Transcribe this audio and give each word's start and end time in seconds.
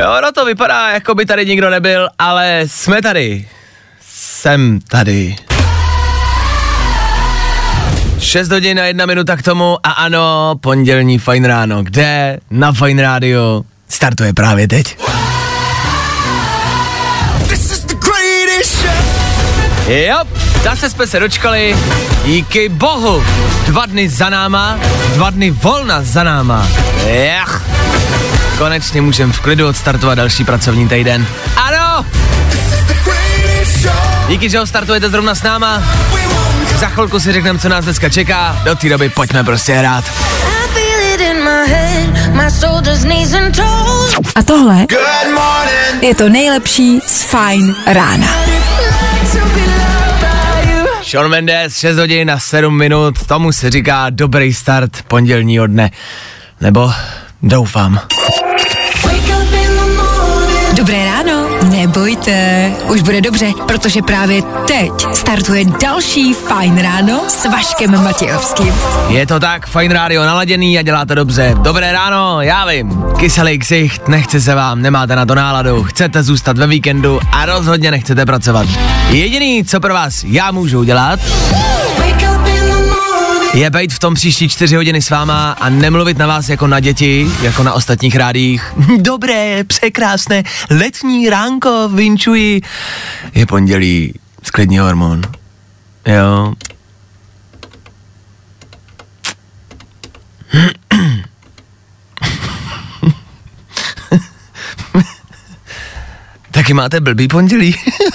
Jo, 0.00 0.20
no 0.22 0.32
to 0.32 0.44
vypadá, 0.44 0.90
jako 0.90 1.14
by 1.14 1.26
tady 1.26 1.46
nikdo 1.46 1.70
nebyl, 1.70 2.08
ale 2.18 2.62
jsme 2.66 3.02
tady. 3.02 3.48
Jsem 4.10 4.78
tady. 4.88 5.36
6 8.18 8.48
hodin 8.50 8.80
a 8.80 8.84
jedna 8.84 9.06
minuta 9.06 9.36
k 9.36 9.42
tomu 9.42 9.78
a 9.82 9.90
ano, 9.90 10.54
pondělní 10.60 11.18
Fajn 11.18 11.44
ráno. 11.44 11.82
Kde? 11.82 12.38
Na 12.50 12.72
Fajn 12.72 12.98
rádio. 12.98 13.62
Startuje 13.88 14.32
právě 14.32 14.68
teď. 14.68 14.96
Jo, 19.88 20.16
zase 20.62 20.90
jsme 20.90 21.06
se 21.06 21.20
dočkali. 21.20 21.76
Díky 22.24 22.68
bohu. 22.68 23.24
Dva 23.66 23.86
dny 23.86 24.08
za 24.08 24.28
náma, 24.30 24.78
dva 25.14 25.30
dny 25.30 25.50
volna 25.50 26.02
za 26.02 26.22
náma. 26.22 26.68
Jach. 27.06 27.62
Konečně 28.62 29.00
můžeme 29.00 29.32
v 29.32 29.40
klidu 29.40 29.68
odstartovat 29.68 30.18
další 30.18 30.44
pracovní 30.44 30.88
týden. 30.88 31.26
Ano! 31.56 32.06
Díky, 34.28 34.50
že 34.50 34.58
ho 34.58 34.66
startujete 34.66 35.10
zrovna 35.10 35.34
s 35.34 35.42
náma. 35.42 35.82
Za 36.76 36.86
chvilku 36.86 37.20
si 37.20 37.32
řekneme, 37.32 37.58
co 37.58 37.68
nás 37.68 37.84
dneska 37.84 38.08
čeká. 38.08 38.62
Do 38.64 38.74
té 38.74 38.88
doby 38.88 39.08
pojďme 39.08 39.44
prostě 39.44 39.74
hrát. 39.74 40.04
A 44.34 44.42
tohle 44.42 44.86
je 46.00 46.14
to 46.14 46.28
nejlepší 46.28 47.00
z 47.06 47.22
Fajn 47.22 47.74
rána. 47.86 48.28
Sean 51.02 51.28
Mendes, 51.28 51.78
6 51.78 51.96
hodin 51.96 52.30
a 52.30 52.38
7 52.38 52.78
minut, 52.78 53.26
tomu 53.26 53.52
se 53.52 53.70
říká 53.70 54.10
dobrý 54.10 54.54
start 54.54 55.02
pondělního 55.02 55.66
dne. 55.66 55.90
Nebo 56.60 56.92
doufám. 57.42 58.00
Nebojte, 61.96 62.72
už 62.88 63.02
bude 63.02 63.20
dobře, 63.20 63.52
protože 63.66 64.02
právě 64.02 64.42
teď 64.66 64.90
startuje 65.14 65.64
další 65.64 66.34
Fajn 66.34 66.78
ráno 66.78 67.24
s 67.28 67.44
Vaškem 67.44 68.04
Matějovským. 68.04 68.74
Je 69.08 69.26
to 69.26 69.40
tak, 69.40 69.66
fajn 69.66 69.92
rádio 69.92 70.22
naladěný 70.22 70.78
a 70.78 70.82
děláte 70.82 71.14
dobře. 71.14 71.54
Dobré 71.58 71.92
ráno, 71.92 72.42
já 72.42 72.66
vím, 72.66 73.04
kyselý 73.18 73.58
ksicht, 73.58 74.08
nechce 74.08 74.40
se 74.40 74.54
vám, 74.54 74.82
nemáte 74.82 75.16
na 75.16 75.26
to 75.26 75.34
náladu, 75.34 75.82
chcete 75.84 76.22
zůstat 76.22 76.58
ve 76.58 76.66
víkendu 76.66 77.20
a 77.32 77.46
rozhodně 77.46 77.90
nechcete 77.90 78.26
pracovat. 78.26 78.66
Jediný, 79.08 79.64
co 79.64 79.80
pro 79.80 79.94
vás 79.94 80.24
já 80.24 80.50
můžu 80.50 80.78
udělat, 80.78 81.20
je 83.54 83.70
být 83.70 83.92
v 83.92 83.98
tom 83.98 84.14
příští 84.14 84.48
čtyři 84.48 84.76
hodiny 84.76 85.02
s 85.02 85.10
váma 85.10 85.52
a 85.52 85.68
nemluvit 85.68 86.18
na 86.18 86.26
vás 86.26 86.48
jako 86.48 86.66
na 86.66 86.80
děti, 86.80 87.26
jako 87.42 87.62
na 87.62 87.72
ostatních 87.72 88.16
rádích. 88.16 88.74
Dobré, 88.98 89.64
překrásné, 89.64 90.42
letní 90.70 91.30
ránko, 91.30 91.88
vinčuji. 91.88 92.60
Je 93.34 93.46
pondělí, 93.46 94.14
sklidní 94.42 94.78
hormon. 94.78 95.22
Jo. 96.06 96.52
Taky 106.50 106.74
máte 106.74 107.00
blbý 107.00 107.28
pondělí? 107.28 107.74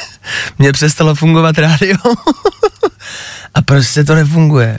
Mně 0.59 0.71
přestalo 0.71 1.15
fungovat 1.15 1.57
rádio. 1.57 1.97
A 3.57 3.61
prostě 3.61 4.03
to 4.03 4.15
nefunguje. 4.15 4.77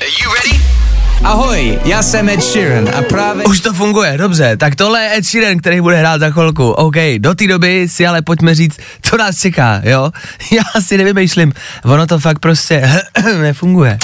Ahoj, 1.25 1.79
já 1.85 2.03
jsem 2.03 2.29
Ed 2.29 2.43
Sheeran 2.43 2.89
a 2.95 3.03
právě... 3.03 3.45
Už 3.45 3.61
to 3.61 3.73
funguje, 3.73 4.19
dobře, 4.19 4.57
tak 4.57 4.75
tohle 4.75 5.03
je 5.03 5.19
Ed 5.19 5.25
Sheeran, 5.25 5.59
který 5.59 5.81
bude 5.81 5.97
hrát 5.97 6.21
za 6.21 6.31
chvilku. 6.31 6.71
OK, 6.71 6.95
do 7.19 7.35
té 7.35 7.47
doby 7.47 7.89
si 7.89 8.07
ale 8.07 8.23
pojďme 8.23 8.55
říct, 8.55 8.79
co 9.03 9.17
nás 9.17 9.41
čeká, 9.41 9.81
jo? 9.85 10.11
Já 10.53 10.81
si 10.81 10.99
nevymýšlím, 10.99 11.53
ono 11.85 12.07
to 12.07 12.19
fakt 12.19 12.39
prostě 12.39 13.03
nefunguje. 13.41 13.99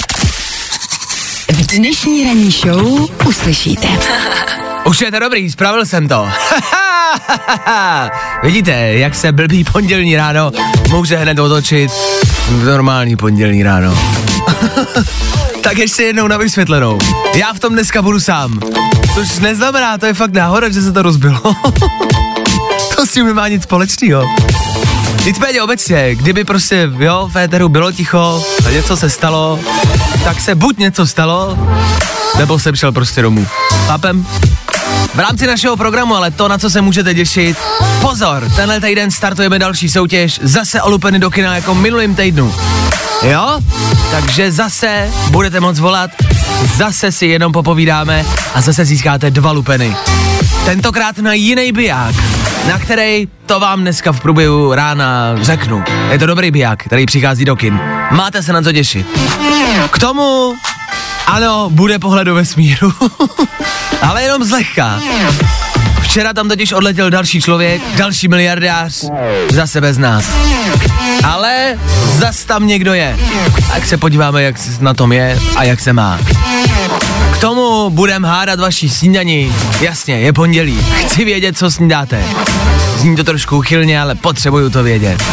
V 1.51 1.67
dnešní 1.67 2.23
ranní 2.23 2.51
show 2.51 3.07
uslyšíte. 3.27 3.87
Už 4.85 5.01
je 5.01 5.11
to 5.11 5.19
dobrý, 5.19 5.51
spravil 5.51 5.85
jsem 5.85 6.07
to. 6.07 6.29
Vidíte, 8.43 8.71
jak 8.71 9.15
se 9.15 9.31
blbý 9.31 9.63
pondělní 9.63 10.15
ráno 10.15 10.51
může 10.89 11.17
hned 11.17 11.39
otočit 11.39 11.91
v 12.47 12.65
normální 12.65 13.15
pondělní 13.15 13.63
ráno. 13.63 13.97
tak 15.61 15.77
ještě 15.77 16.03
jednou 16.03 16.27
na 16.27 16.37
vysvětlenou. 16.37 16.99
Já 17.35 17.53
v 17.53 17.59
tom 17.59 17.73
dneska 17.73 18.01
budu 18.01 18.19
sám. 18.19 18.59
Což 19.13 19.39
neznamená, 19.39 19.97
to 19.97 20.05
je 20.05 20.13
fakt 20.13 20.33
náhoda, 20.33 20.69
že 20.69 20.81
se 20.81 20.91
to 20.91 21.01
rozbilo. 21.01 21.41
to 22.95 23.05
s 23.05 23.11
tím 23.11 23.25
nemá 23.25 23.47
nic 23.47 23.63
společného. 23.63 24.23
Nicméně 25.25 25.61
obecně, 25.61 26.15
kdyby 26.15 26.43
prostě, 26.43 26.89
jo, 26.99 27.29
v 27.33 27.35
éteru 27.35 27.69
bylo 27.69 27.91
ticho 27.91 28.43
a 28.67 28.71
něco 28.71 28.97
se 28.97 29.09
stalo, 29.09 29.59
tak 30.23 30.41
se 30.41 30.55
buď 30.55 30.77
něco 30.77 31.07
stalo, 31.07 31.57
nebo 32.37 32.59
jsem 32.59 32.75
šel 32.75 32.91
prostě 32.91 33.21
domů. 33.21 33.47
Chápem? 33.87 34.27
V 35.13 35.19
rámci 35.19 35.47
našeho 35.47 35.77
programu, 35.77 36.15
ale 36.15 36.31
to, 36.31 36.47
na 36.47 36.57
co 36.57 36.69
se 36.69 36.81
můžete 36.81 37.13
těšit, 37.13 37.57
pozor, 38.01 38.51
tenhle 38.55 38.81
týden 38.81 39.11
startujeme 39.11 39.59
další 39.59 39.89
soutěž, 39.89 40.39
zase 40.43 40.81
o 40.81 40.89
lupeny 40.89 41.19
do 41.19 41.29
kina 41.29 41.55
jako 41.55 41.75
minulým 41.75 42.15
týdnu. 42.15 42.55
Jo? 43.23 43.59
Takže 44.11 44.51
zase 44.51 45.09
budete 45.29 45.59
moc 45.59 45.79
volat, 45.79 46.11
zase 46.75 47.11
si 47.11 47.25
jenom 47.25 47.51
popovídáme 47.51 48.25
a 48.53 48.61
zase 48.61 48.85
získáte 48.85 49.31
dva 49.31 49.51
lupeny. 49.51 49.95
Tentokrát 50.65 51.17
na 51.17 51.33
jiný 51.33 51.71
biják, 51.71 52.15
na 52.67 52.79
který 52.79 53.27
to 53.45 53.59
vám 53.59 53.81
dneska 53.81 54.11
v 54.11 54.19
průběhu 54.19 54.73
rána 54.73 55.35
řeknu. 55.41 55.83
Je 56.11 56.19
to 56.19 56.25
dobrý 56.25 56.51
biják, 56.51 56.83
který 56.83 57.05
přichází 57.05 57.45
do 57.45 57.55
kin. 57.55 57.79
Máte 58.11 58.43
se 58.43 58.53
na 58.53 58.61
co 58.61 58.71
těšit. 58.71 59.07
K 59.91 59.99
tomu, 59.99 60.53
ano, 61.25 61.69
bude 61.69 61.99
pohled 61.99 62.25
do 62.25 62.35
vesmíru, 62.35 62.93
ale 64.01 64.23
jenom 64.23 64.43
zlehka. 64.43 64.99
Včera 66.01 66.33
tam 66.33 66.49
totiž 66.49 66.71
odletěl 66.71 67.09
další 67.09 67.41
člověk, 67.41 67.81
další 67.97 68.27
miliardář, 68.27 69.05
zase 69.51 69.81
bez 69.81 69.97
nás. 69.97 70.25
Ale 71.23 71.79
zas 72.13 72.45
tam 72.45 72.67
někdo 72.67 72.93
je. 72.93 73.17
Tak 73.73 73.85
se 73.85 73.97
podíváme, 73.97 74.43
jak 74.43 74.55
na 74.79 74.93
tom 74.93 75.11
je 75.11 75.39
a 75.55 75.63
jak 75.63 75.79
se 75.79 75.93
má. 75.93 76.19
K 77.33 77.37
tomu 77.37 77.89
budem 77.89 78.23
hádat 78.23 78.59
vaší 78.59 78.89
snídani. 78.89 79.51
Jasně, 79.81 80.19
je 80.19 80.33
pondělí. 80.33 80.85
Chci 81.05 81.25
vědět, 81.25 81.57
co 81.57 81.71
snídáte. 81.71 82.23
Zní 82.97 83.15
to 83.15 83.23
trošku 83.23 83.61
chylně, 83.61 84.01
ale 84.01 84.15
potřebuju 84.15 84.69
to 84.69 84.83
vědět. 84.83 85.23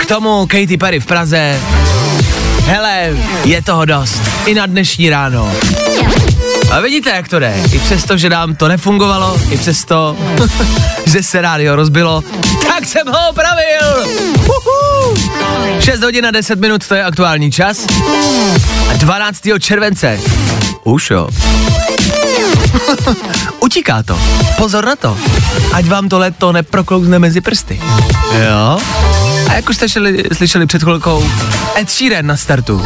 K 0.00 0.06
tomu 0.06 0.46
Katy 0.46 0.76
Perry 0.76 1.00
v 1.00 1.06
Praze. 1.06 1.60
Hele, 2.66 3.16
je 3.44 3.62
toho 3.62 3.84
dost. 3.84 4.22
I 4.46 4.54
na 4.54 4.66
dnešní 4.66 5.10
ráno. 5.10 5.52
A 6.70 6.80
vidíte, 6.80 7.10
jak 7.10 7.28
to 7.28 7.38
jde. 7.38 7.54
I 7.72 7.78
přesto, 7.78 8.16
že 8.16 8.30
nám 8.30 8.54
to 8.54 8.68
nefungovalo, 8.68 9.40
i 9.50 9.58
přesto, 9.58 10.16
že 11.06 11.22
se 11.22 11.40
rádio 11.40 11.76
rozbilo, 11.76 12.22
tak 12.68 12.84
jsem 12.84 13.06
ho 13.06 13.28
opravil. 13.30 14.06
Uhu. 14.38 15.16
6 15.80 16.00
hodin 16.02 16.26
a 16.26 16.30
10 16.30 16.60
minut, 16.60 16.88
to 16.88 16.94
je 16.94 17.04
aktuální 17.04 17.52
čas. 17.52 17.86
A 18.90 18.96
12. 18.96 19.40
července. 19.60 20.20
Už 20.84 21.10
jo. 21.10 21.28
Utíká 23.60 24.02
to. 24.02 24.18
Pozor 24.56 24.84
na 24.84 24.96
to. 24.96 25.18
Ať 25.72 25.86
vám 25.86 26.08
to 26.08 26.18
leto 26.18 26.52
neproklouzne 26.52 27.18
mezi 27.18 27.40
prsty. 27.40 27.80
Jo? 28.32 28.78
A 29.50 29.54
jak 29.54 29.68
už 29.68 29.76
jste 29.76 29.88
šeli, 29.88 30.24
slyšeli 30.32 30.66
před 30.66 30.82
chvilkou, 30.82 31.30
Ed 31.76 31.90
Sheeran 31.90 32.26
na 32.26 32.36
startu. 32.36 32.82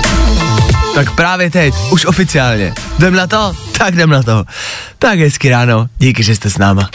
Tak 0.95 1.11
právě 1.15 1.51
teď, 1.51 1.75
už 1.91 2.05
oficiálně. 2.05 2.75
Jdem 2.99 3.15
na 3.15 3.27
to? 3.27 3.53
Tak 3.79 3.95
jdem 3.95 4.11
na 4.11 4.23
to. 4.23 4.45
Tak 4.99 5.19
hezky 5.19 5.51
ráno, 5.51 5.87
díky, 5.99 6.23
že 6.23 6.35
jste 6.35 6.51
s 6.51 6.59
náma. 6.59 6.89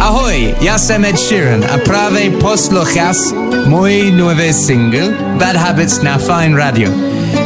Ahoj, 0.00 0.54
já 0.60 0.78
jsem 0.78 1.04
Ed 1.04 1.18
Sheeran 1.18 1.64
a 1.74 1.78
právě 1.78 2.30
posloucháš 2.30 3.16
můj 3.66 4.12
nový 4.12 4.52
single 4.52 5.08
Bad 5.38 5.56
Habits 5.56 6.02
na 6.02 6.18
Fine 6.18 6.58
Radio. 6.58 6.92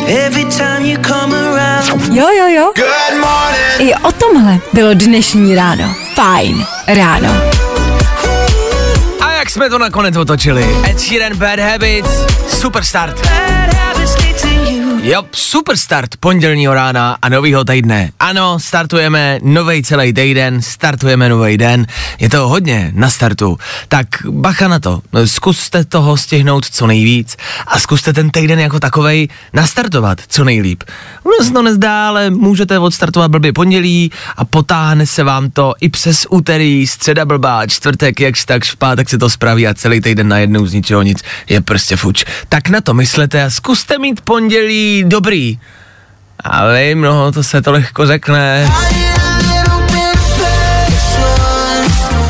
Every 0.09 0.45
time 0.45 0.87
you 0.87 1.03
come 1.03 1.37
around. 1.37 2.15
Jo, 2.15 2.27
jo, 2.39 2.49
jo. 2.49 2.73
Good 2.77 3.21
morning. 3.21 3.91
I 3.91 3.95
o 3.95 4.13
tomhle 4.13 4.59
bylo 4.73 4.95
dnešní 4.95 5.55
ráno. 5.55 5.95
Fajn 6.15 6.67
ráno. 6.87 7.56
Tak 9.47 9.51
jsme 9.51 9.71
to 9.71 9.79
nakonec 9.79 10.17
otočili. 10.17 10.67
Ed 10.91 11.01
Sheeran, 11.01 11.37
Bad 11.37 11.59
Habits, 11.59 12.11
super 12.49 12.85
start. 12.85 13.29
Jo, 15.07 15.23
super 15.33 15.77
start 15.77 16.17
pondělního 16.17 16.75
rána 16.75 17.17
a 17.23 17.29
novýho 17.29 17.65
týdne. 17.65 18.11
Ano, 18.21 18.59
startujeme 18.61 19.39
nový 19.43 19.83
celý 19.83 20.13
týden, 20.13 20.63
startujeme 20.63 21.29
nový 21.29 21.59
den. 21.59 21.87
Je 22.19 22.29
to 22.29 22.49
hodně 22.49 22.91
na 22.95 23.11
startu. 23.11 23.59
Tak 23.89 24.07
bacha 24.31 24.69
na 24.69 24.79
to. 24.79 25.01
Zkuste 25.25 25.85
toho 25.85 26.17
stihnout 26.17 26.67
co 26.71 26.87
nejvíc 26.87 27.37
a 27.67 27.79
zkuste 27.79 28.13
ten 28.13 28.31
týden 28.31 28.61
jako 28.61 28.81
takovej 28.81 29.29
nastartovat 29.53 30.21
co 30.29 30.45
nejlíp. 30.45 30.83
Ono 31.25 31.47
se 31.47 31.53
to 31.53 31.63
nezdá, 31.63 32.09
ale 32.09 32.31
můžete 32.31 32.79
odstartovat 32.79 33.31
blbě 33.31 33.53
pondělí 33.53 34.11
a 34.37 34.45
potáhne 34.45 35.07
se 35.07 35.23
vám 35.23 35.51
to 35.51 35.75
i 35.81 35.89
přes 35.89 36.27
úterý, 36.31 36.87
středa 36.87 37.25
blbá, 37.25 37.67
čtvrtek, 37.67 38.21
jakž 38.21 38.45
tak 38.45 38.65
v 38.65 38.77
pátek 38.77 39.09
se 39.09 39.19
to 39.19 39.31
spraví 39.31 39.67
a 39.67 39.75
celý 39.75 40.01
týden 40.01 40.29
najednou 40.29 40.67
z 40.67 40.73
ničeho 40.73 41.03
nic 41.03 41.23
je 41.49 41.61
prostě 41.61 41.97
fuč. 41.97 42.25
Tak 42.49 42.69
na 42.69 42.81
to 42.81 42.95
myslete 42.95 43.43
a 43.43 43.51
zkuste 43.51 43.99
mít 43.99 44.21
pondělí 44.21 44.96
dobrý. 45.05 45.59
A 46.45 46.73
vím, 46.73 47.01
no, 47.01 47.33
to 47.33 47.43
se 47.43 47.63
to 47.63 47.73
lehko 47.73 48.07
řekne. 48.07 48.71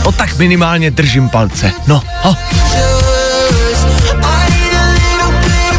O 0.04 0.12
tak 0.12 0.36
minimálně 0.38 0.90
držím 0.90 1.28
palce. 1.28 1.72
No, 1.86 2.02
ho. 2.22 2.36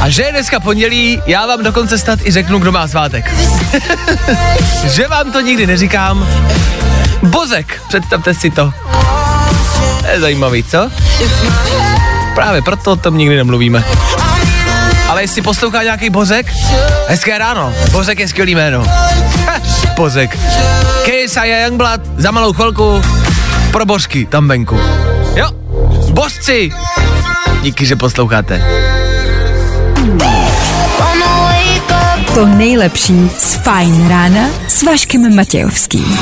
A 0.01 0.09
že 0.09 0.23
je 0.23 0.31
dneska 0.31 0.59
pondělí, 0.59 1.21
já 1.25 1.45
vám 1.45 1.63
dokonce 1.63 1.97
snad 1.97 2.19
i 2.23 2.31
řeknu, 2.31 2.59
kdo 2.59 2.71
má 2.71 2.87
svátek. 2.87 3.33
že 4.93 5.07
vám 5.07 5.31
to 5.31 5.41
nikdy 5.41 5.67
neříkám. 5.67 6.27
Bozek, 7.23 7.81
představte 7.87 8.33
si 8.33 8.49
to. 8.49 8.73
To 10.01 10.07
je 10.07 10.19
zajímavý, 10.19 10.63
co? 10.63 10.91
Právě 12.35 12.61
proto 12.61 12.91
o 12.91 12.95
tom 12.95 13.17
nikdy 13.17 13.35
nemluvíme. 13.35 13.83
Ale 15.17 15.23
jestli 15.23 15.41
poslouchá 15.41 15.83
nějaký 15.83 16.09
Bozek, 16.09 16.53
hezké 17.07 17.37
ráno. 17.37 17.73
Bozek 17.91 18.19
je 18.19 18.27
skvělý 18.27 18.55
jméno. 18.55 18.83
Bozek. 19.95 20.37
KSI 21.03 21.39
a 21.39 21.45
Youngblood 21.45 22.01
za 22.17 22.31
malou 22.31 22.53
chvilku 22.53 23.01
pro 23.71 23.85
božky 23.85 24.25
tam 24.25 24.47
venku. 24.47 24.79
Jo, 25.35 25.49
božci. 26.09 26.69
Díky, 27.61 27.85
že 27.85 27.95
posloucháte. 27.95 28.63
To 32.33 32.45
nejlepší 32.45 33.31
z 33.37 33.55
Fajn 33.55 34.09
rána 34.09 34.49
s 34.67 34.83
Vaškem 34.83 35.35
Matějovským. 35.35 36.19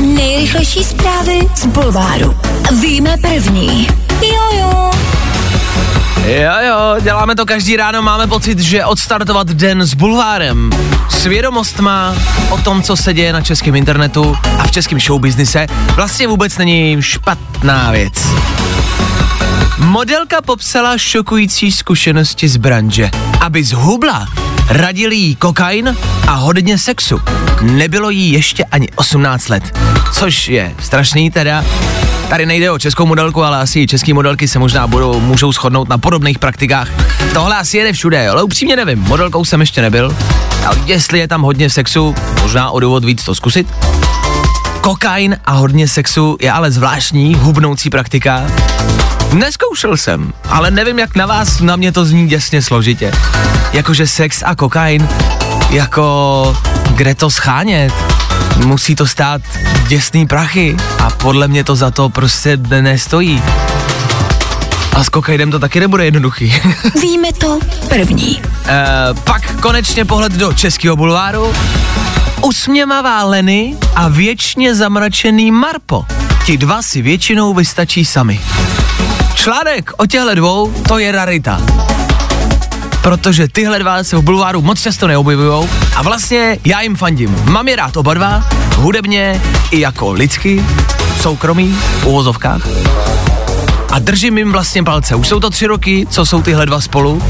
Nejrychlejší 0.00 0.84
zprávy 0.84 1.38
z 1.54 1.66
Bulváru. 1.66 2.36
Víme 2.80 3.16
první. 3.22 3.88
Jojo. 4.22 5.11
Jo, 6.26 6.52
jo, 6.66 6.96
děláme 7.00 7.34
to 7.34 7.46
každý 7.46 7.76
ráno, 7.76 8.02
máme 8.02 8.26
pocit, 8.26 8.58
že 8.58 8.84
odstartovat 8.84 9.46
den 9.46 9.82
s 9.82 9.94
bulvárem, 9.94 10.70
s 11.10 11.26
vědomostma 11.26 12.14
o 12.50 12.58
tom, 12.58 12.82
co 12.82 12.96
se 12.96 13.14
děje 13.14 13.32
na 13.32 13.40
českém 13.40 13.74
internetu 13.74 14.36
a 14.58 14.66
v 14.66 14.70
českém 14.70 15.00
showbiznise, 15.00 15.66
vlastně 15.94 16.26
vůbec 16.26 16.58
není 16.58 16.96
špatná 17.00 17.90
věc. 17.90 18.14
Modelka 19.78 20.42
popsala 20.42 20.98
šokující 20.98 21.72
zkušenosti 21.72 22.48
z 22.48 22.56
branže. 22.56 23.10
Aby 23.40 23.64
zhubla, 23.64 24.28
radili 24.68 25.16
jí 25.16 25.36
kokain 25.36 25.96
a 26.26 26.32
hodně 26.32 26.78
sexu. 26.78 27.20
Nebylo 27.60 28.10
jí 28.10 28.32
ještě 28.32 28.64
ani 28.64 28.88
18 28.94 29.48
let, 29.48 29.78
což 30.12 30.48
je 30.48 30.74
strašný 30.80 31.30
teda. 31.30 31.64
Tady 32.28 32.46
nejde 32.46 32.70
o 32.70 32.78
českou 32.78 33.06
modelku, 33.06 33.42
ale 33.42 33.58
asi 33.58 33.86
české 33.86 34.14
modelky 34.14 34.48
se 34.48 34.58
možná 34.58 34.86
budou, 34.86 35.20
můžou 35.20 35.52
shodnout 35.52 35.88
na 35.88 35.98
podobných 35.98 36.38
praktikách. 36.38 36.88
Tohle 37.34 37.56
asi 37.56 37.76
jede 37.76 37.92
všude, 37.92 38.28
ale 38.28 38.42
upřímně 38.42 38.76
nevím, 38.76 38.98
modelkou 38.98 39.44
jsem 39.44 39.60
ještě 39.60 39.82
nebyl. 39.82 40.16
Ale 40.66 40.78
jestli 40.86 41.18
je 41.18 41.28
tam 41.28 41.42
hodně 41.42 41.70
sexu, 41.70 42.14
možná 42.42 42.70
o 42.70 42.80
důvod 42.80 43.04
víc 43.04 43.24
to 43.24 43.34
zkusit. 43.34 43.66
Kokain 44.80 45.36
a 45.44 45.52
hodně 45.52 45.88
sexu 45.88 46.36
je 46.40 46.52
ale 46.52 46.70
zvláštní, 46.70 47.34
hubnoucí 47.34 47.90
praktika. 47.90 48.46
Neskoušel 49.32 49.96
jsem, 49.96 50.32
ale 50.48 50.70
nevím, 50.70 50.98
jak 50.98 51.16
na 51.16 51.26
vás, 51.26 51.60
na 51.60 51.76
mě 51.76 51.92
to 51.92 52.04
zní 52.04 52.28
děsně 52.28 52.62
složitě. 52.62 53.12
Jakože 53.72 54.06
sex 54.06 54.42
a 54.46 54.54
kokain, 54.54 55.08
jako 55.70 56.56
kde 56.94 57.14
to 57.14 57.30
schánět? 57.30 57.92
Musí 58.64 58.94
to 58.94 59.06
stát 59.06 59.42
děsný 59.88 60.26
prachy 60.26 60.76
a 60.98 61.10
podle 61.10 61.48
mě 61.48 61.64
to 61.64 61.76
za 61.76 61.90
to 61.90 62.08
prostě 62.08 62.56
nestojí. 62.56 63.42
A 64.94 65.04
s 65.04 65.08
kokainem 65.08 65.50
to 65.50 65.58
taky 65.58 65.80
nebude 65.80 66.04
jednoduchý. 66.04 66.54
Víme 67.02 67.32
to 67.32 67.58
první. 67.88 68.42
e, 68.66 68.84
pak 69.24 69.60
konečně 69.60 70.04
pohled 70.04 70.32
do 70.32 70.52
českého 70.52 70.96
bulváru. 70.96 71.52
Usměvavá 72.42 73.24
Leny 73.24 73.76
a 73.94 74.08
věčně 74.08 74.74
zamračený 74.74 75.50
Marpo. 75.50 76.04
Ti 76.46 76.56
dva 76.56 76.82
si 76.82 77.02
většinou 77.02 77.54
vystačí 77.54 78.04
sami. 78.04 78.40
Článek 79.42 79.92
o 79.96 80.06
těchto 80.06 80.34
dvou, 80.34 80.72
to 80.88 80.98
je 80.98 81.12
rarita. 81.12 81.60
Protože 83.02 83.48
tyhle 83.48 83.78
dva 83.78 84.04
se 84.04 84.16
v 84.16 84.22
bulváru 84.22 84.62
moc 84.62 84.80
často 84.80 85.06
neobjevují 85.06 85.68
a 85.96 86.02
vlastně 86.02 86.58
já 86.64 86.80
jim 86.80 86.96
fandím. 86.96 87.36
Mám 87.44 87.68
je 87.68 87.76
rád 87.76 87.96
oba 87.96 88.14
dva, 88.14 88.48
hudebně 88.76 89.42
i 89.70 89.80
jako 89.80 90.12
lidsky, 90.12 90.64
soukromí, 91.20 91.78
v 92.00 92.06
uvozovkách. 92.06 92.68
A 93.92 93.98
držím 93.98 94.38
jim 94.38 94.52
vlastně 94.52 94.82
palce. 94.82 95.14
Už 95.14 95.28
jsou 95.28 95.40
to 95.40 95.50
tři 95.50 95.66
roky, 95.66 96.06
co 96.10 96.26
jsou 96.26 96.42
tyhle 96.42 96.66
dva 96.66 96.80
spolu. 96.80 97.22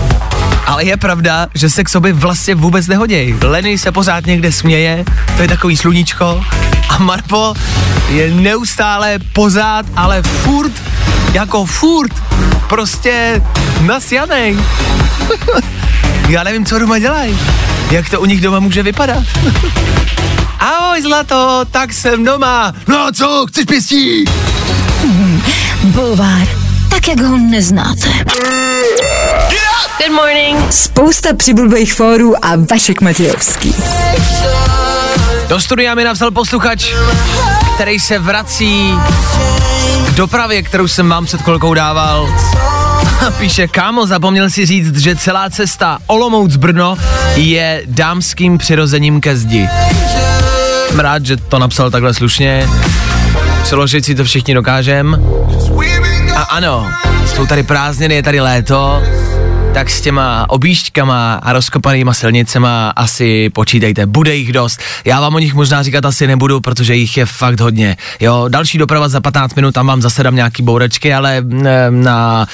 Ale 0.66 0.84
je 0.84 0.96
pravda, 0.96 1.46
že 1.54 1.70
se 1.70 1.84
k 1.84 1.88
sobě 1.88 2.12
vlastně 2.12 2.54
vůbec 2.54 2.86
nehodějí. 2.86 3.34
Lenny 3.42 3.78
se 3.78 3.92
pořád 3.92 4.26
někde 4.26 4.52
směje, 4.52 5.04
to 5.36 5.42
je 5.42 5.48
takový 5.48 5.76
sluníčko. 5.76 6.44
A 6.88 6.98
Marpo 6.98 7.54
je 8.08 8.30
neustále 8.34 9.18
pořád, 9.32 9.86
ale 9.96 10.22
furt, 10.22 10.72
jako 11.32 11.64
furt, 11.64 12.12
prostě 12.68 13.42
nasjanej. 13.80 14.58
Já 16.28 16.42
nevím, 16.44 16.66
co 16.66 16.78
doma 16.78 16.98
dělají. 16.98 17.38
Jak 17.90 18.10
to 18.10 18.20
u 18.20 18.24
nich 18.24 18.40
doma 18.40 18.60
může 18.60 18.82
vypadat? 18.82 19.24
Ahoj, 20.58 21.02
zlato, 21.02 21.60
tak 21.70 21.92
jsem 21.92 22.24
doma. 22.24 22.74
No 22.88 22.98
a 22.98 23.12
co, 23.12 23.46
chceš 23.48 23.64
pěstí? 23.64 24.24
Bulvár. 25.82 26.48
Tak, 26.90 27.08
jak 27.08 27.20
ho 27.20 27.38
neznáte. 27.38 28.08
Good 29.98 30.12
morning. 30.16 30.72
Spousta 30.72 31.34
přibulbých 31.36 31.94
fórů 31.94 32.44
a 32.44 32.52
Vašek 32.70 33.00
Matějovský. 33.00 33.74
Do 35.52 35.60
studia 35.60 35.94
mi 35.94 36.04
napsal 36.04 36.30
posluchač, 36.30 36.94
který 37.74 38.00
se 38.00 38.18
vrací 38.18 38.94
k 40.06 40.10
dopravě, 40.10 40.62
kterou 40.62 40.88
jsem 40.88 41.08
vám 41.08 41.24
před 41.24 41.42
chvilkou 41.42 41.74
dával. 41.74 42.34
Píše, 43.38 43.68
kámo, 43.68 44.06
zapomněl 44.06 44.50
si 44.50 44.66
říct, 44.66 44.96
že 44.96 45.16
celá 45.16 45.50
cesta 45.50 45.98
Olomouc 46.06 46.56
Brno 46.56 46.96
je 47.34 47.82
dámským 47.86 48.58
přirozením 48.58 49.20
ke 49.20 49.36
zdi. 49.36 49.68
Jsem 50.88 51.00
rád, 51.00 51.26
že 51.26 51.36
to 51.36 51.58
napsal 51.58 51.90
takhle 51.90 52.14
slušně. 52.14 52.68
Přeložit 53.62 54.04
si 54.04 54.14
to 54.14 54.24
všichni 54.24 54.54
dokážem. 54.54 55.24
A 56.36 56.42
ano, 56.42 56.90
jsou 57.26 57.46
tady 57.46 57.62
prázdniny, 57.62 58.14
je 58.14 58.22
tady 58.22 58.40
léto, 58.40 59.02
tak 59.72 59.90
s 59.90 60.00
těma 60.00 60.50
objížďkama 60.50 61.34
a 61.34 61.52
rozkopanýma 61.52 62.14
silnicema 62.14 62.92
asi 62.96 63.50
počítejte, 63.50 64.06
bude 64.06 64.36
jich 64.36 64.52
dost. 64.52 64.80
Já 65.04 65.20
vám 65.20 65.34
o 65.34 65.38
nich 65.38 65.54
možná 65.54 65.82
říkat 65.82 66.04
asi 66.04 66.26
nebudu, 66.26 66.60
protože 66.60 66.94
jich 66.94 67.16
je 67.16 67.26
fakt 67.26 67.60
hodně. 67.60 67.96
Jo, 68.20 68.44
další 68.48 68.78
doprava 68.78 69.08
za 69.08 69.20
15 69.20 69.54
minut, 69.54 69.74
tam 69.74 69.86
vám 69.86 70.02
zase 70.02 70.22
dám 70.22 70.34
nějaký 70.34 70.62
bourečky, 70.62 71.14
ale 71.14 71.44
na 71.90 72.46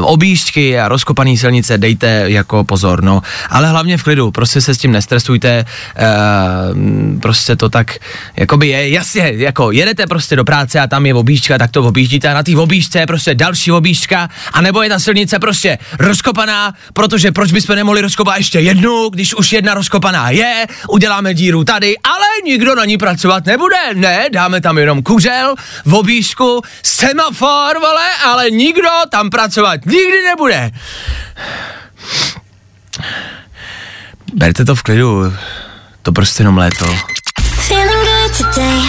objížďky 0.00 0.80
a 0.80 0.88
rozkopaný 0.88 1.38
silnice 1.38 1.78
dejte 1.78 2.24
jako 2.26 2.64
pozor, 2.64 3.02
no. 3.02 3.22
Ale 3.50 3.68
hlavně 3.68 3.98
v 3.98 4.02
klidu, 4.02 4.30
prostě 4.30 4.60
se 4.60 4.74
s 4.74 4.78
tím 4.78 4.92
nestresujte, 4.92 5.64
uh, 5.64 7.20
prostě 7.20 7.56
to 7.56 7.68
tak, 7.68 7.96
jakoby 8.36 8.68
je, 8.68 8.90
jasně, 8.90 9.32
jako 9.36 9.70
jedete 9.70 10.06
prostě 10.06 10.36
do 10.36 10.44
práce 10.44 10.80
a 10.80 10.86
tam 10.86 11.06
je 11.06 11.14
objížďka, 11.14 11.58
tak 11.58 11.70
to 11.70 11.82
objíždíte 11.82 12.28
a 12.28 12.34
na 12.34 12.42
té 12.42 12.56
objížďce 12.56 12.98
je 12.98 13.06
prostě 13.06 13.34
další 13.34 13.72
objížďka, 13.72 14.28
a 14.52 14.60
nebo 14.60 14.82
je 14.82 14.88
ta 14.88 14.98
silnice 14.98 15.38
prostě 15.38 15.78
rozkopaná, 15.98 16.65
protože 16.92 17.32
proč 17.32 17.52
bychom 17.52 17.76
nemohli 17.76 18.00
rozkopat 18.00 18.36
ještě 18.36 18.60
jednu, 18.60 19.08
když 19.08 19.34
už 19.34 19.52
jedna 19.52 19.74
rozkopaná 19.74 20.30
je, 20.30 20.66
uděláme 20.88 21.34
díru 21.34 21.64
tady, 21.64 21.98
ale 21.98 22.26
nikdo 22.44 22.74
na 22.74 22.84
ní 22.84 22.98
pracovat 22.98 23.46
nebude, 23.46 23.76
ne, 23.94 24.26
dáme 24.32 24.60
tam 24.60 24.78
jenom 24.78 25.02
kuřel, 25.02 25.54
v 25.84 25.94
objížďku, 25.94 26.62
semafor, 26.82 27.78
vole, 27.80 28.08
ale 28.24 28.50
nikdo 28.50 28.88
tam 29.10 29.30
pracovat 29.30 29.86
nikdy 29.86 30.24
nebude. 30.24 30.70
Berte 34.34 34.64
to 34.64 34.74
v 34.74 34.82
klidu, 34.82 35.32
to 36.02 36.12
prostě 36.12 36.42
jenom 36.42 36.58
léto. 36.58 36.86
Feeling 37.68 37.90
good 37.90 38.15
today. 38.36 38.80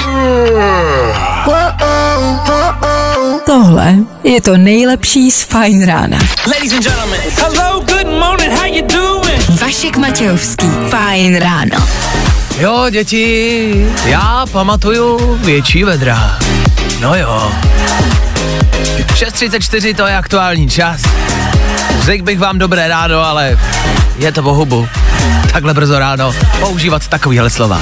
Tohle 3.46 3.96
je 4.24 4.42
to 4.42 4.58
nejlepší 4.58 5.32
z 5.32 5.44
Fajn 5.44 5.86
rána. 5.86 6.18
Ladies 6.48 6.74
and 6.74 6.84
gentlemen. 6.84 7.20
Hello, 7.36 7.80
good 7.80 8.20
morning, 8.20 8.52
how 8.52 8.66
you 8.66 8.88
doing? 8.88 9.62
Vašek 9.62 9.98
Matějovský. 9.98 10.68
Fajn 10.90 11.36
ráno. 11.36 11.88
Jo, 12.60 12.86
děti, 12.90 13.88
já 14.06 14.46
pamatuju 14.52 15.36
větší 15.36 15.84
vedra. 15.84 16.40
No 17.00 17.16
jo. 17.16 17.52
6.34 19.14 19.96
to 19.96 20.08
je 20.08 20.18
aktuální 20.18 20.70
čas. 20.70 21.02
Řekl 22.02 22.24
bych 22.24 22.40
vám 22.40 22.58
dobré 22.58 22.88
ráno, 22.88 23.26
ale 23.26 23.60
je 24.18 24.32
to 24.32 24.42
bohubu. 24.42 24.88
Takhle 25.52 25.74
brzo 25.74 26.00
ráno 26.00 26.34
používat 26.60 27.08
takovýhle 27.08 27.50
slova. 27.50 27.82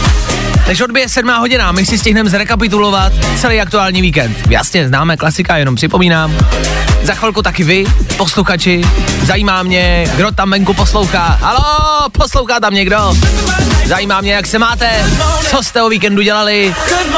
Než 0.67 0.81
odbije 0.81 1.10
7 1.10 1.29
hodina, 1.29 1.72
my 1.72 1.86
si 1.86 1.98
stihneme 1.98 2.29
zrekapitulovat 2.29 3.13
celý 3.38 3.62
aktuální 3.62 4.01
víkend. 4.01 4.38
Jasně, 4.50 4.88
známe 4.88 5.17
klasika, 5.17 5.57
jenom 5.57 5.75
připomínám. 5.75 6.36
Za 7.03 7.13
chvilku 7.13 7.41
taky 7.41 7.63
vy, 7.63 7.86
posluchači. 8.17 8.81
Zajímá 9.24 9.63
mě, 9.63 10.07
kdo 10.15 10.31
tam 10.31 10.51
venku 10.51 10.74
poslouchá. 10.74 11.38
Halo, 11.41 12.10
poslouchá 12.10 12.60
tam 12.60 12.74
někdo? 12.74 13.17
Zajímá 13.86 14.22
mě, 14.22 14.34
jak 14.34 14.48
se 14.48 14.60
máte, 14.60 15.05
co 15.50 15.63
jste 15.63 15.81
o 15.81 15.89
víkendu 15.89 16.22
dělali. 16.22 16.75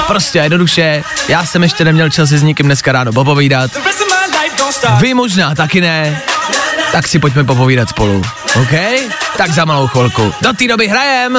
Prostě 0.08 0.40
jednoduše, 0.40 1.04
já 1.28 1.46
jsem 1.46 1.64
ještě 1.64 1.86
neměl 1.86 2.10
čas 2.10 2.30
si 2.30 2.38
s 2.38 2.44
nikým 2.44 2.66
dneska 2.66 2.92
ráno 2.92 3.14
popovídat. 3.14 3.72
Vy 5.00 5.14
možná 5.14 5.56
taky 5.56 5.82
ne, 5.82 6.22
tak 6.92 7.08
si 7.08 7.20
pojďme 7.20 7.44
popovídat 7.44 7.90
spolu, 7.90 8.22
OK? 8.62 8.74
Tak 9.38 9.52
za 9.52 9.66
malou 9.66 9.88
chvilku. 9.88 10.34
Do 10.42 10.54
té 10.54 10.68
doby 10.68 10.88
hrajem, 10.88 11.38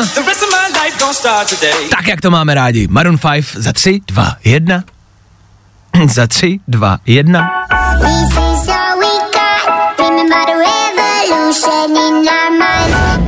tak 1.91 2.07
jak 2.09 2.21
to 2.21 2.31
máme 2.31 2.55
rádi. 2.55 2.89
Maroon 2.91 3.19
5 3.19 3.45
za 3.55 3.73
3, 3.73 4.01
2, 4.07 4.37
1. 4.45 4.85
za 6.07 6.27
3, 6.27 6.61
2, 6.69 6.99
1. 7.07 7.51
This 8.01 8.31
is 8.31 8.69
all 8.69 8.99
we 9.01 9.13
got. 9.35 9.99
Remember 9.99 10.43
the 10.47 10.57
revolution 10.69 11.91
in 11.97 12.29
our 12.29 12.51
minds. 12.51 13.19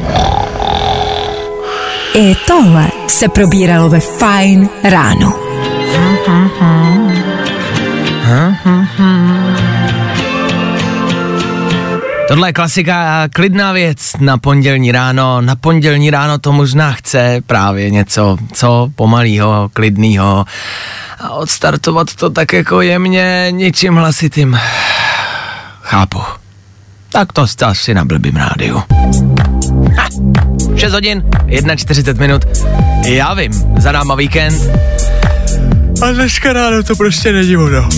I 2.15 2.35
tohle 2.47 2.91
se 3.07 3.29
probíralo 3.29 3.89
ve 3.89 4.00
Fajn 4.00 4.69
ráno. 4.85 5.33
Tohle 12.31 12.49
je 12.49 12.53
klasika, 12.53 13.29
klidná 13.29 13.73
věc 13.73 14.13
na 14.21 14.39
pondělní 14.39 14.93
ráno. 14.93 15.41
Na 15.41 15.57
pondělní 15.57 16.11
ráno 16.11 16.39
to 16.39 16.53
možná 16.53 16.93
chce 16.93 17.41
právě 17.47 17.91
něco, 17.91 18.37
co 18.53 18.89
pomalýho, 18.95 19.71
klidnýho. 19.73 20.45
A 21.19 21.31
odstartovat 21.31 22.15
to 22.15 22.31
tak 22.31 22.53
jako 22.53 22.81
jemně, 22.81 23.47
něčím 23.51 23.95
hlasitým. 23.95 24.59
Chápu. 25.81 26.19
Tak 27.13 27.33
to 27.33 27.47
jste 27.47 27.65
asi 27.65 27.95
na 27.95 28.05
blbým 28.05 28.37
rádiu. 28.37 28.83
Ha, 29.97 30.09
6 30.77 30.93
hodin, 30.93 31.23
1.40 31.47 32.19
minut. 32.19 32.43
Já 33.07 33.35
vím, 33.35 33.53
za 33.79 33.93
náma 33.93 34.15
víkend. 34.15 34.63
A 36.03 36.13
dneska 36.13 36.53
ráno 36.53 36.83
to 36.83 36.97
prostě 36.97 37.33
není 37.33 37.57
ono. 37.57 37.89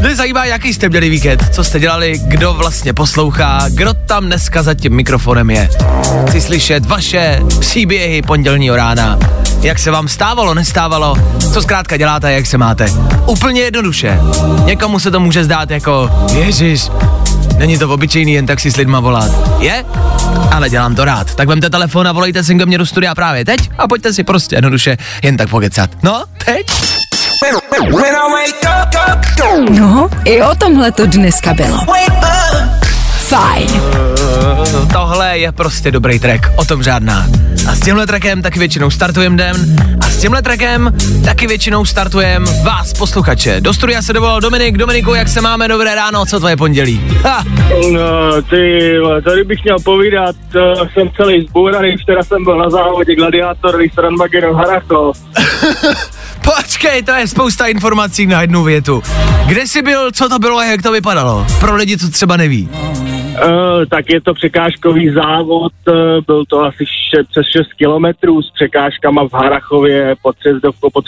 Mě 0.00 0.16
zajímá, 0.16 0.44
jaký 0.44 0.74
jste 0.74 0.88
měli 0.88 1.10
víkend, 1.10 1.44
co 1.52 1.64
jste 1.64 1.80
dělali, 1.80 2.18
kdo 2.24 2.54
vlastně 2.54 2.92
poslouchá, 2.92 3.60
kdo 3.68 3.94
tam 3.94 4.26
dneska 4.26 4.62
za 4.62 4.74
tím 4.74 4.94
mikrofonem 4.94 5.50
je. 5.50 5.70
Chci 6.28 6.40
slyšet 6.40 6.86
vaše 6.86 7.40
příběhy 7.60 8.22
pondělního 8.22 8.76
rána. 8.76 9.18
Jak 9.62 9.78
se 9.78 9.90
vám 9.90 10.08
stávalo, 10.08 10.54
nestávalo, 10.54 11.16
co 11.52 11.62
zkrátka 11.62 11.96
děláte, 11.96 12.32
jak 12.32 12.46
se 12.46 12.58
máte. 12.58 12.86
Úplně 13.26 13.60
jednoduše. 13.60 14.20
Někomu 14.64 14.98
se 14.98 15.10
to 15.10 15.20
může 15.20 15.44
zdát 15.44 15.70
jako, 15.70 16.10
ježiš, 16.32 16.88
není 17.58 17.78
to 17.78 17.88
obyčejný 17.90 18.32
jen 18.32 18.46
tak 18.46 18.60
si 18.60 18.70
s 18.70 18.76
lidma 18.76 19.00
volat. 19.00 19.60
Je? 19.60 19.84
Ale 20.50 20.70
dělám 20.70 20.94
to 20.94 21.04
rád. 21.04 21.34
Tak 21.34 21.48
vemte 21.48 21.70
telefon 21.70 22.08
a 22.08 22.12
volejte 22.12 22.44
si 22.44 22.54
ke 22.54 22.66
mně 22.66 22.78
do 22.78 22.86
studia 22.86 23.14
právě 23.14 23.44
teď 23.44 23.70
a 23.78 23.88
pojďte 23.88 24.12
si 24.12 24.24
prostě 24.24 24.56
jednoduše 24.56 24.96
jen 25.22 25.36
tak 25.36 25.48
pokecat. 25.50 25.90
No, 26.02 26.24
teď? 26.44 26.66
When 27.40 27.54
I 28.14 28.28
wake 28.32 28.64
up, 28.68 28.94
up, 29.12 29.24
up, 29.40 29.70
No, 29.70 30.08
i 30.24 30.42
o 30.42 30.54
tomhle 30.54 30.92
to 30.92 31.06
dneska 31.06 31.54
bylo. 31.54 31.78
Fajn. 33.18 33.68
Tohle 34.92 35.38
je 35.38 35.52
prostě 35.52 35.90
dobrý 35.90 36.18
track, 36.18 36.46
o 36.56 36.64
tom 36.64 36.82
žádná. 36.82 37.26
A 37.70 37.74
s 37.74 37.80
tímhle 37.80 38.06
trackem 38.06 38.42
taky 38.42 38.58
většinou 38.58 38.90
startujeme 38.90 39.36
den 39.36 39.56
a 40.00 40.10
s 40.10 40.16
tímhle 40.16 40.42
trackem 40.42 40.94
taky 41.24 41.46
většinou 41.46 41.84
startujeme 41.84 42.46
vás, 42.62 42.92
posluchače. 42.92 43.60
Do 43.60 43.74
studia 43.74 44.02
se 44.02 44.12
dovolal 44.12 44.40
Dominik. 44.40 44.78
Dominiku, 44.78 45.14
jak 45.14 45.28
se 45.28 45.40
máme? 45.40 45.68
Dobré 45.68 45.94
ráno, 45.94 46.26
co 46.26 46.38
tvoje 46.38 46.56
pondělí? 46.56 47.00
Ha, 47.22 47.44
No, 47.92 48.42
ty, 48.42 48.92
tady 49.24 49.44
bych 49.44 49.58
měl 49.64 49.76
povídat, 49.84 50.36
uh, 50.54 50.88
jsem 50.88 51.10
celý 51.16 51.46
zbouraný, 51.46 51.96
včera 51.96 52.22
jsem 52.22 52.44
byl 52.44 52.58
na 52.58 52.70
závodě 52.70 53.14
Gladiátor, 53.14 53.82
Randmageddon 53.98 54.56
Harachov. 54.56 55.16
počkej, 56.44 57.02
to 57.02 57.12
je 57.12 57.28
spousta 57.28 57.66
informací 57.66 58.26
na 58.26 58.40
jednu 58.40 58.64
větu. 58.64 59.02
Kde 59.46 59.66
jsi 59.66 59.82
byl, 59.82 60.12
co 60.12 60.28
to 60.28 60.38
bylo 60.38 60.58
a 60.58 60.64
jak 60.64 60.82
to 60.82 60.92
vypadalo? 60.92 61.46
Pro 61.60 61.76
lidi, 61.76 61.98
co 61.98 62.10
třeba 62.10 62.36
neví. 62.36 62.68
Uh, 62.68 63.84
tak 63.90 64.10
je 64.10 64.20
to 64.20 64.34
překážkový 64.34 65.10
závod, 65.10 65.72
uh, 65.88 65.94
byl 66.26 66.44
to 66.48 66.60
asi 66.60 66.86
še, 66.86 67.22
přes 67.30 67.46
6 67.56 67.72
kilometrů 67.72 68.42
s 68.42 68.50
překážkama 68.50 69.28
v 69.28 69.32
Harachově 69.32 70.14
pod 70.22 70.36
Třezdovkou, 70.36 70.90
pod, 70.90 71.04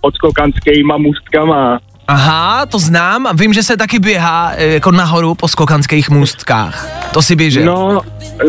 pod 0.00 0.14
skokanskýma 0.14 0.96
můstkama. 0.96 1.80
Aha, 2.12 2.66
to 2.66 2.78
znám. 2.78 3.36
Vím, 3.36 3.52
že 3.52 3.62
se 3.62 3.76
taky 3.76 3.98
běhá 3.98 4.52
e, 4.56 4.66
jako 4.66 4.90
nahoru 4.90 5.34
po 5.34 5.48
skokanských 5.48 6.10
můstkách. 6.10 6.88
To 7.12 7.22
si 7.22 7.36
běžel. 7.36 7.64
No, 7.64 8.00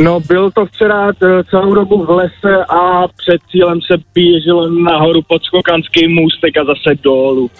no, 0.01 0.20
byl 0.20 0.51
to 0.51 0.65
včera 0.65 1.13
t- 1.13 1.43
celou 1.50 1.74
dobu 1.74 2.05
v 2.05 2.10
lese 2.10 2.65
a 2.70 3.08
před 3.08 3.41
cílem 3.51 3.79
se 3.91 3.98
běželo 4.13 4.70
nahoru 4.70 5.22
pod 5.27 5.43
skokanský 5.43 6.08
můstek 6.08 6.58
a 6.58 6.65
zase 6.65 7.00
dolů. 7.03 7.51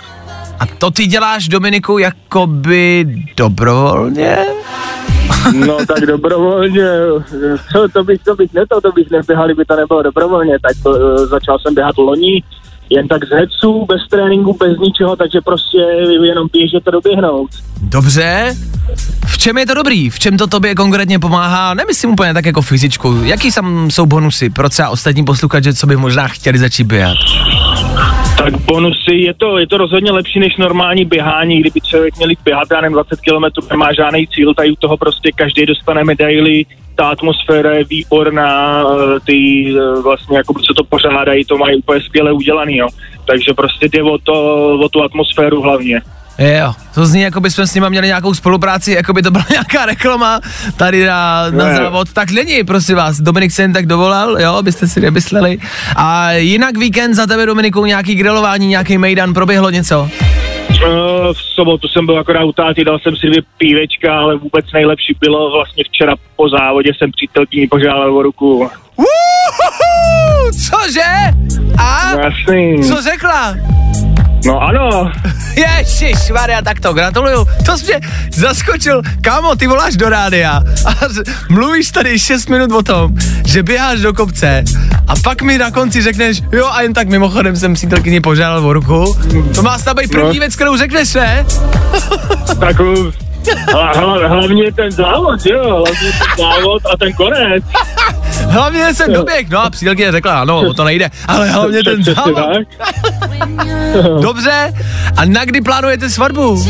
A 0.60 0.66
to 0.66 0.92
ty 0.92 1.06
děláš, 1.06 1.48
Dominiku, 1.48 1.98
jakoby 1.98 3.06
dobrovolně? 3.38 4.38
No 5.54 5.78
tak 5.86 6.00
dobrovolně, 6.08 6.88
co, 7.72 7.88
to 7.94 8.04
bych, 8.04 8.24
to 8.24 8.36
bych 8.36 8.54
ne, 8.54 8.64
to, 8.70 8.82
to 8.82 8.92
bych 8.92 9.12
neběhal, 9.12 9.46
kdyby 9.46 9.66
to 9.66 9.76
nebylo 9.76 10.02
dobrovolně, 10.04 10.58
tak 10.62 10.72
to, 10.84 10.90
uh, 10.90 11.26
začal 11.26 11.60
jsem 11.60 11.76
běhat 11.76 11.98
loni, 11.98 12.44
jen 12.94 13.08
tak 13.08 13.26
z 13.28 13.32
heců, 13.32 13.86
bez 13.86 14.02
tréninku, 14.10 14.58
bez 14.60 14.78
ničeho, 14.80 15.16
takže 15.16 15.42
prostě 15.42 15.78
jenom 16.24 16.48
běžet 16.54 16.88
a 16.88 16.92
doběhnout. 16.92 17.50
Dobře. 17.82 18.56
V 19.28 19.38
čem 19.38 19.58
je 19.58 19.66
to 19.66 19.74
dobrý? 19.74 20.10
V 20.10 20.20
čem 20.20 20.38
to 20.38 20.48
tobě 20.48 20.76
konkrétně 20.76 21.20
pomáhá? 21.20 21.74
Nemyslím 21.74 22.12
úplně 22.12 22.34
tak 22.34 22.46
jako 22.46 22.62
fyzičku. 22.62 23.20
Jaký 23.24 23.52
tam 23.52 23.92
jsou 23.92 24.06
bonusy 24.06 24.50
pro 24.50 24.70
třeba 24.70 24.90
ostatní 24.90 25.24
posluchače, 25.24 25.74
co 25.74 25.88
by 25.88 25.96
možná 25.96 26.28
chtěli 26.28 26.58
začít 26.58 26.84
běhat? 26.84 27.18
Tak 28.38 28.58
bonusy, 28.58 29.16
je 29.16 29.34
to, 29.34 29.58
je 29.58 29.68
to 29.68 29.78
rozhodně 29.78 30.12
lepší 30.12 30.40
než 30.40 30.58
normální 30.58 31.06
běhání, 31.06 31.60
kdyby 31.60 31.82
člověk 31.82 32.18
měl 32.18 32.30
jít 32.30 32.40
běhat, 32.46 32.68
já 32.72 32.82
nevím, 32.82 32.94
20 32.94 33.20
km, 33.20 33.68
nemá 33.70 33.94
žádný 33.94 34.28
cíl, 34.28 34.54
tady 34.54 34.72
u 34.72 34.76
toho 34.76 34.98
prostě 34.98 35.32
každý 35.36 35.66
dostane 35.66 36.04
medaily, 36.04 36.66
ta 36.96 37.10
atmosféra 37.10 37.72
je 37.72 37.84
výborná, 37.84 38.84
eh, 38.84 39.20
ty 39.26 39.66
eh, 39.78 40.02
vlastně, 40.02 40.38
jako 40.38 40.54
co 40.54 40.74
to 40.74 40.84
pořádají, 40.84 41.46
to 41.46 41.58
mají 41.58 41.76
úplně 41.76 42.02
skvěle 42.02 42.32
udělaný, 42.32 42.78
jo. 42.78 42.88
Takže 43.28 43.54
prostě 43.54 43.90
jde 43.90 44.04
o, 44.04 44.18
to, 44.18 44.34
o 44.86 44.90
tu 44.90 45.04
atmosféru 45.04 45.62
hlavně. 45.62 46.02
Jo, 46.40 46.74
to 46.96 47.06
zní, 47.06 47.22
jako 47.22 47.42
by 47.42 47.52
jsme 47.52 47.68
s 47.68 47.74
nima 47.76 47.90
měli 47.90 48.08
nějakou 48.08 48.34
spolupráci, 48.34 48.92
jako 48.92 49.14
by 49.14 49.22
to 49.22 49.32
byla 49.32 49.46
nějaká 49.52 49.86
reklama 49.86 50.40
tady 50.78 51.06
na, 51.06 51.50
na 51.50 51.66
Ne. 51.66 51.76
závod. 51.76 52.14
Tak 52.14 52.32
není, 52.32 52.64
prosím 52.64 52.96
vás, 52.96 53.22
Dominik 53.22 53.52
se 53.52 53.62
jen 53.62 53.74
tak 53.74 53.86
dovolal, 53.86 54.42
jo, 54.42 54.64
byste 54.64 54.88
si 54.88 55.02
nemysleli. 55.02 55.58
A 55.96 56.32
jinak 56.32 56.78
víkend 56.78 57.14
za 57.14 57.28
tebe, 57.28 57.46
Dominiku, 57.46 57.86
nějaký 57.86 58.16
grilování, 58.16 58.68
nějaký 58.68 58.98
mejdan, 58.98 59.34
proběhlo 59.34 59.70
něco? 59.70 60.10
Eh, 60.86 61.34
v 61.34 61.42
sobotu 61.56 61.88
jsem 61.88 62.06
byl 62.06 62.20
akorát 62.20 62.44
u 62.44 62.52
táty, 62.52 62.84
dal 62.86 63.00
jsem 63.00 63.16
si 63.16 63.28
dvě 63.28 63.42
pívečka, 63.58 64.20
ale 64.20 64.38
vůbec 64.38 64.66
nejlepší 64.74 65.18
bylo 65.20 65.52
vlastně 65.52 65.84
včera 65.84 66.16
po 66.36 66.50
závodě 66.50 66.92
jsem 66.98 67.12
přítelkyni 67.12 67.68
požádal 67.68 68.18
o 68.18 68.22
ruku. 68.24 68.70
Uhuhu, 68.96 70.52
cože? 70.70 71.12
A? 71.78 72.12
Jasný. 72.20 72.84
Co 72.84 73.02
řekla? 73.02 73.56
No 74.46 74.60
ano, 74.62 75.12
Ježíš, 75.56 76.30
Maria, 76.34 76.62
tak 76.62 76.80
to 76.80 76.94
gratuluju. 76.94 77.46
To 77.66 77.78
jsi 77.78 77.86
mě 77.86 78.00
zaskočil. 78.34 79.02
Kámo, 79.22 79.56
ty 79.56 79.68
voláš 79.68 79.96
do 79.96 80.10
rádia 80.10 80.62
a 80.86 80.92
mluvíš 81.50 81.92
tady 81.92 82.20
6 82.20 82.50
minut 82.50 82.72
o 82.72 82.84
tom, 82.84 83.12
že 83.46 83.64
běháš 83.64 84.02
do 84.02 84.14
kopce 84.14 84.64
a 85.08 85.14
pak 85.24 85.42
mi 85.42 85.58
na 85.58 85.72
konci 85.72 86.02
řekneš, 86.02 86.42
jo 86.52 86.68
a 86.72 86.82
jen 86.82 86.94
tak 86.94 87.08
mimochodem 87.10 87.56
jsem 87.56 87.74
přítelkyni 87.74 88.22
požádal 88.22 88.66
o 88.68 88.74
ruku. 88.74 89.16
To 89.56 89.62
má 89.64 89.78
snad 89.80 89.98
být 89.98 90.12
první 90.12 90.28
No. 90.34 90.40
věc, 90.40 90.56
kterou 90.56 90.78
řekneš, 90.78 91.14
ne? 91.14 91.46
tak 92.60 92.76
hla, 93.72 93.92
hla, 93.96 94.28
hlavně 94.28 94.72
ten 94.74 94.92
závod, 94.92 95.46
jo, 95.46 95.64
hlavně 95.64 96.12
ten 96.12 96.28
závod 96.46 96.82
a 96.94 96.98
ten 96.98 97.14
konec. 97.14 97.64
Hlavně 98.50 98.94
jsem 98.94 99.14
doběh, 99.14 99.50
no 99.50 99.60
a 99.66 99.70
přítelkyně 99.70 100.12
řekla, 100.12 100.42
ano, 100.42 100.60
o 100.60 100.74
to 100.74 100.84
nejde, 100.84 101.10
ale 101.28 101.50
hlavně 101.50 101.84
ten 101.84 102.04
závod. 102.16 102.36
tak. 102.36 102.68
Dobře, 104.22 104.74
a 105.18 105.26
na 105.26 105.46
kdy 105.46 105.62
plánujete 105.62 106.10
svatbu? 106.10 106.66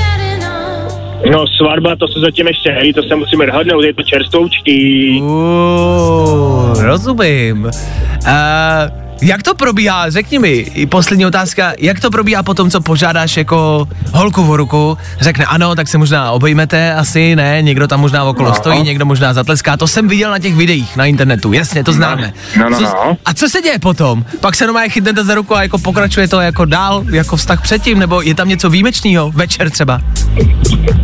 No 1.32 1.46
svatba, 1.48 1.96
to 1.96 2.08
se 2.08 2.20
zatím 2.20 2.48
ještě 2.48 2.72
neví, 2.72 2.94
to 2.94 3.04
se 3.04 3.16
musíme 3.16 3.46
dohodnout, 3.46 3.84
je 3.84 3.94
to 3.94 4.04
čerstvoučky. 4.04 5.20
Uh, 5.22 6.84
rozumím. 6.84 7.64
Uh, 7.64 9.03
jak 9.24 9.44
to 9.44 9.56
probíhá, 9.56 10.10
řekni 10.10 10.40
mi, 10.40 10.50
i 10.50 10.86
poslední 10.86 11.26
otázka, 11.26 11.74
jak 11.80 12.00
to 12.00 12.12
probíhá 12.12 12.44
po 12.44 12.54
tom, 12.54 12.70
co 12.70 12.82
požádáš 12.82 13.38
jako 13.38 13.88
holku 14.12 14.44
v 14.44 14.56
ruku, 14.56 14.98
řekne 15.20 15.46
ano, 15.46 15.76
tak 15.76 15.88
se 15.88 15.98
možná 15.98 16.32
obejmete, 16.32 16.94
asi 16.94 17.36
ne, 17.36 17.62
někdo 17.62 17.88
tam 17.88 18.00
možná 18.00 18.24
okolo 18.24 18.50
No. 18.50 18.56
stojí, 18.56 18.82
někdo 18.84 19.06
možná 19.06 19.34
zatleská, 19.34 19.78
to 19.78 19.88
jsem 19.88 20.08
viděl 20.08 20.32
na 20.32 20.40
těch 20.40 20.56
videích 20.56 20.96
na 20.98 21.06
internetu, 21.06 21.54
jasně, 21.54 21.84
to 21.84 21.94
známe. 21.94 22.34
no, 22.60 22.70
no, 22.70 22.78
co, 22.78 22.84
no. 22.84 23.18
A 23.26 23.34
co 23.34 23.50
se 23.50 23.62
děje 23.62 23.80
potom? 23.80 24.26
Pak 24.40 24.56
se 24.56 24.66
normálně 24.66 24.90
chytnete 24.90 25.24
za 25.24 25.36
ruku 25.36 25.56
a 25.56 25.62
jako 25.64 25.78
pokračuje 25.78 26.28
to 26.28 26.42
jako 26.42 26.66
dál, 26.66 27.04
jako 27.12 27.36
vztah 27.38 27.62
předtím, 27.62 28.00
nebo 28.00 28.22
je 28.22 28.36
tam 28.36 28.48
něco 28.50 28.70
výjimečného, 28.70 29.32
večer 29.32 29.70
třeba? 29.70 30.02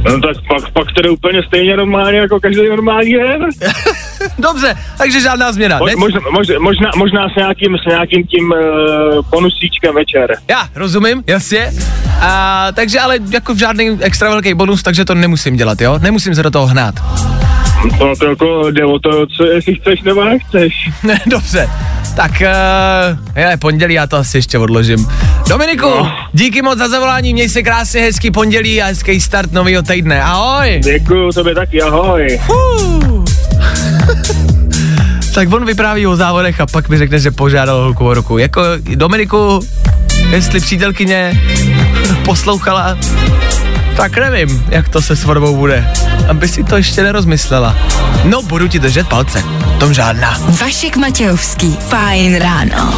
No 0.06 0.22
tak 0.22 0.38
pak, 0.48 0.72
pak 0.74 0.88
to 0.96 1.02
jde 1.02 1.10
úplně 1.10 1.44
stejně 1.48 1.78
normálně 1.78 2.18
jako 2.18 2.40
každý 2.40 2.70
normální 2.70 3.14
den. 3.14 3.42
Dobře, 4.40 4.76
takže 4.98 5.22
žádná 5.22 5.52
změna. 5.52 5.80
Mo, 5.80 5.86
možná, 5.98 6.20
možná, 6.32 6.56
možná, 6.60 6.92
možná 6.98 7.30
s 7.30 7.36
nějakým, 7.38 7.78
s 7.84 7.86
nějakým 7.90 8.09
tím 8.10 8.52
uh, 8.52 9.26
bonusíčkem 9.30 9.96
večer. 9.96 10.36
Já, 10.50 10.68
rozumím, 10.76 11.24
jasně. 11.28 11.72
A, 12.22 12.68
takže 12.74 13.00
ale 13.00 13.18
jako 13.32 13.56
žádný 13.56 13.98
extra 14.02 14.30
velký 14.30 14.54
bonus, 14.54 14.84
takže 14.84 15.06
to 15.06 15.16
nemusím 15.16 15.56
dělat, 15.56 15.82
jo? 15.82 16.00
Nemusím 16.02 16.36
se 16.36 16.44
do 16.44 16.52
toho 16.52 16.68
hnát. 16.68 16.96
No 18.00 18.16
to 18.16 18.26
jako 18.26 18.72
jde 18.72 18.86
o 18.86 19.00
to, 19.00 19.26
co, 19.38 19.44
jestli 19.46 19.76
chceš 19.76 20.02
nebo 20.02 20.24
nechceš. 20.24 20.74
Ne, 21.04 21.20
dobře. 21.28 21.70
Tak, 22.16 22.32
uh, 22.42 23.40
je, 23.42 23.58
pondělí 23.58 23.94
já 23.94 24.08
to 24.08 24.18
asi 24.18 24.38
ještě 24.38 24.58
odložím. 24.58 25.08
Dominiku, 25.50 25.86
No. 25.90 26.12
díky 26.34 26.62
moc 26.62 26.78
za 26.80 26.88
zavolání, 26.90 27.34
měj 27.34 27.50
se 27.50 27.64
krásně, 27.64 28.02
hezký 28.02 28.32
pondělí 28.32 28.82
a 28.82 28.86
hezký 28.86 29.22
start 29.22 29.52
nového 29.52 29.84
týdne. 29.84 30.22
Ahoj. 30.24 30.82
Děkuju 30.84 31.32
tobě 31.32 31.56
taky, 31.56 31.82
ahoj. 31.82 32.40
Uh. 32.50 33.26
Tak 35.40 35.54
on 35.54 35.66
vypráví 35.66 36.08
o 36.08 36.16
závodech 36.16 36.62
a 36.62 36.66
pak 36.66 36.90
mi 36.90 36.98
řekne, 36.98 37.20
že 37.20 37.32
požádal 37.32 37.82
holku 37.82 38.06
o 38.06 38.14
ruku. 38.14 38.38
Jako, 38.38 38.62
Dominiku, 38.96 39.60
jestli 40.30 40.60
přítelkyně 40.60 41.42
poslouchala, 42.26 42.98
tak 43.98 44.18
nevím, 44.18 44.66
jak 44.70 44.90
to 44.90 45.02
se 45.02 45.16
svatbou 45.16 45.56
bude. 45.56 45.94
Aby 46.28 46.48
si 46.48 46.64
to 46.64 46.78
ještě 46.78 47.04
nerozmyslela. 47.04 47.76
No, 48.24 48.42
budu 48.42 48.68
ti 48.68 48.80
držet 48.80 49.08
palce. 49.08 49.44
Tom 49.80 49.94
žádná. 49.94 50.38
Vašek 50.62 50.98
Matějovský. 50.98 51.78
Fajn 51.90 52.36
ráno. 52.36 52.94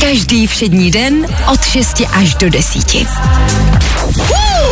Každý 0.00 0.46
všední 0.46 0.90
den 0.90 1.26
od 1.52 1.64
6 1.64 2.02
až 2.12 2.34
do 2.34 2.50
10. 2.50 2.84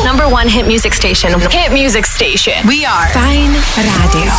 Number 0.04 0.26
one 0.28 0.49
hit 0.49 0.66
music 0.66 0.94
station. 0.94 1.40
Hit 1.50 1.73
music 1.73 2.06
station. 2.06 2.66
We 2.66 2.85
are 2.85 3.09
Fajn 3.12 3.56
rádio. 3.76 4.32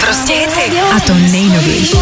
Prostě 0.00 0.32
hity. 0.32 0.80
A 0.96 1.00
to 1.00 1.14
nejnovější. 1.14 1.98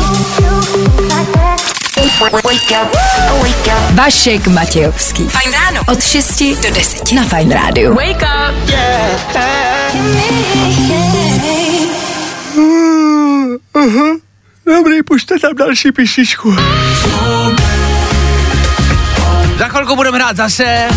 Vašek 3.91 4.47
Matějovský. 4.47 5.29
Fajn 5.29 5.53
ráno. 5.53 5.81
Od 5.89 6.03
6 6.05 6.43
do 6.43 6.71
10 6.71 7.13
na 7.13 7.25
Fajn 7.25 7.51
rádiu. 7.51 7.95
Wake 7.95 8.23
up. 8.23 8.55
Dobrý, 14.67 15.03
pušte 15.03 15.39
tam 15.39 15.57
další 15.57 15.93
píšičku. 15.93 16.57
Za 19.59 19.69
chvilku 19.69 19.97
budeme 19.97 20.19
hrát 20.19 20.37
zase. 20.37 20.89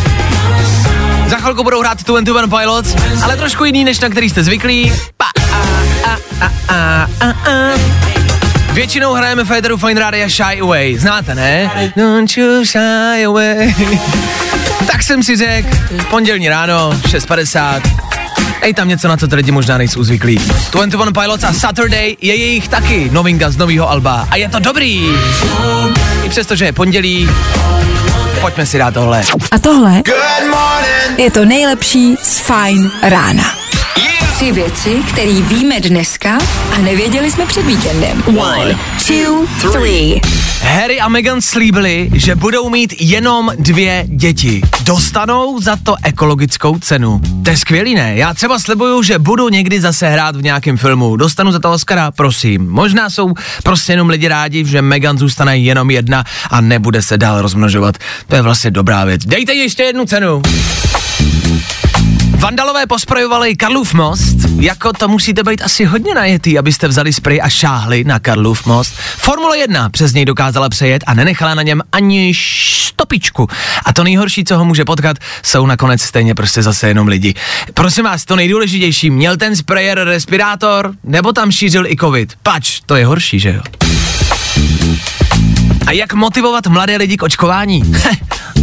Za 1.27 1.37
chvilku 1.37 1.63
budou 1.63 1.79
hrát 1.79 2.03
21 2.03 2.57
Pilots, 2.57 2.95
ale 3.23 3.37
trošku 3.37 3.65
jiný, 3.65 3.83
než 3.83 3.99
na 3.99 4.09
který 4.09 4.29
jste 4.29 4.43
zvyklí. 4.43 4.93
Pa, 5.17 5.25
a, 5.53 5.57
a, 6.03 6.17
a, 6.69 7.07
a, 7.19 7.29
a. 7.29 7.77
Většinou 8.73 9.13
hrajeme 9.13 9.45
Federu 9.45 9.77
Fine 9.77 9.99
Radio 9.99 10.29
Shy 10.29 10.61
Away. 10.61 10.97
Znáte, 10.97 11.35
ne? 11.35 11.71
Don't 11.95 12.37
you 12.37 12.65
shy 12.65 13.25
away. 13.25 13.75
tak 14.91 15.03
jsem 15.03 15.23
si 15.23 15.35
řekl, 15.35 15.69
pondělní 16.09 16.49
ráno, 16.49 16.91
6.50. 16.91 17.81
Ej 18.61 18.73
tam 18.73 18.87
něco, 18.87 19.07
na 19.07 19.17
co 19.17 19.27
ty 19.27 19.35
lidi 19.35 19.51
možná 19.51 19.77
nejsou 19.77 20.03
zvyklí. 20.03 20.41
21 20.71 21.21
Pilots 21.21 21.43
a 21.43 21.53
Saturday 21.53 22.17
je 22.21 22.35
jejich 22.35 22.67
taky 22.67 23.09
novinka 23.11 23.49
z 23.49 23.57
nového 23.57 23.89
alba. 23.89 24.27
A 24.31 24.35
je 24.35 24.49
to 24.49 24.59
dobrý. 24.59 25.09
I 26.23 26.29
přesto, 26.29 26.55
že 26.55 26.65
je 26.65 26.73
pondělí, 26.73 27.29
pojďme 28.41 28.65
si 28.65 28.77
dát 28.77 28.93
tohle. 28.93 29.21
A 29.51 29.59
tohle 29.59 30.03
je 31.17 31.31
to 31.31 31.45
nejlepší 31.45 32.15
z 32.23 32.39
Fajn 32.39 32.91
rána. 33.03 33.56
Tři 34.37 34.51
věci, 34.51 35.01
které 35.09 35.33
víme 35.41 35.79
dneska 35.79 36.37
a 36.75 36.77
nevěděli 36.77 37.31
jsme 37.31 37.45
před 37.45 37.65
víkendem. 37.65 38.23
One, 38.25 38.79
two, 39.07 39.71
three. 39.71 40.21
Harry 40.61 40.99
a 40.99 41.09
Meghan 41.09 41.41
slíbili, 41.41 42.09
že 42.13 42.35
budou 42.35 42.69
mít 42.69 42.93
jenom 42.99 43.51
dvě 43.59 44.05
děti. 44.07 44.61
Dostanou 44.83 45.61
za 45.61 45.75
to 45.83 45.95
ekologickou 46.03 46.79
cenu. 46.79 47.21
To 47.43 47.49
je 47.49 47.57
skvělý, 47.57 47.95
ne? 47.95 48.15
Já 48.15 48.33
třeba 48.33 48.59
slibuju, 48.59 49.03
že 49.03 49.19
budu 49.19 49.49
někdy 49.49 49.81
zase 49.81 50.09
hrát 50.09 50.35
v 50.35 50.43
nějakém 50.43 50.77
filmu. 50.77 51.15
Dostanu 51.15 51.51
za 51.51 51.59
to 51.59 51.71
Oscara, 51.71 52.11
prosím. 52.11 52.69
Možná 52.69 53.09
jsou 53.09 53.33
prostě 53.63 53.93
jenom 53.93 54.09
lidi 54.09 54.27
rádi, 54.27 54.65
že 54.65 54.81
Meghan 54.81 55.17
zůstane 55.17 55.57
jenom 55.57 55.91
jedna 55.91 56.23
a 56.49 56.61
nebude 56.61 57.01
se 57.01 57.17
dál 57.17 57.41
rozmnožovat. 57.41 57.97
To 58.27 58.35
je 58.35 58.41
vlastně 58.41 58.71
dobrá 58.71 59.05
věc. 59.05 59.25
Dejte 59.25 59.53
ještě 59.53 59.83
jednu 59.83 60.05
cenu. 60.05 60.41
Vandalové 62.35 62.87
posprojovali 62.87 63.55
Karlův 63.55 63.93
most, 63.93 64.35
jako 64.59 64.93
to 64.93 65.07
musíte 65.07 65.43
být 65.43 65.61
asi 65.61 65.85
hodně 65.85 66.15
najetý, 66.15 66.59
abyste 66.59 66.87
vzali 66.87 67.13
spray 67.13 67.41
a 67.41 67.49
šáhli 67.49 68.03
na 68.03 68.19
Karlův 68.19 68.65
most. 68.65 68.93
Formule 69.17 69.57
1 69.57 69.89
přes 69.89 70.13
něj 70.13 70.25
dokázala 70.25 70.69
přejet 70.69 71.03
a 71.07 71.13
nenechala 71.13 71.55
na 71.55 71.63
něm 71.63 71.81
ani 71.91 72.33
stopičku. 72.35 73.47
A 73.85 73.93
to 73.93 74.03
nejhorší, 74.03 74.43
co 74.43 74.57
ho 74.57 74.65
může 74.65 74.85
potkat, 74.85 75.17
jsou 75.43 75.65
nakonec 75.65 76.01
stejně 76.01 76.35
prostě 76.35 76.63
zase 76.63 76.87
jenom 76.87 77.07
lidi. 77.07 77.33
Prosím 77.73 78.03
vás, 78.03 78.25
to 78.25 78.35
nejdůležitější, 78.35 79.09
měl 79.09 79.37
ten 79.37 79.55
sprayer 79.55 79.99
respirátor, 80.03 80.93
nebo 81.03 81.33
tam 81.33 81.51
šířil 81.51 81.85
i 81.85 81.95
covid? 81.95 82.33
Pač, 82.43 82.79
to 82.85 82.95
je 82.95 83.05
horší, 83.05 83.39
že 83.39 83.49
jo? 83.49 83.61
A 85.87 85.91
jak 85.91 86.13
motivovat 86.13 86.67
mladé 86.67 86.97
lidi 86.97 87.17
k 87.17 87.23
očkování? 87.23 87.81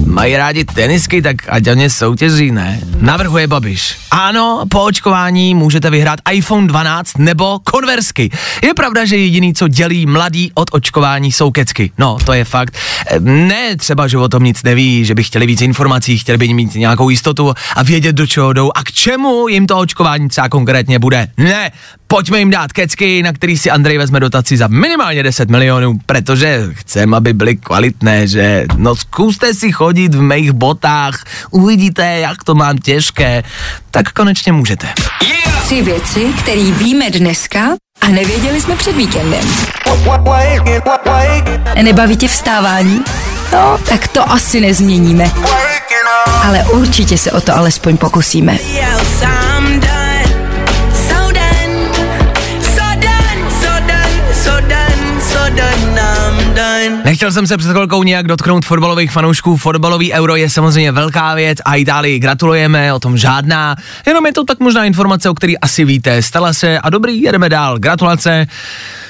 Mají 0.07 0.37
rádi 0.37 0.65
tenisky, 0.65 1.23
tak 1.23 1.37
ať 1.49 1.69
o 1.69 1.75
ně 1.75 1.91
soutěží, 1.91 2.51
ne? 2.53 2.81
Navrhuje 3.01 3.47
Babiš. 3.47 3.97
Ano, 4.11 4.65
po 4.71 4.85
očkování 4.85 5.55
můžete 5.55 5.91
vyhrát 5.91 6.21
iPhone 6.33 6.67
12 6.67 7.19
nebo 7.19 7.59
konversky. 7.59 8.31
Je 8.63 8.75
pravda, 8.75 9.05
že 9.05 9.17
jediný, 9.17 9.55
co 9.55 9.69
dělí 9.69 10.07
mladý 10.07 10.51
od 10.55 10.71
očkování, 10.73 11.33
jsou 11.33 11.51
kecky. 11.51 11.91
No, 11.99 12.19
to 12.25 12.33
je 12.33 12.45
fakt. 12.45 12.77
Ne 13.21 13.77
třeba, 13.77 14.09
že 14.09 14.19
o 14.19 14.29
tom 14.29 14.45
nic 14.45 14.63
neví, 14.63 15.05
že 15.05 15.15
by 15.15 15.25
chtěli 15.25 15.47
víc 15.47 15.61
informací, 15.61 16.19
chtěli 16.19 16.39
by 16.39 16.55
mít 16.55 16.75
nějakou 16.75 17.11
jistotu 17.11 17.55
a 17.77 17.83
vědět, 17.83 18.13
do 18.13 18.27
čeho 18.27 18.53
jdou 18.53 18.71
a 18.75 18.83
k 18.83 18.93
čemu 18.93 19.49
jim 19.49 19.67
to 19.67 19.79
očkování 19.79 20.29
třeba 20.29 20.49
konkrétně 20.49 20.99
bude. 20.99 21.29
Ne, 21.37 21.73
pojďme 22.07 22.39
jim 22.39 22.51
dát 22.51 22.73
kecky, 22.73 23.23
na 23.23 23.33
který 23.33 23.59
si 23.59 23.71
Andrej 23.71 23.99
vezme 23.99 24.21
dotaci 24.21 24.57
za 24.57 24.67
minimálně 24.67 25.23
10 25.23 25.51
milionů, 25.51 25.99
protože 26.07 26.69
aby 27.15 27.33
byly 27.33 27.57
kvalitné, 27.57 28.27
že 28.27 28.67
no 28.77 28.97
zkuste 28.97 29.55
si 29.55 29.73
chodit 29.73 30.15
v 30.15 30.23
mých 30.23 30.53
botách, 30.53 31.25
uvidíte, 31.51 32.05
jak 32.05 32.45
to 32.45 32.55
mám 32.55 32.79
těžké, 32.79 33.43
tak 33.91 34.13
konečně 34.13 34.53
můžete. 34.53 34.89
Tři 35.65 35.83
věci, 35.83 36.33
které 36.39 36.71
víme 36.71 37.11
dneska 37.11 37.61
a 38.01 38.09
nevěděli 38.09 38.61
jsme 38.61 38.77
před 38.77 38.97
víkendem. 38.97 39.45
Nebaví 41.83 42.17
tě 42.17 42.29
vstávání? 42.29 43.05
No, 43.53 43.79
tak 43.89 44.09
to 44.09 44.31
asi 44.31 44.61
nezměníme. 44.61 45.31
Ale 46.43 46.65
určitě 46.73 47.19
se 47.19 47.33
o 47.33 47.41
to 47.41 47.57
alespoň 47.57 47.97
pokusíme. 47.97 48.59
Nechtěl 57.05 57.33
jsem 57.33 57.47
se 57.47 57.57
před 57.57 57.71
chvilkou 57.71 58.03
nějak 58.03 58.27
dotknout 58.27 58.65
fotbalových 58.65 59.11
fanoušků. 59.11 59.57
Fotbalový 59.57 60.13
euro 60.13 60.37
je 60.37 60.51
samozřejmě 60.51 60.93
velká 60.93 61.35
věc 61.35 61.59
a 61.65 61.75
Itálii 61.75 62.19
gratulujeme, 62.19 62.93
o 62.93 63.01
tom 63.01 63.17
žádná. 63.17 63.77
Jenom 64.07 64.27
je 64.27 64.33
to 64.33 64.45
tak 64.45 64.61
možná 64.61 64.85
informace, 64.85 65.31
o 65.31 65.35
který 65.35 65.59
asi 65.59 65.85
víte. 65.85 66.23
Stala 66.23 66.53
se 66.53 66.79
a 66.79 66.91
dobrý, 66.91 67.23
jedeme 67.23 67.49
dál. 67.49 67.79
Gratulace. 67.79 68.47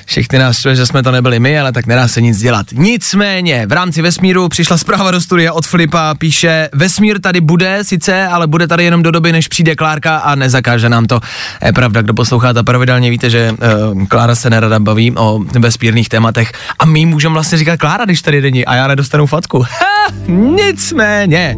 Všechny 0.06 0.38
nás 0.38 0.58
štve, 0.58 0.76
že 0.76 0.86
jsme 0.86 1.02
to 1.02 1.10
nebyli 1.10 1.40
my, 1.40 1.60
ale 1.60 1.72
tak 1.72 1.86
nedá 1.86 2.08
se 2.08 2.20
nic 2.20 2.38
dělat. 2.38 2.66
Nicméně, 2.72 3.66
v 3.66 3.72
rámci 3.72 4.02
vesmíru 4.02 4.48
přišla 4.48 4.78
zpráva 4.78 5.10
do 5.10 5.20
studia 5.20 5.52
od 5.52 5.66
Filipa, 5.66 6.14
píše, 6.14 6.68
vesmír 6.72 7.20
tady 7.20 7.40
bude 7.40 7.78
sice, 7.82 8.26
ale 8.26 8.46
bude 8.46 8.66
tady 8.66 8.84
jenom 8.84 9.02
do 9.02 9.10
doby, 9.10 9.32
než 9.32 9.48
přijde 9.48 9.76
Klárka 9.76 10.16
a 10.16 10.34
nezakáže 10.34 10.88
nám 10.88 11.06
to. 11.06 11.20
Je 11.64 11.72
pravda, 11.72 12.02
kdo 12.02 12.14
posloucháte 12.14 12.62
pravidelně, 12.62 13.10
víte, 13.10 13.30
že 13.30 13.52
uh, 13.92 14.06
Klára 14.06 14.34
se 14.34 14.50
nerada 14.50 14.78
baví 14.78 15.12
o 15.16 15.40
vesmírných 15.58 16.08
tématech 16.08 16.52
a 16.78 16.84
my 16.84 17.06
můžeme 17.06 17.32
vlastně 17.32 17.58
říkat 17.58 17.76
Klára, 17.76 18.04
když 18.04 18.22
tady 18.22 18.42
není 18.42 18.64
a 18.64 18.74
já 18.74 18.86
nedostanu 18.86 19.26
facku. 19.26 19.64
Ha, 19.94 20.14
nicméně, 20.28 21.56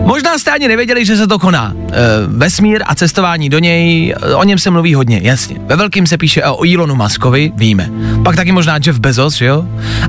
možná 0.00 0.38
jste 0.38 0.50
ani 0.50 0.68
nevěděli, 0.68 1.04
že 1.04 1.16
se 1.16 1.26
to 1.26 1.38
koná. 1.38 1.72
Uh, 1.72 1.90
vesmír 2.26 2.82
a 2.86 2.94
cestování 2.94 3.48
do 3.48 3.58
něj, 3.58 4.14
uh, 4.32 4.40
o 4.40 4.44
něm 4.44 4.58
se 4.58 4.70
mluví 4.70 4.94
hodně, 4.94 5.20
jasně. 5.22 5.56
Ve 5.66 5.76
velkým 5.76 6.06
se 6.06 6.18
píše 6.18 6.44
o 6.44 6.64
Elonu 6.74 6.94
Muskovi, 6.94 7.52
víme. 7.74 7.90
Pak 8.24 8.36
taky 8.36 8.52
možná 8.52 8.78
Jeff 8.86 8.98
Bezos, 8.98 9.40
jo? 9.40 9.64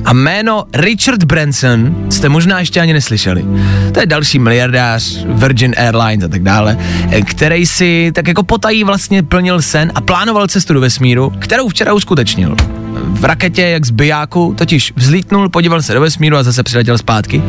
A 0.06 0.14
jméno 0.14 0.64
Richard 0.74 1.24
Branson 1.24 1.96
jste 2.10 2.30
možná 2.30 2.60
ještě 2.60 2.82
ani 2.82 2.94
neslyšeli. 2.94 3.46
To 3.92 4.00
je 4.00 4.06
další 4.06 4.40
miliardář 4.40 5.26
Virgin 5.26 5.74
Airlines 5.78 6.24
a 6.24 6.28
tak 6.28 6.44
dále, 6.44 6.78
eh, 7.12 7.22
který 7.22 7.66
si 7.66 8.12
tak 8.16 8.28
jako 8.28 8.44
potají 8.44 8.84
vlastně 8.84 9.24
plnil 9.24 9.62
sen 9.62 9.92
a 9.96 10.02
plánoval 10.02 10.48
cestu 10.48 10.74
do 10.74 10.82
vesmíru, 10.82 11.34
kterou 11.40 11.70
včera 11.70 11.94
uskutečnil. 11.94 12.56
V 12.94 13.26
raketě, 13.26 13.62
jak 13.62 13.86
z 13.86 13.92
bijáku, 13.92 14.54
totiž 14.58 14.94
vzlítnul, 14.96 15.50
podíval 15.50 15.82
se 15.82 15.94
do 15.94 16.02
vesmíru 16.02 16.38
a 16.38 16.44
zase 16.44 16.64
přiletěl 16.64 16.98
zpátky. 16.98 17.42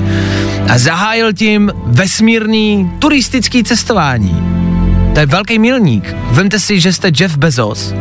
A 0.69 0.79
zahájil 0.79 1.33
tím 1.33 1.73
vesmírný 1.87 2.91
turistický 2.99 3.65
cestování. 3.65 4.57
To 5.15 5.21
je 5.21 5.27
velký 5.27 5.59
milník. 5.59 6.15
Vemte 6.31 6.61
si, 6.61 6.81
že 6.81 6.93
jste 6.93 7.11
Jeff 7.21 7.37
Bezos, 7.37 7.95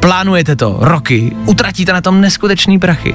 plánujete 0.00 0.56
to 0.56 0.76
roky, 0.80 1.32
utratíte 1.46 1.92
na 1.92 2.00
tom 2.00 2.20
neskutečný 2.20 2.78
prachy 2.78 3.14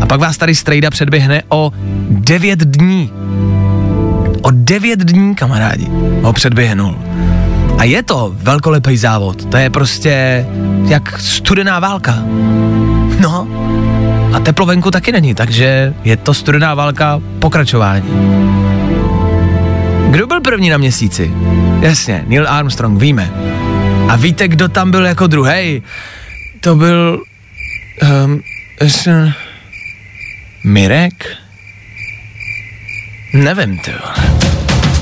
a 0.00 0.06
pak 0.06 0.20
vás 0.20 0.36
tady 0.36 0.54
strejda 0.54 0.90
předběhne 0.90 1.42
o 1.48 1.72
9 2.10 2.58
dní. 2.58 3.12
O 4.42 4.50
9 4.50 4.98
dní, 4.98 5.34
kamarádi, 5.34 5.86
ho 6.22 6.32
předběhnul. 6.32 6.98
A 7.78 7.84
je 7.84 8.02
to 8.02 8.32
velkolepý 8.34 8.96
závod. 8.96 9.44
To 9.44 9.56
je 9.56 9.70
prostě 9.70 10.46
jak 10.84 11.20
studená 11.20 11.78
válka. 11.78 12.14
No, 13.20 13.48
a 14.32 14.40
teplo 14.40 14.66
venku 14.66 14.90
taky 14.90 15.12
není, 15.12 15.34
takže 15.34 15.94
je 16.04 16.16
to 16.16 16.34
studená 16.34 16.74
válka 16.74 17.20
pokračování. 17.38 18.04
Kdo 20.10 20.26
byl 20.26 20.40
první 20.40 20.70
na 20.70 20.76
měsíci? 20.76 21.32
Jasně, 21.80 22.24
Neil 22.26 22.46
Armstrong, 22.48 23.00
víme. 23.00 23.30
A 24.08 24.16
víte, 24.16 24.48
kdo 24.48 24.68
tam 24.68 24.90
byl 24.90 25.06
jako 25.06 25.26
druhý? 25.26 25.82
To 26.60 26.74
byl... 26.74 27.22
Um, 28.24 28.42
s, 28.80 29.08
Mirek? 30.64 31.24
Nevím, 33.34 33.78
ty. 33.78 33.92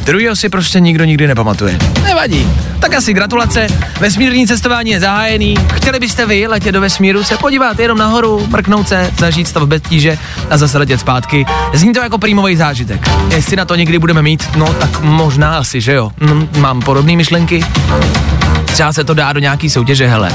Druhýho 0.05 0.37
si 0.37 0.49
prostě 0.49 0.81
nikdo 0.81 1.05
nikdy 1.05 1.27
nepamatuje. 1.27 1.79
Nevadí. 2.03 2.49
Tak 2.81 2.95
asi 2.95 3.13
gratulace. 3.13 3.67
Vesmírní 4.01 4.47
cestování 4.47 4.91
je 4.91 5.01
zahájený. 5.01 5.55
Chtěli 5.73 6.01
byste 6.01 6.27
vy 6.27 6.47
letět 6.47 6.73
do 6.73 6.81
vesmíru, 6.81 7.25
se 7.25 7.37
podívat 7.37 7.79
jenom 7.79 7.99
nahoru, 7.99 8.47
mrknout 8.47 8.89
se, 8.89 9.11
zažít 9.19 9.49
stav 9.49 9.63
bez 9.63 9.83
tíže 9.83 10.19
a 10.51 10.57
zase 10.57 10.79
letět 10.79 11.01
zpátky. 11.01 11.47
Zní 11.75 11.93
to 11.93 12.01
jako 12.01 12.19
prímový 12.19 12.57
zážitek. 12.57 13.09
Jestli 13.35 13.57
na 13.57 13.65
to 13.65 13.75
někdy 13.75 13.99
budeme 13.99 14.23
mít, 14.23 14.49
no 14.57 14.75
tak 14.75 15.01
možná 15.01 15.59
asi, 15.59 15.81
že 15.81 15.93
jo. 15.93 16.11
Hm, 16.21 16.49
mám 16.59 16.83
podobné 16.83 17.17
myšlenky. 17.17 17.65
Třeba 18.67 18.93
se 18.93 19.05
to 19.05 19.15
dá 19.15 19.33
do 19.33 19.41
nějaký 19.41 19.71
soutěže, 19.71 20.07
hele. 20.09 20.33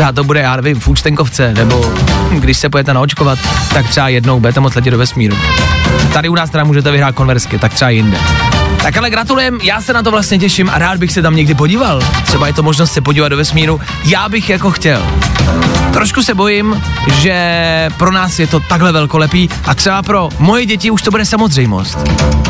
Třeba 0.00 0.12
to 0.12 0.24
bude, 0.24 0.40
já 0.40 0.56
nevím, 0.56 0.80
v 0.80 0.88
účtenkovce, 0.88 1.54
nebo 1.54 1.94
když 2.38 2.58
se 2.58 2.68
pojete 2.68 2.94
naočkovat, 2.94 3.38
tak 3.74 3.88
třeba 3.88 4.08
jednou 4.08 4.40
budete 4.40 4.60
moc 4.60 4.74
letět 4.74 4.90
do 4.90 4.98
vesmíru. 4.98 5.36
Tady 6.12 6.28
u 6.28 6.34
nás 6.34 6.50
teda 6.50 6.64
můžete 6.64 6.90
vyhrát 6.90 7.14
konversky, 7.14 7.58
tak 7.58 7.74
třeba 7.74 7.90
jinde. 7.90 8.18
Tak 8.82 8.96
ale 8.96 9.10
gratulujem, 9.10 9.58
já 9.62 9.80
se 9.80 9.92
na 9.92 10.02
to 10.02 10.10
vlastně 10.10 10.38
těším 10.38 10.70
a 10.70 10.78
rád 10.78 10.98
bych 10.98 11.12
se 11.12 11.22
tam 11.22 11.36
někdy 11.36 11.54
podíval. 11.54 12.02
Třeba 12.24 12.46
je 12.46 12.52
to 12.52 12.62
možnost 12.62 12.92
se 12.92 13.00
podívat 13.00 13.28
do 13.28 13.36
vesmíru. 13.36 13.80
Já 14.04 14.28
bych 14.28 14.50
jako 14.50 14.70
chtěl. 14.70 15.02
Trošku 15.92 16.22
se 16.22 16.34
bojím, 16.34 16.82
že 17.12 17.88
pro 17.98 18.12
nás 18.12 18.38
je 18.38 18.46
to 18.46 18.60
takhle 18.60 18.92
velkolepý 18.92 19.48
a 19.64 19.74
třeba 19.74 20.02
pro 20.02 20.28
moje 20.38 20.66
děti 20.66 20.90
už 20.90 21.02
to 21.02 21.10
bude 21.10 21.24
samozřejmost. 21.24 21.98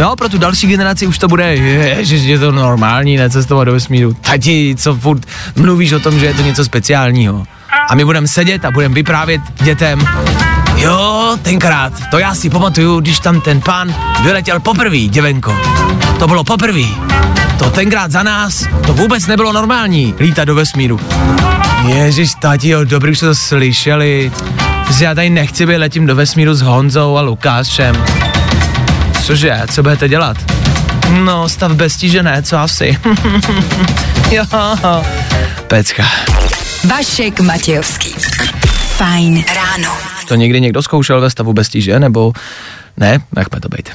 Jo, 0.01 0.17
pro 0.17 0.29
tu 0.29 0.39
další 0.39 0.67
generaci 0.67 1.07
už 1.07 1.19
to 1.19 1.29
bude, 1.29 1.57
že 2.01 2.17
je 2.17 2.39
to 2.39 2.53
normální, 2.53 3.17
necestovat 3.17 3.67
do 3.67 3.73
vesmíru. 3.73 4.13
Tati, 4.21 4.75
co 4.79 4.95
furt 4.95 5.27
mluvíš 5.57 5.93
o 5.93 6.01
tom, 6.01 6.19
že 6.19 6.27
je 6.27 6.35
to 6.35 6.43
něco 6.43 6.65
speciálního. 6.65 7.45
A 7.89 7.95
my 7.95 8.05
budeme 8.05 8.29
sedět 8.29 8.65
a 8.65 8.71
budeme 8.71 8.95
vyprávět 8.95 9.41
dětem, 9.63 10.09
Jo, 10.81 11.37
tenkrát, 11.43 11.93
to 12.11 12.19
já 12.19 12.35
si 12.35 12.51
pamatuju, 12.51 13.01
když 13.01 13.19
tam 13.19 13.41
ten 13.41 13.61
pán 13.61 13.95
vyletěl 14.23 14.61
poprvé, 14.61 14.99
děvenko. 14.99 15.57
To 16.19 16.27
bylo 16.27 16.45
poprvé. 16.45 16.85
To 17.59 17.71
tenkrát 17.71 18.11
za 18.11 18.23
nás, 18.23 18.65
to 18.87 18.95
vůbec 18.95 19.27
nebylo 19.27 19.53
normální, 19.53 20.15
lítat 20.19 20.45
do 20.45 20.55
vesmíru. 20.55 21.01
Ježíš, 21.87 22.33
jo, 22.63 22.85
dobrý, 22.85 23.13
už 23.13 23.19
to 23.19 23.35
slyšeli. 23.35 24.33
Že 24.99 25.05
já 25.05 25.15
tady 25.15 25.31
nechci 25.31 25.67
být, 25.67 25.77
letím 25.77 26.07
do 26.07 26.15
vesmíru 26.15 26.55
s 26.55 26.63
Honzou 26.63 27.17
a 27.17 27.21
Lukášem. 27.21 28.05
Cože, 29.23 29.61
co 29.71 29.83
budete 29.83 30.09
dělat? 30.09 30.37
No, 31.25 31.49
stav 31.49 31.73
bez 31.73 31.97
tíže 31.97 32.23
ne, 32.23 32.43
co 32.43 32.59
asi? 32.59 32.99
jo, 34.31 34.45
pecka. 35.67 36.05
Vašek 36.85 37.41
Matějovský. 37.41 38.15
Fajn 38.97 39.45
ráno. 39.55 39.97
To 40.29 40.35
někdy 40.35 40.61
někdo 40.61 40.83
zkoušel 40.83 41.21
ve 41.21 41.31
stavu 41.31 41.53
bez 41.53 41.69
tíže, 41.69 42.01
nebo 42.01 42.33
ne? 42.97 43.19
Nechme 43.37 43.61
to 43.61 43.69
být. 43.69 43.91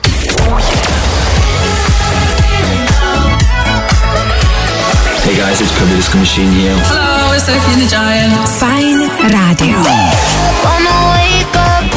Hey 5.24 5.36
guys, 5.36 5.62
it's 5.62 5.71
Kirby 5.71 5.95
Disco 5.95 6.17
Machine 6.17 6.52
here. 6.52 6.76
Hello, 6.76 7.34
it's 7.34 7.45
Sophie 7.45 7.76
the 7.76 7.89
Giant. 7.89 8.50
Fajn 8.50 9.12
rádio. 9.32 9.86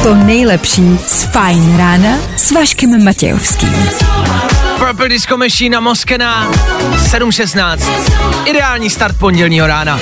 To 0.03 0.15
nejlepší 0.15 0.99
z 1.07 1.23
Fajn 1.23 1.77
rána 1.77 2.17
s 2.37 2.51
Vaškem 2.51 3.03
Matějovským. 3.03 3.89
Purple 4.77 5.09
Disco 5.09 5.37
Machine 5.37 5.77
a 5.77 5.79
Moskena 5.79 6.51
7.16. 6.51 7.77
Ideální 8.45 8.89
start 8.89 9.17
pondělního 9.17 9.67
rána. 9.67 9.99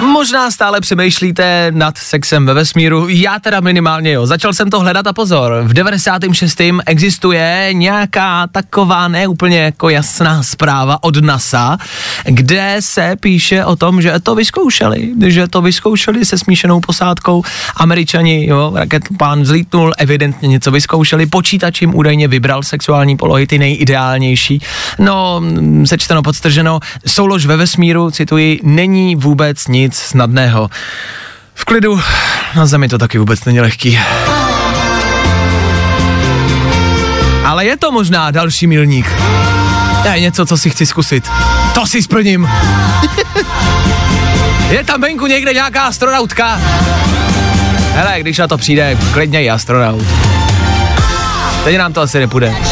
Možná 0.00 0.50
stále 0.50 0.80
přemýšlíte 0.80 1.68
nad 1.70 1.98
sexem 1.98 2.46
ve 2.46 2.54
vesmíru, 2.54 3.08
já 3.08 3.38
teda 3.38 3.60
minimálně 3.60 4.12
jo. 4.12 4.26
Začal 4.26 4.52
jsem 4.52 4.70
to 4.70 4.80
hledat 4.80 5.06
a 5.06 5.12
pozor, 5.12 5.62
v 5.64 5.72
96. 5.72 6.60
existuje 6.86 7.68
nějaká 7.72 8.46
taková 8.46 9.08
neúplně 9.08 9.58
jako 9.58 9.88
jasná 9.88 10.42
zpráva 10.42 10.98
od 11.02 11.24
NASA, 11.24 11.78
kde 12.24 12.76
se 12.80 13.16
píše 13.20 13.64
o 13.64 13.76
tom, 13.76 14.02
že 14.02 14.20
to 14.22 14.34
vyzkoušeli, 14.34 15.12
že 15.26 15.48
to 15.48 15.62
vyzkoušeli 15.62 16.24
se 16.24 16.38
smíšenou 16.38 16.80
posádkou. 16.80 17.42
Američani, 17.76 18.46
jo, 18.46 18.72
raketpán 18.74 19.42
vzlítnul, 19.42 19.92
evidentně 19.98 20.48
něco 20.48 20.70
vyzkoušeli, 20.70 21.26
počítač 21.26 21.80
jim 21.80 21.94
údajně 21.94 22.28
vybral 22.28 22.62
sexuální 22.62 23.16
polohy, 23.16 23.46
ty 23.46 23.58
nejideálnější. 23.58 24.62
No, 24.98 25.42
sečteno, 25.84 26.22
podstrženo, 26.22 26.80
soulož 27.06 27.46
ve 27.46 27.56
vesmíru, 27.56 28.10
cituji, 28.10 28.60
není 28.62 29.16
vůbec 29.16 29.68
nic 29.68 29.85
snadného. 29.94 30.70
V 31.54 31.64
klidu, 31.64 32.00
na 32.56 32.66
zemi 32.66 32.88
to 32.88 32.98
taky 32.98 33.18
vůbec 33.18 33.44
není 33.44 33.60
lehký. 33.60 33.98
Ale 37.44 37.64
je 37.64 37.76
to 37.76 37.92
možná 37.92 38.30
další 38.30 38.66
milník. 38.66 39.12
To 40.02 40.08
je 40.08 40.20
něco, 40.20 40.46
co 40.46 40.58
si 40.58 40.70
chci 40.70 40.86
zkusit. 40.86 41.30
To 41.74 41.86
si 41.86 42.02
splním. 42.02 42.50
je 44.70 44.84
tam 44.84 45.00
venku 45.00 45.26
někde 45.26 45.52
nějaká 45.52 45.82
astronautka? 45.82 46.60
Hele, 47.92 48.20
když 48.20 48.38
na 48.38 48.48
to 48.48 48.58
přijde, 48.58 48.98
klidně 49.12 49.44
i 49.44 49.50
astronaut. 49.50 50.04
Teď 51.64 51.78
nám 51.78 51.92
to 51.92 52.00
asi 52.00 52.18
nepůjde. 52.18 52.54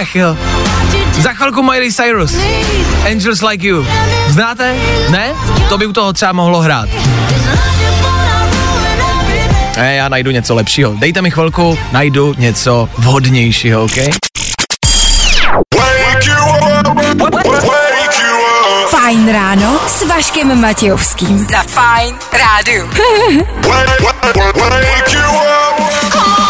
Ach 0.00 0.16
jo. 0.16 0.36
Za 1.48 1.52
chvilku 1.52 1.70
Miley 1.70 1.92
Cyrus. 1.92 2.32
Angels 3.06 3.40
Like 3.42 3.66
You. 3.66 3.86
Znáte? 4.28 4.74
Ne? 5.10 5.32
To 5.68 5.78
by 5.78 5.86
u 5.86 5.92
toho 5.92 6.12
třeba 6.12 6.32
mohlo 6.32 6.60
hrát. 6.60 6.88
Ne, 9.76 9.94
já 9.94 10.08
najdu 10.08 10.30
něco 10.30 10.54
lepšího. 10.54 10.94
Dejte 10.98 11.22
mi 11.22 11.30
chvilku, 11.30 11.78
najdu 11.92 12.34
něco 12.38 12.88
vhodnějšího, 12.98 13.84
OK? 13.84 13.96
Fajn 18.90 19.32
ráno 19.32 19.80
s 19.86 20.02
Vaškem 20.02 20.60
Matějovským. 20.60 21.46
Na 21.50 21.62
Fajn 21.62 22.14
rádiu. 22.32 22.90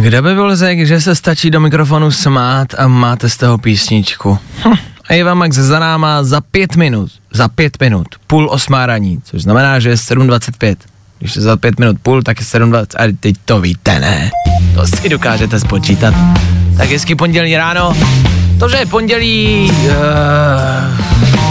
Kde 0.00 0.22
by 0.22 0.34
byl 0.34 0.56
řekl, 0.56 0.84
že 0.84 1.00
se 1.00 1.14
stačí 1.14 1.50
do 1.50 1.60
mikrofonu 1.60 2.10
smát 2.10 2.74
a 2.78 2.88
máte 2.88 3.28
z 3.30 3.36
toho 3.36 3.58
písničku? 3.58 4.38
Hm. 4.64 4.72
A 5.08 5.14
Eva 5.14 5.34
Max 5.34 5.56
za 5.56 5.78
náma 5.78 6.24
za 6.24 6.40
pět 6.40 6.76
minut, 6.76 7.10
za 7.32 7.48
pět 7.48 7.80
minut, 7.80 8.06
půl 8.26 8.48
osmá 8.50 8.86
raní, 8.86 9.18
což 9.24 9.42
znamená, 9.42 9.78
že 9.78 9.88
je 9.88 9.94
7.25. 9.94 10.76
Když 11.18 11.36
je 11.36 11.42
za 11.42 11.56
pět 11.56 11.78
minut 11.78 11.96
půl, 12.02 12.22
tak 12.22 12.40
je 12.40 12.46
7.20, 12.46 12.84
a 12.96 13.16
teď 13.20 13.34
to 13.44 13.60
víte, 13.60 14.00
ne? 14.00 14.30
To 14.74 14.86
si 14.86 15.08
dokážete 15.08 15.60
spočítat. 15.60 16.14
Tak 16.76 16.90
hezky 16.90 17.14
pondělí 17.14 17.56
ráno, 17.56 17.96
to, 18.58 18.68
že 18.68 18.76
je 18.76 18.86
pondělí, 18.86 19.70
uh, 19.70 19.94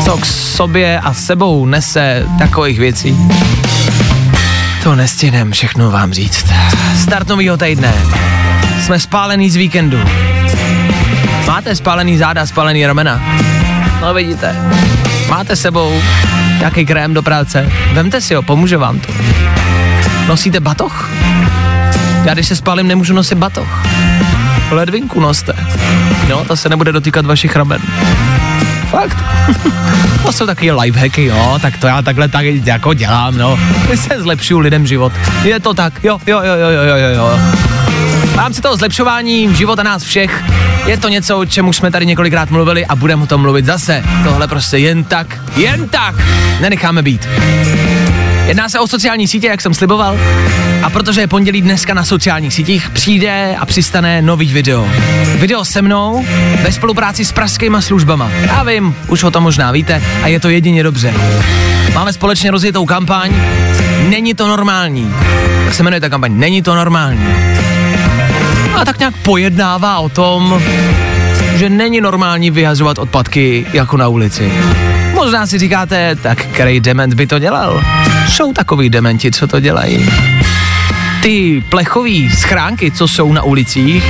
co 0.06 0.18
k 0.18 0.26
sobě 0.26 1.00
a 1.00 1.14
sebou 1.14 1.66
nese 1.66 2.26
takových 2.40 2.80
věcí, 2.80 3.18
to 4.84 4.96
nestihnem 4.96 5.52
všechno 5.52 5.92
vám 5.92 6.14
říct. 6.14 6.46
Start 6.96 7.28
novýho 7.28 7.58
týdne. 7.58 7.94
Jsme 8.82 9.00
spálený 9.00 9.50
z 9.50 9.56
víkendu. 9.56 9.98
Máte 11.48 11.76
spálený 11.76 12.18
záda, 12.18 12.46
spálený 12.46 12.86
ramena? 12.86 13.22
No 14.02 14.14
vidíte. 14.14 14.56
Máte 15.30 15.56
sebou 15.56 16.02
nějaký 16.60 16.86
krém 16.86 17.14
do 17.14 17.24
práce? 17.24 17.72
Vemte 17.94 18.22
si 18.22 18.36
ho, 18.36 18.42
pomůže 18.42 18.78
vám 18.78 19.00
to. 19.00 19.14
Nosíte 20.28 20.60
batoh? 20.60 21.10
Já 22.26 22.34
když 22.34 22.48
se 22.48 22.56
spálím, 22.56 22.88
nemůžu 22.88 23.14
nosit 23.14 23.38
batoh. 23.38 23.84
Ledvinku 24.72 25.20
noste. 25.20 25.54
No, 26.30 26.46
ta 26.46 26.56
se 26.56 26.70
nebude 26.70 26.92
dotýkat 26.92 27.26
vašich 27.26 27.56
ramen. 27.56 27.82
Fakt. 28.94 29.18
to 30.26 30.32
jsou 30.32 30.46
taky 30.46 30.72
lifehacky, 30.72 31.26
jo, 31.26 31.60
tak 31.62 31.78
to 31.78 31.88
já 31.88 32.02
takhle 32.02 32.28
tak 32.28 32.46
jako 32.46 32.94
dělám, 32.94 33.38
no. 33.38 33.60
Se 33.96 34.22
zlepšuju 34.22 34.60
lidem 34.60 34.88
život. 34.88 35.14
Je 35.44 35.60
to 35.60 35.74
tak, 35.74 36.04
jo, 36.04 36.20
jo, 36.28 36.42
jo, 36.44 36.56
jo, 36.56 36.70
jo, 36.70 36.96
jo, 36.96 37.10
jo. 37.16 37.40
V 38.26 38.36
rámci 38.36 38.62
toho 38.62 38.78
zlepšování 38.78 39.56
života 39.56 39.84
nás 39.84 40.04
všech 40.04 40.44
je 40.86 40.98
to 40.98 41.10
něco, 41.10 41.38
o 41.38 41.46
čem 41.46 41.68
už 41.68 41.78
jsme 41.78 41.92
tady 41.92 42.06
několikrát 42.06 42.50
mluvili 42.50 42.86
a 42.86 42.96
budeme 42.96 43.24
o 43.24 43.28
tom 43.28 43.42
mluvit 43.42 43.66
zase. 43.66 44.04
Tohle 44.24 44.48
prostě 44.48 44.78
jen 44.78 45.04
tak, 45.04 45.38
jen 45.56 45.90
tak 45.90 46.16
nenecháme 46.62 47.02
být. 47.02 47.28
Jedná 48.46 48.70
se 48.70 48.80
o 48.80 48.88
sociální 48.88 49.28
sítě, 49.28 49.48
jak 49.48 49.62
jsem 49.62 49.74
sliboval. 49.74 50.18
A 50.84 50.90
protože 50.90 51.22
je 51.22 51.28
pondělí 51.28 51.62
dneska 51.62 51.94
na 51.94 52.06
sociálních 52.06 52.54
sítích, 52.54 52.90
přijde 52.90 53.56
a 53.60 53.66
přistane 53.66 54.22
nový 54.22 54.54
video. 54.54 54.88
Video 55.36 55.66
se 55.66 55.82
mnou 55.82 56.26
ve 56.64 56.72
spolupráci 56.72 57.26
s 57.26 57.32
pražskýma 57.32 57.82
službama. 57.82 58.32
Já 58.42 58.64
vím, 58.64 58.96
už 59.08 59.24
o 59.24 59.32
tom 59.32 59.44
možná 59.44 59.72
víte 59.72 60.02
a 60.24 60.28
je 60.28 60.40
to 60.40 60.50
jedině 60.50 60.84
dobře. 60.84 61.14
Máme 61.94 62.14
společně 62.14 62.52
rozjetou 62.52 62.86
kampaň 62.86 63.32
Není 64.10 64.34
to 64.34 64.48
normální. 64.48 65.14
Jak 65.66 65.74
se 65.74 65.84
jmenuje 65.84 66.00
ta 66.00 66.10
kampaň? 66.10 66.32
Není 66.40 66.62
to 66.62 66.76
normální. 66.76 67.28
A 68.76 68.86
tak 68.86 69.00
nějak 69.00 69.18
pojednává 69.18 70.00
o 70.00 70.10
tom, 70.10 70.62
že 71.56 71.70
není 71.70 72.02
normální 72.02 72.52
vyhazovat 72.52 72.98
odpadky 72.98 73.66
jako 73.74 73.98
na 73.98 74.08
ulici. 74.08 74.52
Možná 75.14 75.48
si 75.48 75.60
říkáte, 75.60 76.16
tak 76.16 76.46
který 76.46 76.80
dement 76.80 77.14
by 77.14 77.28
to 77.28 77.40
dělal? 77.40 77.82
Jsou 78.28 78.54
takový 78.54 78.90
dementi, 78.90 79.32
co 79.32 79.48
to 79.48 79.60
dělají. 79.60 80.10
Ty 81.24 81.64
plechový 81.70 82.30
schránky, 82.30 82.92
co 82.92 83.08
jsou 83.08 83.34
na 83.34 83.44
ulicích, 83.44 84.04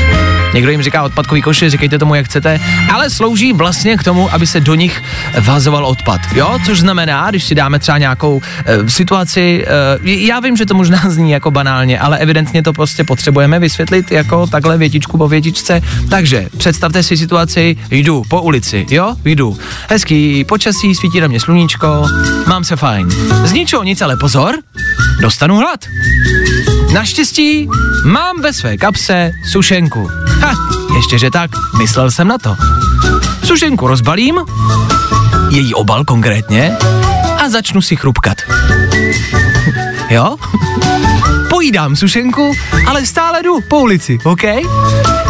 Někdo 0.54 0.72
jim 0.72 0.82
říká 0.82 1.04
odpadkový 1.04 1.42
koše, 1.42 1.70
říkejte 1.70 2.00
tomu, 2.00 2.16
jak 2.16 2.26
chcete, 2.26 2.60
ale 2.94 3.10
slouží 3.10 3.54
vlastně 3.54 3.98
k 3.98 4.04
tomu, 4.04 4.34
aby 4.34 4.48
se 4.48 4.60
do 4.60 4.76
nich 4.76 5.04
vazoval 5.40 5.86
odpad. 5.86 6.22
Jo, 6.36 6.60
což 6.66 6.80
znamená, 6.80 7.30
když 7.30 7.44
si 7.44 7.56
dáme 7.56 7.80
třeba 7.80 7.98
nějakou 7.98 8.42
e, 8.66 8.90
situaci, 8.90 9.66
e, 10.06 10.12
já 10.12 10.40
vím, 10.40 10.58
že 10.58 10.66
to 10.66 10.74
možná 10.74 11.02
zní 11.06 11.32
jako 11.32 11.52
banálně, 11.52 12.00
ale 12.00 12.18
evidentně 12.18 12.64
to 12.64 12.74
prostě 12.74 13.04
potřebujeme 13.04 13.60
vysvětlit 13.60 14.12
jako 14.12 14.48
takhle 14.48 14.78
větičku 14.78 15.18
po 15.18 15.28
větičce. 15.28 15.82
Takže 16.10 16.48
představte 16.58 17.04
si 17.04 17.18
situaci, 17.18 17.76
jdu 17.92 18.24
po 18.28 18.42
ulici, 18.42 18.86
jo, 18.90 19.16
jdu. 19.26 19.58
Hezký 19.90 20.44
počasí, 20.44 20.96
svítí 20.96 21.20
na 21.20 21.28
mě 21.28 21.40
sluníčko, 21.40 22.08
mám 22.48 22.64
se 22.64 22.76
fajn. 22.76 23.10
Z 23.44 23.52
ničeho 23.52 23.84
nic, 23.84 24.02
ale 24.02 24.18
pozor, 24.18 24.56
dostanu 25.22 25.58
hlad. 25.58 25.80
Naštěstí 27.04 27.70
mám 28.06 28.42
ve 28.42 28.54
své 28.54 28.78
kapse 28.78 29.32
sušenku. 29.52 30.10
Ha, 30.40 30.54
ještě 30.96 31.20
že 31.20 31.32
tak, 31.32 31.52
myslel 31.78 32.12
jsem 32.12 32.28
na 32.28 32.38
to. 32.38 32.56
Sušenku 33.44 33.88
rozbalím, 33.88 34.40
její 35.50 35.74
obal 35.74 36.06
konkrétně, 36.06 36.78
a 37.38 37.50
začnu 37.50 37.82
si 37.82 37.96
chrupkat. 37.96 38.38
Jo? 40.10 40.38
Pojídám 41.50 41.96
sušenku, 41.96 42.54
ale 42.88 43.06
stále 43.06 43.44
jdu 43.44 43.60
po 43.68 43.80
ulici, 43.80 44.20
OK? 44.24 44.44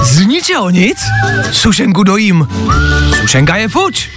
Z 0.02 0.26
ničeho 0.26 0.70
nic, 0.70 0.98
sušenku 1.52 2.04
dojím. 2.04 2.48
Sušenka 3.22 3.56
je 3.56 3.68
fuč. 3.68 4.10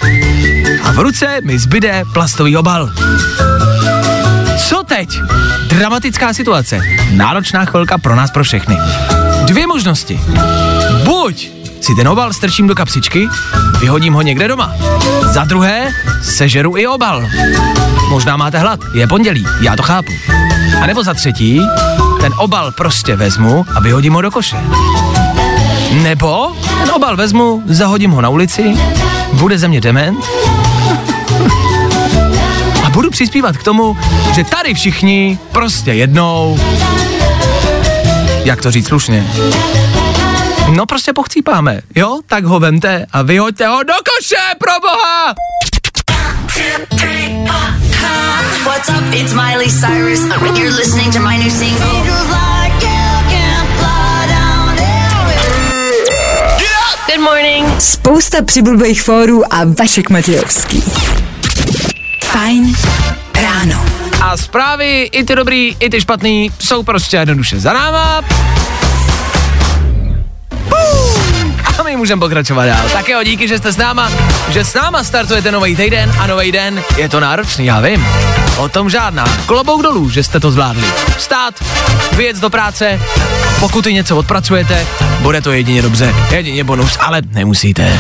A 0.83 0.92
v 0.92 0.99
ruce 0.99 1.40
mi 1.45 1.59
zbyde 1.59 2.05
plastový 2.12 2.57
obal. 2.57 2.90
Co 4.66 4.83
teď? 4.83 5.09
Dramatická 5.68 6.33
situace. 6.33 6.81
Náročná 7.11 7.64
chvilka 7.64 7.98
pro 7.98 8.16
nás, 8.16 8.31
pro 8.31 8.44
všechny. 8.44 8.79
Dvě 9.44 9.66
možnosti. 9.66 10.20
Buď 11.05 11.50
si 11.81 11.94
ten 11.94 12.09
obal 12.09 12.33
strčím 12.33 12.66
do 12.66 12.74
kapsičky, 12.74 13.29
vyhodím 13.81 14.14
ho 14.14 14.22
někde 14.22 14.48
doma. 14.48 14.74
Za 15.22 15.44
druhé, 15.44 15.92
sežeru 16.22 16.76
i 16.76 16.87
obal. 16.87 17.26
Možná 18.09 18.37
máte 18.37 18.59
hlad, 18.59 18.81
je 18.94 19.07
pondělí, 19.07 19.46
já 19.61 19.76
to 19.76 19.83
chápu. 19.83 20.12
A 20.81 20.87
nebo 20.87 21.05
za 21.05 21.14
třetí, 21.14 21.61
ten 22.20 22.33
obal 22.38 22.72
prostě 22.72 23.16
vezmu 23.16 23.66
a 23.74 23.81
vyhodím 23.81 24.12
ho 24.12 24.20
do 24.20 24.31
koše. 24.31 24.57
Nebo 26.02 26.52
ten 26.79 26.90
obal 26.90 27.16
vezmu, 27.16 27.62
zahodím 27.66 28.11
ho 28.11 28.20
na 28.20 28.29
ulici, 28.29 28.74
bude 29.33 29.59
ze 29.59 29.68
mě 29.68 29.81
dement 29.81 30.18
budu 32.96 33.11
přispívat 33.11 33.56
k 33.56 33.62
tomu, 33.62 33.96
že 34.35 34.44
tady 34.44 34.74
všichni 34.74 35.38
prostě 35.52 35.92
jednou, 35.92 36.61
jak 38.44 38.62
to 38.62 38.70
říct 38.70 38.87
slušně, 38.87 39.26
no 40.68 40.87
prostě 40.87 41.12
pochcípáme, 41.12 41.80
jo? 41.94 42.20
Tak 42.26 42.44
ho 42.44 42.61
vemte 42.61 43.06
a 43.12 43.22
vyhoďte 43.22 43.66
ho 43.66 43.82
do 43.82 43.92
koše, 43.92 44.37
pro 44.59 44.72
boha! 44.82 45.35
What's 48.64 48.88
up? 48.88 49.14
It's 49.14 49.32
Miley 49.32 49.70
Cyrus. 49.70 50.20
You're 50.59 50.76
listening 50.76 51.12
to 51.12 51.20
my 51.20 51.38
new 51.38 51.50
single. 51.50 51.87
Good 57.06 57.20
morning. 57.20 57.80
Spousta 57.80 58.42
přibulbých 58.42 59.02
fórů 59.02 59.54
a 59.54 59.64
Vašek 59.78 60.11
Matějovský. 60.11 60.82
Fajn 62.32 62.74
ráno. 63.42 63.84
A 64.20 64.36
zprávy, 64.36 65.02
i 65.12 65.24
ty 65.24 65.34
dobrý, 65.34 65.76
i 65.80 65.90
ty 65.90 66.00
špatný, 66.00 66.50
jsou 66.58 66.82
prostě 66.82 67.16
jednoduše 67.16 67.60
za 67.60 67.72
náma. 67.72 68.24
A 71.78 71.82
my 71.82 71.96
můžeme 71.96 72.20
pokračovat 72.20 72.66
dál. 72.66 72.88
Tak 72.92 73.08
jo, 73.08 73.22
díky, 73.22 73.48
že 73.48 73.58
jste 73.58 73.72
s 73.72 73.76
náma, 73.76 74.10
že 74.48 74.64
s 74.64 74.74
náma 74.74 75.04
startujete 75.04 75.52
nový 75.52 75.76
týden 75.76 76.12
a 76.18 76.26
nový 76.26 76.52
den. 76.52 76.82
Je 76.96 77.08
to 77.08 77.20
náročný, 77.20 77.66
já 77.66 77.80
vím. 77.80 78.06
O 78.56 78.68
tom 78.68 78.90
žádná. 78.90 79.24
Klobouk 79.46 79.82
dolů, 79.82 80.10
že 80.10 80.22
jste 80.22 80.40
to 80.40 80.50
zvládli. 80.50 80.84
Vstát, 81.16 81.54
vyjet 82.12 82.36
do 82.36 82.50
práce, 82.50 83.00
pokud 83.60 83.86
i 83.86 83.94
něco 83.94 84.16
odpracujete, 84.16 84.86
bude 85.20 85.40
to 85.40 85.52
jedině 85.52 85.82
dobře. 85.82 86.14
Jedině 86.30 86.64
bonus, 86.64 86.96
ale 87.00 87.22
nemusíte. 87.32 87.98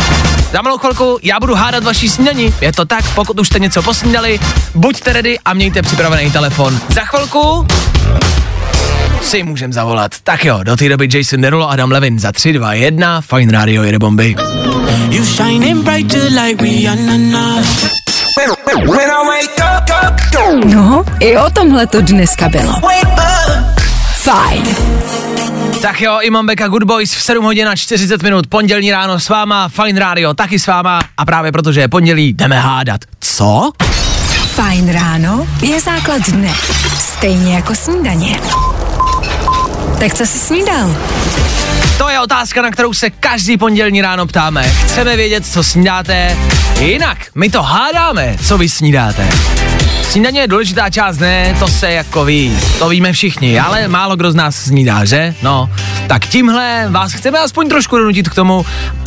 Za 0.52 0.62
malou 0.62 0.78
chvilku 0.78 1.18
já 1.22 1.40
budu 1.40 1.54
hádat 1.54 1.84
vaší 1.84 2.08
snídani. 2.08 2.54
Je 2.60 2.72
to 2.72 2.84
tak, 2.84 3.04
pokud 3.14 3.40
už 3.40 3.46
jste 3.46 3.58
něco 3.58 3.82
posnídali, 3.82 4.40
buďte 4.74 5.12
ready 5.12 5.38
a 5.44 5.54
mějte 5.54 5.82
připravený 5.82 6.30
telefon. 6.30 6.80
Za 6.88 7.04
chvilku 7.04 7.66
si 9.22 9.42
můžem 9.42 9.72
zavolat. 9.72 10.12
Tak 10.22 10.44
jo, 10.44 10.60
do 10.62 10.76
té 10.76 10.88
doby 10.88 11.08
Jason 11.12 11.40
Derulo, 11.40 11.70
Adam 11.70 11.90
Levin 11.90 12.18
za 12.18 12.32
3, 12.32 12.52
2, 12.52 12.72
1, 12.72 13.20
Fine 13.20 13.52
Radio 13.52 13.82
jede 13.82 13.98
bomby. 13.98 14.34
No, 20.64 21.04
i 21.20 21.36
o 21.36 21.50
tomhle 21.50 21.86
to 21.86 22.00
dneska 22.00 22.48
bylo. 22.48 22.74
Fajn. 24.12 24.76
Tak 25.82 26.00
jo, 26.00 26.18
Imam 26.22 26.46
Beka 26.46 26.68
Good 26.68 26.82
Boys 26.82 27.14
v 27.14 27.22
7 27.22 27.44
hodin 27.44 27.68
a 27.68 27.76
40 27.76 28.22
minut, 28.22 28.46
pondělní 28.46 28.92
ráno 28.92 29.20
s 29.20 29.28
váma, 29.28 29.68
Fine 29.68 30.00
Radio 30.00 30.34
taky 30.34 30.58
s 30.58 30.66
váma 30.66 31.00
a 31.16 31.24
právě 31.24 31.52
protože 31.52 31.80
je 31.80 31.88
pondělí, 31.88 32.32
jdeme 32.32 32.58
hádat. 32.60 33.00
Co? 33.20 33.72
Fajn 34.54 34.92
ráno 34.92 35.46
je 35.62 35.80
základ 35.80 36.22
dne. 36.30 36.54
Stejně 36.98 37.54
jako 37.54 37.74
snídaně. 37.74 38.40
Tak 39.98 40.14
co 40.14 40.26
jsi 40.26 40.38
snídal? 40.38 40.96
To 41.98 42.08
je 42.08 42.20
otázka, 42.20 42.62
na 42.62 42.70
kterou 42.70 42.92
se 42.92 43.10
každý 43.10 43.56
pondělní 43.56 44.02
ráno 44.02 44.26
ptáme. 44.26 44.62
Chceme 44.68 45.16
vědět, 45.16 45.46
co 45.46 45.64
snídáte, 45.64 46.36
jinak 46.80 47.18
my 47.34 47.50
to 47.50 47.62
hádáme, 47.62 48.36
co 48.46 48.58
vy 48.58 48.68
snídáte. 48.68 49.28
Snídaně 50.08 50.40
je 50.40 50.48
důležitá 50.48 50.90
část, 50.90 51.18
ne, 51.18 51.56
to 51.58 51.68
se 51.68 51.92
jako 51.92 52.24
ví, 52.24 52.56
to 52.78 52.88
víme 52.88 53.12
všichni, 53.12 53.58
ale 53.58 53.88
málo 53.88 54.16
kdo 54.16 54.32
z 54.32 54.34
nás 54.34 54.56
snídá, 54.56 55.04
že? 55.04 55.34
No, 55.42 55.70
tak 56.08 56.26
tímhle 56.26 56.88
vás 56.90 57.12
chceme 57.12 57.38
aspoň 57.38 57.68
trošku 57.68 57.96
donutit 57.96 58.28
k 58.28 58.34
tomu, 58.34 58.64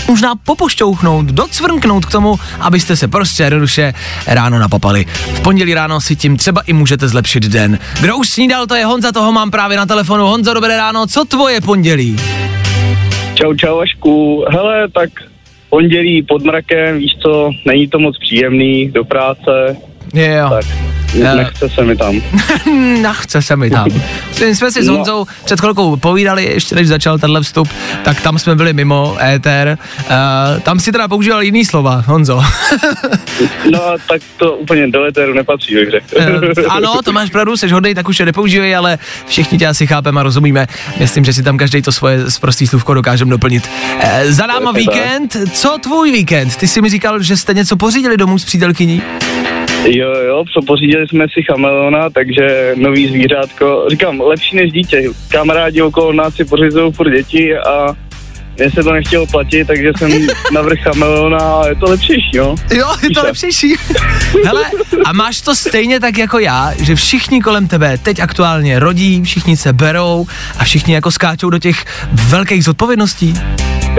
možná 0.07 0.35
popošťouchnout, 0.35 1.25
docvrnknout 1.25 2.05
k 2.05 2.11
tomu, 2.11 2.39
abyste 2.59 2.95
se 2.95 3.07
prostě 3.07 3.43
jednoduše 3.43 3.93
ráno 4.27 4.59
napapali. 4.59 5.05
V 5.33 5.41
pondělí 5.41 5.73
ráno 5.73 6.01
si 6.01 6.15
tím 6.15 6.37
třeba 6.37 6.61
i 6.61 6.73
můžete 6.73 7.07
zlepšit 7.07 7.43
den. 7.43 7.79
Kdo 8.01 8.17
už 8.17 8.29
snídal, 8.29 8.67
to 8.67 8.75
je 8.75 8.85
Honza, 8.85 9.11
toho 9.11 9.31
mám 9.31 9.51
právě 9.51 9.77
na 9.77 9.85
telefonu. 9.85 10.25
Honzo, 10.25 10.53
dobré 10.53 10.77
ráno, 10.77 11.07
co 11.07 11.25
tvoje 11.25 11.61
pondělí? 11.61 12.17
Čau, 13.33 13.53
čau, 13.53 13.77
Vašku. 13.77 14.45
Hele, 14.49 14.87
tak 14.89 15.09
pondělí 15.69 16.23
pod 16.23 16.43
mrakem, 16.43 16.97
víš 16.97 17.11
co, 17.21 17.51
není 17.65 17.87
to 17.87 17.99
moc 17.99 18.17
příjemný 18.19 18.91
do 18.91 19.03
práce. 19.03 19.77
Jo. 20.13 20.49
Tak 20.49 20.65
nechce 21.13 21.69
se 21.69 21.83
mi 21.83 21.95
tam. 21.95 22.21
Nechce 23.01 23.41
se 23.41 23.55
mi 23.55 23.69
tam. 23.69 23.87
My 24.39 24.55
jsme 24.55 24.71
si 24.71 24.83
s 24.83 24.87
No. 24.87 24.95
Honzou 24.95 25.25
před 25.45 25.59
chvilkou 25.59 25.95
povídali, 25.95 26.43
ještě 26.45 26.75
než 26.75 26.87
začal 26.87 27.19
tenhle 27.19 27.41
vstup, 27.41 27.69
tak 28.03 28.21
tam 28.21 28.39
jsme 28.39 28.55
byli 28.55 28.73
mimo 28.73 29.17
éter. 29.21 29.77
Uh, 29.99 30.59
tam 30.59 30.79
si 30.79 30.91
teda 30.91 31.07
používal 31.07 31.41
jiný 31.41 31.65
slova, 31.65 32.03
Honzo. 32.07 32.43
No, 33.71 33.79
tak 34.09 34.21
to 34.37 34.53
úplně 34.53 34.87
do 34.87 35.05
eteru 35.05 35.33
nepatří, 35.33 35.75
bych 35.75 35.91
řekl. 35.91 36.05
Eh, 36.17 36.65
ano, 36.69 37.01
to 37.05 37.11
máš 37.11 37.29
pravdu, 37.29 37.57
jsi 37.57 37.67
hodnej, 37.67 37.95
tak 37.95 38.09
už 38.09 38.19
je 38.19 38.25
nepoužívej, 38.25 38.75
ale 38.75 38.97
všichni 39.27 39.57
tě 39.57 39.67
asi 39.67 39.87
chápeme 39.87 40.19
a 40.19 40.23
rozumíme. 40.23 40.67
Myslím, 40.99 41.25
že 41.25 41.33
si 41.33 41.43
tam 41.43 41.57
každý 41.57 41.81
to 41.81 41.91
svoje 41.91 42.19
prostý 42.41 42.67
slůvko 42.67 42.93
dokážeme 42.93 43.31
doplnit. 43.31 43.69
E, 43.99 44.31
za 44.33 44.47
náma 44.47 44.71
víkend, 44.71 45.37
co 45.53 45.77
tvůj 45.83 46.11
víkend? 46.11 46.55
Ty 46.55 46.67
jsi 46.67 46.81
mi 46.81 46.89
říkal, 46.89 47.21
že 47.21 47.37
jste 47.37 47.53
něco 47.53 47.77
pořídili 47.77 48.17
domů 48.17 48.39
s 48.39 48.45
přítelkyní? 48.45 49.01
Jo, 49.85 50.13
jo, 50.27 50.43
co 50.53 50.61
pořídili 50.67 51.07
jsme 51.07 51.25
si 51.33 51.41
chameleona, 51.51 52.09
takže 52.09 52.73
nový 52.75 53.07
zvířátko. 53.07 53.85
Říkám, 53.89 54.21
lepší 54.21 54.55
než 54.55 54.71
dítě. 54.71 55.03
Kamarádi 55.27 55.81
okolo 55.81 56.13
nás 56.13 56.35
si 56.35 56.45
pořizují 56.45 56.93
furt 56.93 57.09
děti 57.09 57.57
a 57.57 57.87
mně 58.57 58.71
se 58.71 58.83
to 58.83 58.93
nechtělo 58.93 59.27
platit, 59.27 59.67
takže 59.67 59.91
jsem 59.97 60.11
navrh 60.53 60.79
chameleona 60.79 61.37
a 61.37 61.67
je 61.67 61.75
to 61.75 61.85
lepšejší, 61.85 62.37
no. 62.37 62.55
Jo, 62.73 62.87
je 63.03 63.09
to 63.09 63.23
lepšejší. 63.23 63.75
Hele, 64.45 64.65
a 65.05 65.13
máš 65.13 65.41
to 65.41 65.55
stejně 65.55 65.99
tak 65.99 66.17
jako 66.17 66.39
já, 66.39 66.73
že 66.79 66.95
všichni 66.95 67.41
kolem 67.41 67.67
tebe 67.67 67.97
teď 67.97 68.19
aktuálně 68.19 68.79
rodí, 68.79 69.23
všichni 69.23 69.57
se 69.57 69.73
berou 69.73 70.27
a 70.57 70.63
všichni 70.63 70.93
jako 70.93 71.11
skáčou 71.11 71.49
do 71.49 71.59
těch 71.59 71.85
velkých 72.11 72.63
zodpovědností. 72.63 73.33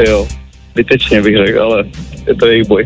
Jo, 0.07 0.29
vytečně 0.81 1.23
bych 1.23 1.37
řekl, 1.37 1.63
ale 1.63 1.85
je 2.27 2.35
to 2.35 2.47
jejich 2.47 2.69
boj. 2.69 2.85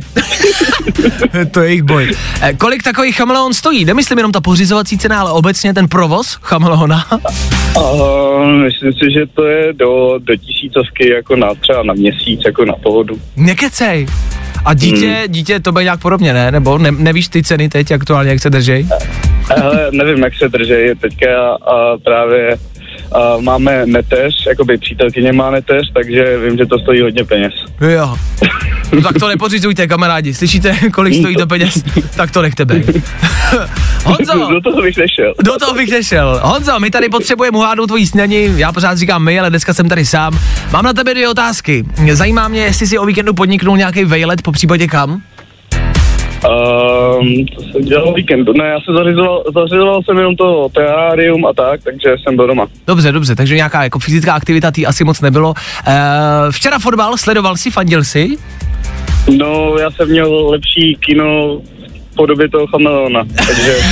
to 1.51 1.61
je 1.61 1.69
jejich 1.69 1.83
boj. 1.83 2.11
E, 2.43 2.55
kolik 2.55 2.83
takových 2.83 3.17
chameleon 3.17 3.55
stojí? 3.55 3.85
Nemyslím 3.85 4.19
jenom 4.19 4.33
ta 4.33 4.41
pořizovací 4.41 4.99
cena, 4.99 5.21
ale 5.21 5.33
obecně 5.33 5.75
ten 5.75 5.89
provoz 5.89 6.39
chameleona. 6.43 7.07
Uh, 7.77 8.47
myslím 8.47 8.93
si, 8.93 9.13
že 9.15 9.27
to 9.35 9.45
je 9.45 9.73
do, 9.73 10.19
do 10.19 10.37
tisícovky 10.37 11.11
jako 11.11 11.37
na 11.37 11.55
třeba 11.55 11.83
na 11.83 11.95
měsíc, 11.95 12.41
jako 12.47 12.65
na 12.65 12.73
pohodu. 12.73 13.19
Nekecej. 13.37 14.07
A 14.65 14.75
dítě, 14.75 15.07
hmm. 15.07 15.33
dítě 15.33 15.61
to 15.61 15.73
bude 15.73 15.85
nějak 15.85 16.01
podobně, 16.01 16.33
ne? 16.33 16.51
Nebo 16.51 16.79
ne, 16.79 16.91
nevíš 16.91 17.29
ty 17.29 17.43
ceny 17.43 17.69
teď 17.69 17.93
aktuálně, 17.93 18.31
jak 18.31 18.41
se 18.41 18.51
držej? 18.51 18.87
Ale 19.63 19.89
nevím, 19.91 20.23
jak 20.23 20.35
se 20.35 20.49
drží 20.49 20.95
teďka 21.01 21.51
a 21.51 21.99
právě 22.05 22.57
a 23.13 23.37
máme 23.41 23.87
neteř, 23.87 24.47
jakoby 24.47 24.79
přítelkyně 24.79 25.33
má 25.33 25.51
neteř, 25.51 25.93
takže 25.95 26.39
vím, 26.39 26.57
že 26.57 26.67
to 26.67 26.79
stojí 26.79 27.01
hodně 27.01 27.25
peněz. 27.25 27.53
Jo. 27.81 28.17
No 28.93 29.03
tak 29.03 29.19
to 29.19 29.29
nepořizujte, 29.29 29.87
kamarádi. 29.87 30.35
Slyšíte, 30.35 30.77
kolik 30.93 31.15
stojí 31.15 31.37
to 31.37 31.47
peněz? 31.47 31.85
Tak 32.17 32.31
to 32.31 32.43
nechte 32.43 32.65
bejt. 32.65 32.87
Honzo! 34.05 34.49
Do 34.53 34.61
toho 34.61 34.83
bych 34.83 34.97
nešel. 34.97 35.35
Do 35.45 35.59
toho 35.59 35.75
bych 35.75 35.91
nešel. 35.91 36.41
Honzo, 36.45 36.81
my 36.81 36.91
tady 36.91 37.09
potřebujeme 37.09 37.59
uhádnout 37.59 37.87
tvojí 37.87 38.07
snění. 38.07 38.49
Já 38.57 38.73
pořád 38.73 38.99
říkám 38.99 39.25
my, 39.25 39.41
ale 39.41 39.51
dneska 39.51 39.75
jsem 39.75 39.89
tady 39.89 40.07
sám. 40.07 40.39
Mám 40.73 40.85
na 40.85 40.93
tebe 40.93 41.15
dvě 41.15 41.29
otázky. 41.29 41.85
Zajímá 42.13 42.49
mě, 42.49 42.61
jestli 42.61 42.87
si 42.87 42.99
o 42.99 43.07
víkendu 43.07 43.35
podniknul 43.35 43.77
nějaký 43.77 44.05
vejlet, 44.05 44.43
po 44.43 44.53
případě 44.53 44.87
kam? 44.87 45.23
Um, 46.45 47.47
to 47.47 47.63
jsem 47.63 47.83
dělal 47.83 48.09
o 48.09 48.13
víkendu. 48.13 48.53
Ne, 48.53 48.65
já 48.65 48.81
se 48.81 48.93
zařizoval, 48.97 49.45
zařizoval 49.55 50.03
jsem 50.03 50.17
jenom 50.17 50.37
to 50.37 50.69
terárium 50.75 51.47
a 51.47 51.53
tak, 51.53 51.81
takže 51.83 52.15
jsem 52.23 52.37
byl 52.37 52.47
doma. 52.47 52.67
Dobře, 52.87 53.13
dobře, 53.13 53.35
takže 53.35 53.57
nějaká 53.57 53.83
jako 53.83 53.99
fyzická 53.99 54.33
aktivita 54.33 54.71
tý 54.71 54.87
asi 54.87 55.05
moc 55.05 55.21
nebylo. 55.21 55.49
Uh, 55.49 55.95
včera 56.51 56.79
fotbal, 56.79 57.17
sledoval 57.17 57.57
si, 57.57 57.71
fandil 57.71 58.05
si? 58.05 58.29
No, 59.37 59.79
já 59.79 59.91
jsem 59.91 60.09
měl 60.09 60.47
lepší 60.47 60.97
kino 61.01 61.59
v 62.11 62.15
podobě 62.17 62.49
toho 62.49 62.67
chameleona, 62.67 63.25
takže... 63.47 63.77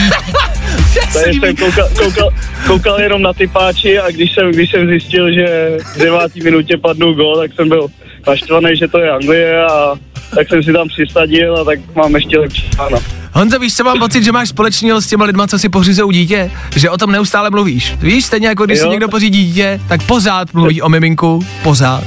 Takže 1.12 1.40
jsem 1.40 1.56
koukal, 1.56 1.88
koukal, 1.98 2.30
koukal 2.66 3.00
jenom 3.00 3.22
na 3.22 3.32
ty 3.32 3.46
páči 3.46 3.98
a 3.98 4.10
když 4.10 4.32
jsem, 4.32 4.50
když 4.52 4.70
jsem 4.70 4.88
zjistil, 4.88 5.34
že 5.34 5.76
v 5.94 5.98
devátý 5.98 6.42
minutě 6.42 6.76
padnul 6.76 7.14
gol, 7.14 7.36
tak 7.36 7.52
jsem 7.54 7.68
byl 7.68 7.86
naštvaný, 8.26 8.76
že 8.76 8.88
to 8.88 8.98
je 8.98 9.10
Anglie 9.10 9.64
a 9.64 9.94
tak 10.34 10.48
jsem 10.48 10.62
si 10.62 10.72
tam 10.72 10.88
přisadil 10.88 11.56
a 11.56 11.64
tak 11.64 11.78
mám 11.94 12.14
ještě 12.14 12.38
lepší 12.38 12.70
ano. 12.78 12.98
Honzo, 13.34 13.58
víš, 13.58 13.74
co 13.74 13.84
mám 13.84 13.98
pocit, 13.98 14.24
že 14.24 14.32
máš 14.32 14.48
společného 14.48 15.00
s 15.00 15.06
těma 15.06 15.24
lidma, 15.24 15.46
co 15.46 15.58
si 15.58 15.68
pořizují 15.68 16.18
dítě? 16.18 16.50
Že 16.76 16.90
o 16.90 16.98
tom 16.98 17.12
neustále 17.12 17.50
mluvíš. 17.50 17.94
Víš, 18.00 18.24
stejně 18.24 18.48
jako 18.48 18.64
když 18.64 18.78
Jo. 18.78 18.84
si 18.84 18.88
někdo 18.90 19.08
pořídí 19.08 19.44
dítě, 19.44 19.80
tak 19.88 20.02
pořád 20.02 20.54
mluví 20.54 20.82
o 20.82 20.88
miminku, 20.88 21.44
pořád. 21.62 22.04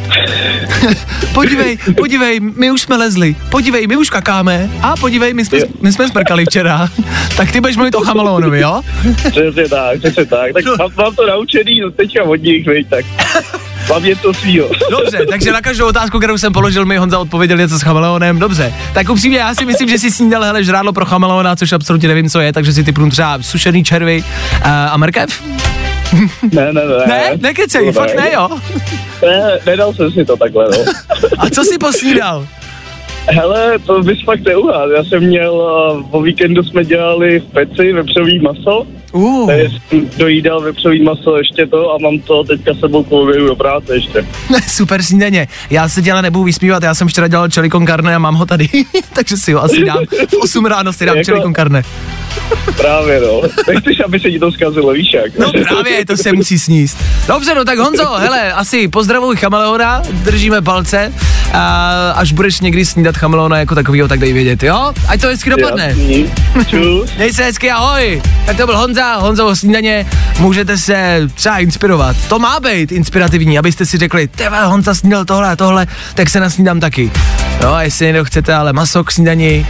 podívej, 1.34 1.78
podívej, 1.98 2.40
my 2.40 2.72
už 2.72 2.82
jsme 2.82 2.98
lezli, 2.98 3.36
podívej, 3.50 3.88
my 3.88 3.98
už 3.98 4.10
kakáme 4.10 4.70
a 4.82 4.96
podívej, 4.96 5.34
my 5.34 5.46
jsme, 5.46 5.60
my 5.82 5.92
jsme 5.92 6.08
smrkali 6.08 6.46
včera. 6.46 6.88
tak 7.38 7.52
ty 7.52 7.62
budeš 7.62 7.76
mluvit 7.76 7.96
o 7.96 8.02
chameleonovi, 8.02 8.62
jo? 8.62 8.82
Přesně 9.32 9.70
tak, 9.70 10.00
přesně 10.00 10.26
tak. 10.26 10.54
Tak 10.54 10.66
mám, 10.66 10.90
mám 10.98 11.16
to 11.16 11.28
naučený 11.28 11.80
no 11.80 11.92
teďka 11.92 12.24
od 12.24 12.36
nich, 12.42 12.66
veď, 12.68 12.88
tak 12.90 13.06
mám 13.90 14.04
něco 14.04 14.34
svýho. 14.34 14.70
Dobře, 14.90 15.26
takže 15.30 15.52
na 15.52 15.62
každou 15.62 15.88
otázku, 15.88 16.18
kterou 16.20 16.38
jsem 16.38 16.54
položil, 16.54 16.86
mi 16.86 16.98
Honza 16.98 17.20
odpověděl 17.20 17.58
něco 17.58 17.80
s 17.80 17.82
chameleonem. 17.82 18.40
Dobře, 18.40 18.74
tak 18.94 19.10
upřímně, 19.10 19.38
já 19.38 19.56
si 19.56 19.66
myslím, 19.66 19.90
že 19.90 20.00
si 20.00 20.12
snídal 20.12 20.44
hele 20.44 20.64
žrádlo 20.64 20.94
pro 20.94 21.06
chameleona, 21.06 21.56
což 21.56 21.72
absolutně 21.72 22.08
nevím, 22.08 22.30
co 22.30 22.40
je, 22.40 22.54
takže 22.54 22.74
si 22.74 22.84
typnu 22.84 23.10
třeba 23.10 23.38
sušený 23.42 23.84
červy 23.84 24.24
uh, 24.24 24.68
a 24.68 24.98
mrkev. 24.98 25.44
Ne, 26.54 26.74
ne, 26.74 26.82
ne. 26.86 27.06
Ne, 27.08 27.32
nekecej, 27.42 27.86
To 27.86 27.92
fakt 27.92 28.16
ne, 28.16 28.32
jo. 28.34 28.50
Ne, 29.22 29.60
nedal 29.66 29.94
jsem 29.94 30.12
si 30.12 30.26
to 30.26 30.38
takhle, 30.38 30.68
no. 30.72 30.78
A 31.38 31.50
co 31.50 31.64
si 31.64 31.78
posnídal? 31.78 32.48
Hele, 33.28 33.80
to 33.80 34.04
bys 34.04 34.24
fakt 34.24 34.42
neuhád. 34.42 34.90
Já 34.98 35.04
jsem 35.04 35.24
měl, 35.24 35.54
uh, 35.54 36.16
o 36.16 36.22
víkendu 36.22 36.64
jsme 36.64 36.86
dělali 36.86 37.40
v 37.40 37.46
peci 37.46 37.94
vepřový 37.94 38.40
maso. 38.40 38.88
Uh. 39.16 39.48
Takže 39.48 39.78
jsem 39.90 40.10
dojídal 40.18 40.62
vepřový 40.62 41.04
maso 41.04 41.38
ještě 41.38 41.68
to 41.68 41.94
a 41.94 41.98
mám 41.98 42.20
to 42.20 42.44
teďka 42.44 42.74
sebou 42.80 43.04
po 43.04 43.22
obědu 43.22 43.48
do 43.48 43.56
práce 43.56 43.96
ještě. 43.96 44.26
Super 44.68 45.04
snídaně. 45.04 45.48
Já 45.70 45.90
se 45.90 46.02
dělala 46.02 46.22
nebudu 46.22 46.44
vysmívat, 46.44 46.84
já 46.84 46.94
jsem 46.96 47.08
včera 47.08 47.28
dělal 47.28 47.50
chili 47.50 47.70
con 47.70 47.88
carne 47.88 48.16
a 48.16 48.20
mám 48.20 48.36
ho 48.36 48.46
tady, 48.46 48.70
takže 49.14 49.38
si 49.38 49.54
ho 49.54 49.64
asi 49.64 49.86
dám. 49.86 50.06
V 50.30 50.34
8 50.44 50.66
ráno 50.66 50.94
si 50.94 51.06
dám 51.06 51.18
Jako- 51.18 51.26
chili 51.26 51.42
con 51.42 51.54
carne. 51.56 51.84
Právě 52.78 53.20
no. 53.22 53.42
Nechceš, 53.68 54.00
aby 54.06 54.20
se 54.20 54.32
ti 54.32 54.40
to 54.40 54.52
zkazilo, 54.52 54.92
víš 54.94 55.14
jak? 55.14 55.38
No 55.38 55.52
právě, 55.52 56.06
to 56.06 56.18
se 56.18 56.34
musí 56.34 56.60
sníst. 56.60 56.98
Dobře, 57.28 57.56
no 57.56 57.66
tak 57.66 57.78
Honzo, 57.80 58.14
hele, 58.14 58.54
asi 58.54 58.88
pozdravuj 58.88 59.36
chameleona, 59.36 60.02
držíme 60.10 60.62
palce 60.62 61.14
a 61.56 62.12
až 62.16 62.32
budeš 62.32 62.60
někdy 62.60 62.86
snídat 62.86 63.18
chameleona 63.18 63.58
jako 63.58 63.76
takovýho, 63.76 64.08
tak 64.08 64.20
dej 64.20 64.34
vědět, 64.34 64.64
jo? 64.64 64.94
Ať 65.08 65.22
to 65.22 65.28
hezky 65.28 65.50
dopadne. 65.50 65.94
Měj 65.94 67.34
se 67.34 67.44
hezky, 67.44 67.72
ahoj. 67.72 68.22
Tak 68.46 68.58
to 68.58 68.66
byl 68.66 68.78
Honza, 68.78 69.16
Honzovo 69.16 69.56
snídaně, 69.56 70.06
můžete 70.40 70.78
se 70.78 71.22
třeba 71.34 71.58
inspirovat. 71.58 72.16
To 72.28 72.40
má 72.40 72.60
být 72.60 72.92
inspirativní, 72.92 73.60
abyste 73.60 73.86
si 73.86 73.98
řekli, 73.98 74.28
tebe 74.28 74.66
Honza 74.66 74.96
snídal 74.96 75.26
tohle 75.26 75.50
a 75.50 75.56
tohle, 75.56 75.88
tak 76.14 76.30
se 76.30 76.40
nasnídám 76.40 76.80
taky. 76.80 77.12
No 77.62 77.74
a 77.74 77.84
jestli 77.84 78.06
někdo 78.06 78.26
chcete 78.26 78.54
ale 78.54 78.74
maso 78.74 79.04
k 79.04 79.12
snídani, 79.12 79.68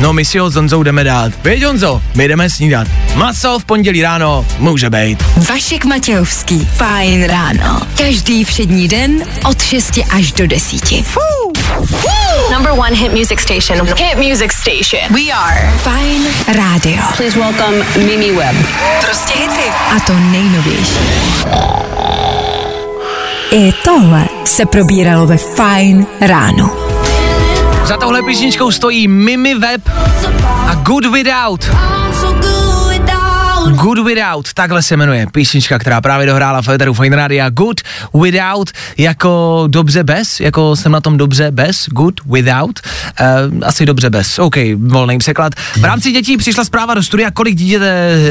no 0.00 0.12
my 0.12 0.24
si 0.24 0.38
ho 0.38 0.50
s 0.50 0.54
Honzou 0.54 0.82
jdeme 0.82 1.04
dát. 1.04 1.32
Víš 1.44 1.64
Honzo, 1.64 2.02
my 2.14 2.28
jdeme 2.28 2.50
snídat. 2.50 2.88
Maso 3.14 3.58
v 3.58 3.64
pondělí 3.64 4.02
ráno 4.02 4.46
může 4.58 4.90
být. 4.90 5.24
Vašek 5.48 5.84
Matějovský. 5.84 6.68
Fajn 6.76 7.24
ráno. 7.24 7.80
Každý 7.98 8.44
všední 8.44 8.88
den 8.88 9.24
od 9.44 9.62
6 9.62 9.98
až 10.10 10.32
do 10.32 10.46
10. 10.46 10.92
Number 12.52 12.72
one 12.72 12.96
hit 12.96 13.12
music 13.12 13.40
station. 13.40 13.86
Hit 13.96 14.18
music 14.28 14.52
station. 14.52 15.12
We 15.14 15.32
are 15.32 15.72
Fajn 15.78 16.22
rádio. 16.48 17.02
Please 17.16 17.38
welcome 17.38 17.84
Mimi 18.06 18.32
Webb. 18.32 18.56
Prostě 19.04 19.38
hity. 19.38 19.70
A 19.96 20.00
to 20.00 20.12
nejnovější. 20.12 20.98
I 23.50 23.72
tohle 23.84 24.24
se 24.44 24.66
probíralo 24.66 25.26
ve 25.26 25.36
Fajn 25.36 26.06
ráno. 26.20 26.95
Za 27.86 27.96
touhle 27.96 28.22
písničkou 28.22 28.70
stojí 28.70 29.08
Mimi 29.08 29.54
Web 29.54 29.88
a 30.68 30.74
Good 30.74 31.06
Without. 31.06 31.70
Good 33.74 33.98
Without, 33.98 34.52
takhle 34.52 34.82
se 34.82 34.96
jmenuje 34.96 35.26
písnička, 35.32 35.78
která 35.78 36.00
právě 36.00 36.26
dohrála 36.26 36.62
v 36.62 36.68
Eteru 36.68 36.94
Fine 36.94 37.16
Radio. 37.16 37.50
Good 37.50 37.80
Without, 38.22 38.70
jako 38.98 39.64
dobře 39.66 40.04
bez, 40.04 40.40
jako 40.40 40.76
jsem 40.76 40.92
na 40.92 41.00
tom 41.00 41.16
dobře 41.16 41.50
bez, 41.50 41.86
good 41.88 42.20
without, 42.26 42.80
uh, 43.20 43.26
asi 43.62 43.86
dobře 43.86 44.10
bez, 44.10 44.38
OK, 44.38 44.54
volný 44.76 45.18
překlad. 45.18 45.52
V 45.80 45.84
rámci 45.84 46.12
dětí 46.12 46.36
přišla 46.36 46.64
zpráva 46.64 46.94
do 46.94 47.02
studia, 47.02 47.30
kolik 47.30 47.54
dítě, 47.54 47.80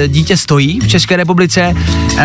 dítě 0.08 0.38
stojí 0.38 0.80
v 0.80 0.88
České 0.88 1.18
republice. 1.18 1.74
Uh, 1.76 2.20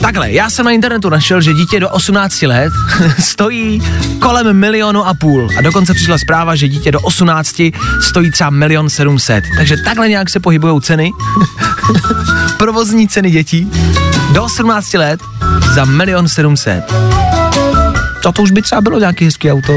takhle, 0.00 0.32
já 0.32 0.50
jsem 0.50 0.64
na 0.64 0.70
internetu 0.70 1.08
našel, 1.08 1.40
že 1.40 1.54
dítě 1.54 1.80
do 1.80 1.88
18 1.88 2.42
let 2.42 2.72
stojí 3.18 3.82
kolem 4.18 4.52
milionu 4.56 5.06
a 5.06 5.14
půl 5.14 5.48
a 5.58 5.62
dokonce 5.62 5.94
přišla 5.94 6.18
zpráva, 6.18 6.56
že 6.56 6.68
dítě 6.68 6.92
do 6.92 7.00
18 7.00 7.62
stojí 8.00 8.30
třeba 8.30 8.50
milion 8.50 8.90
700. 8.90 9.44
Takže 9.56 9.76
takhle 9.84 10.08
nějak 10.08 10.30
se 10.30 10.40
pohybují 10.40 10.80
ceny. 10.80 11.10
Provozní 12.58 13.08
ceny 13.08 13.30
dětí 13.30 13.70
do 14.32 14.44
18 14.44 14.94
let 14.94 15.20
za 15.74 15.84
milion 15.84 16.28
700. 16.28 16.92
To 18.22 18.32
to 18.32 18.42
už 18.42 18.50
by 18.50 18.62
třeba 18.62 18.80
bylo 18.80 18.98
nějaký 18.98 19.24
hezký 19.24 19.52
auto. 19.52 19.72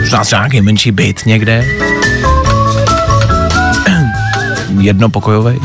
Možná 0.00 0.24
třeba 0.24 0.42
nějaký 0.42 0.60
menší 0.60 0.90
byt 0.90 1.26
někde. 1.26 1.64
Jednopokojový. 4.80 5.60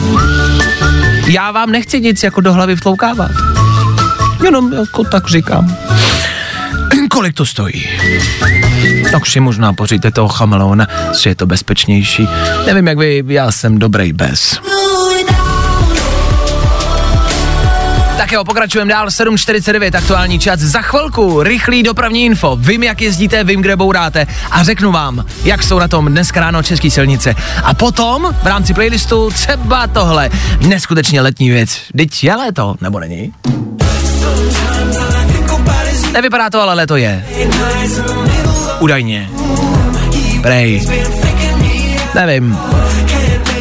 Já 1.28 1.52
vám 1.52 1.72
nechci 1.72 2.02
nic 2.02 2.24
jako 2.24 2.42
do 2.42 2.54
hlavy 2.54 2.76
vtloukávat. 2.76 3.32
Jenom 4.44 4.74
jako 4.74 5.04
tak 5.04 5.28
říkám. 5.28 5.78
Kolik 7.12 7.34
to 7.34 7.46
stojí? 7.46 7.90
Tak 9.12 9.26
si 9.26 9.40
možná 9.40 9.74
poříte 9.74 10.12
toho 10.12 10.28
chameleona, 10.28 10.88
že 11.22 11.30
je 11.30 11.36
to 11.36 11.46
bezpečnější. 11.46 12.28
Nevím 12.66 12.88
jak 12.88 12.98
vy, 12.98 13.24
já 13.28 13.52
jsem 13.52 13.80
dobrý 13.80 14.14
bez. 14.14 14.60
Tak 18.18 18.32
jo, 18.32 18.44
pokračujeme 18.44 18.94
dál, 18.94 19.08
7.49, 19.08 19.98
aktuální 19.98 20.40
čas. 20.40 20.60
Za 20.60 20.82
chvilku 20.82 21.44
rychlý 21.44 21.84
dopravní 21.84 22.26
info. 22.26 22.56
Vím, 22.56 22.84
jak 22.84 23.02
jezdíte, 23.02 23.44
vím, 23.44 23.62
kde 23.62 23.76
bouráte 23.76 24.28
a 24.52 24.64
řeknu 24.64 24.92
vám, 24.92 25.26
jak 25.44 25.64
jsou 25.64 25.80
na 25.80 25.88
tom 25.88 26.06
dneska 26.06 26.40
ráno 26.40 26.64
české 26.64 26.92
silnice. 26.92 27.36
A 27.64 27.74
potom 27.74 28.36
v 28.44 28.48
rámci 28.48 28.74
playlistu 28.74 29.30
třeba 29.30 29.88
tohle. 29.88 30.30
Neskutečně 30.68 31.22
letní 31.22 31.50
věc. 31.50 31.82
Teď 31.98 32.24
je 32.24 32.36
léto, 32.36 32.76
nebo 32.82 33.00
není? 33.00 33.34
Nevypadá 36.14 36.50
to, 36.50 36.62
ale 36.62 36.74
léto 36.74 36.96
je. 36.96 37.26
Údajně. 38.80 39.30
Prej. 40.42 40.82
Nevím. 42.16 42.58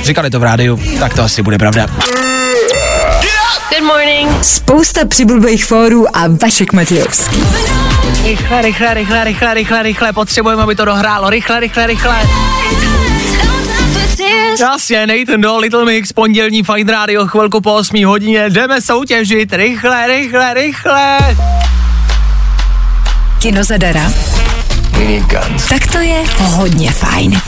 Říkali 0.02 0.30
to 0.30 0.40
v 0.40 0.42
rádiu, 0.42 0.80
tak 0.98 1.14
to 1.14 1.22
asi 1.22 1.42
bude 1.42 1.58
pravda. 1.58 1.86
Good 3.70 3.82
morning. 3.82 4.44
Spousta 4.44 5.04
přibulbých 5.04 5.64
fórů 5.64 6.16
a 6.16 6.24
Vašek 6.42 6.72
Matějovský. 6.72 7.42
Rychle, 8.24 8.62
rychle, 8.62 8.94
rychle, 8.94 9.24
rychle, 9.24 9.54
rychle, 9.54 9.82
rychle, 9.82 10.12
potřebujeme, 10.12 10.62
aby 10.62 10.74
to 10.74 10.84
dohrálo. 10.84 11.30
Rychle, 11.30 11.60
rychle, 11.60 11.86
rychle. 11.86 12.22
Jasně, 14.60 15.06
Nathan 15.06 15.40
do 15.40 15.58
Little 15.58 15.84
Mix, 15.84 16.12
pondělní 16.12 16.62
Fine 16.62 16.92
Radio, 16.92 17.26
chvilku 17.26 17.60
po 17.60 17.74
8 17.74 18.04
hodině, 18.04 18.50
jdeme 18.50 18.80
soutěžit, 18.80 19.52
rychle, 19.52 20.06
rychle, 20.06 20.54
rychle. 20.54 21.18
Kino 23.40 23.64
zadara. 23.64 24.12
Tak 25.68 25.92
to 25.92 25.98
je 25.98 26.22
hodně 26.38 26.92
fajn. 26.92 27.40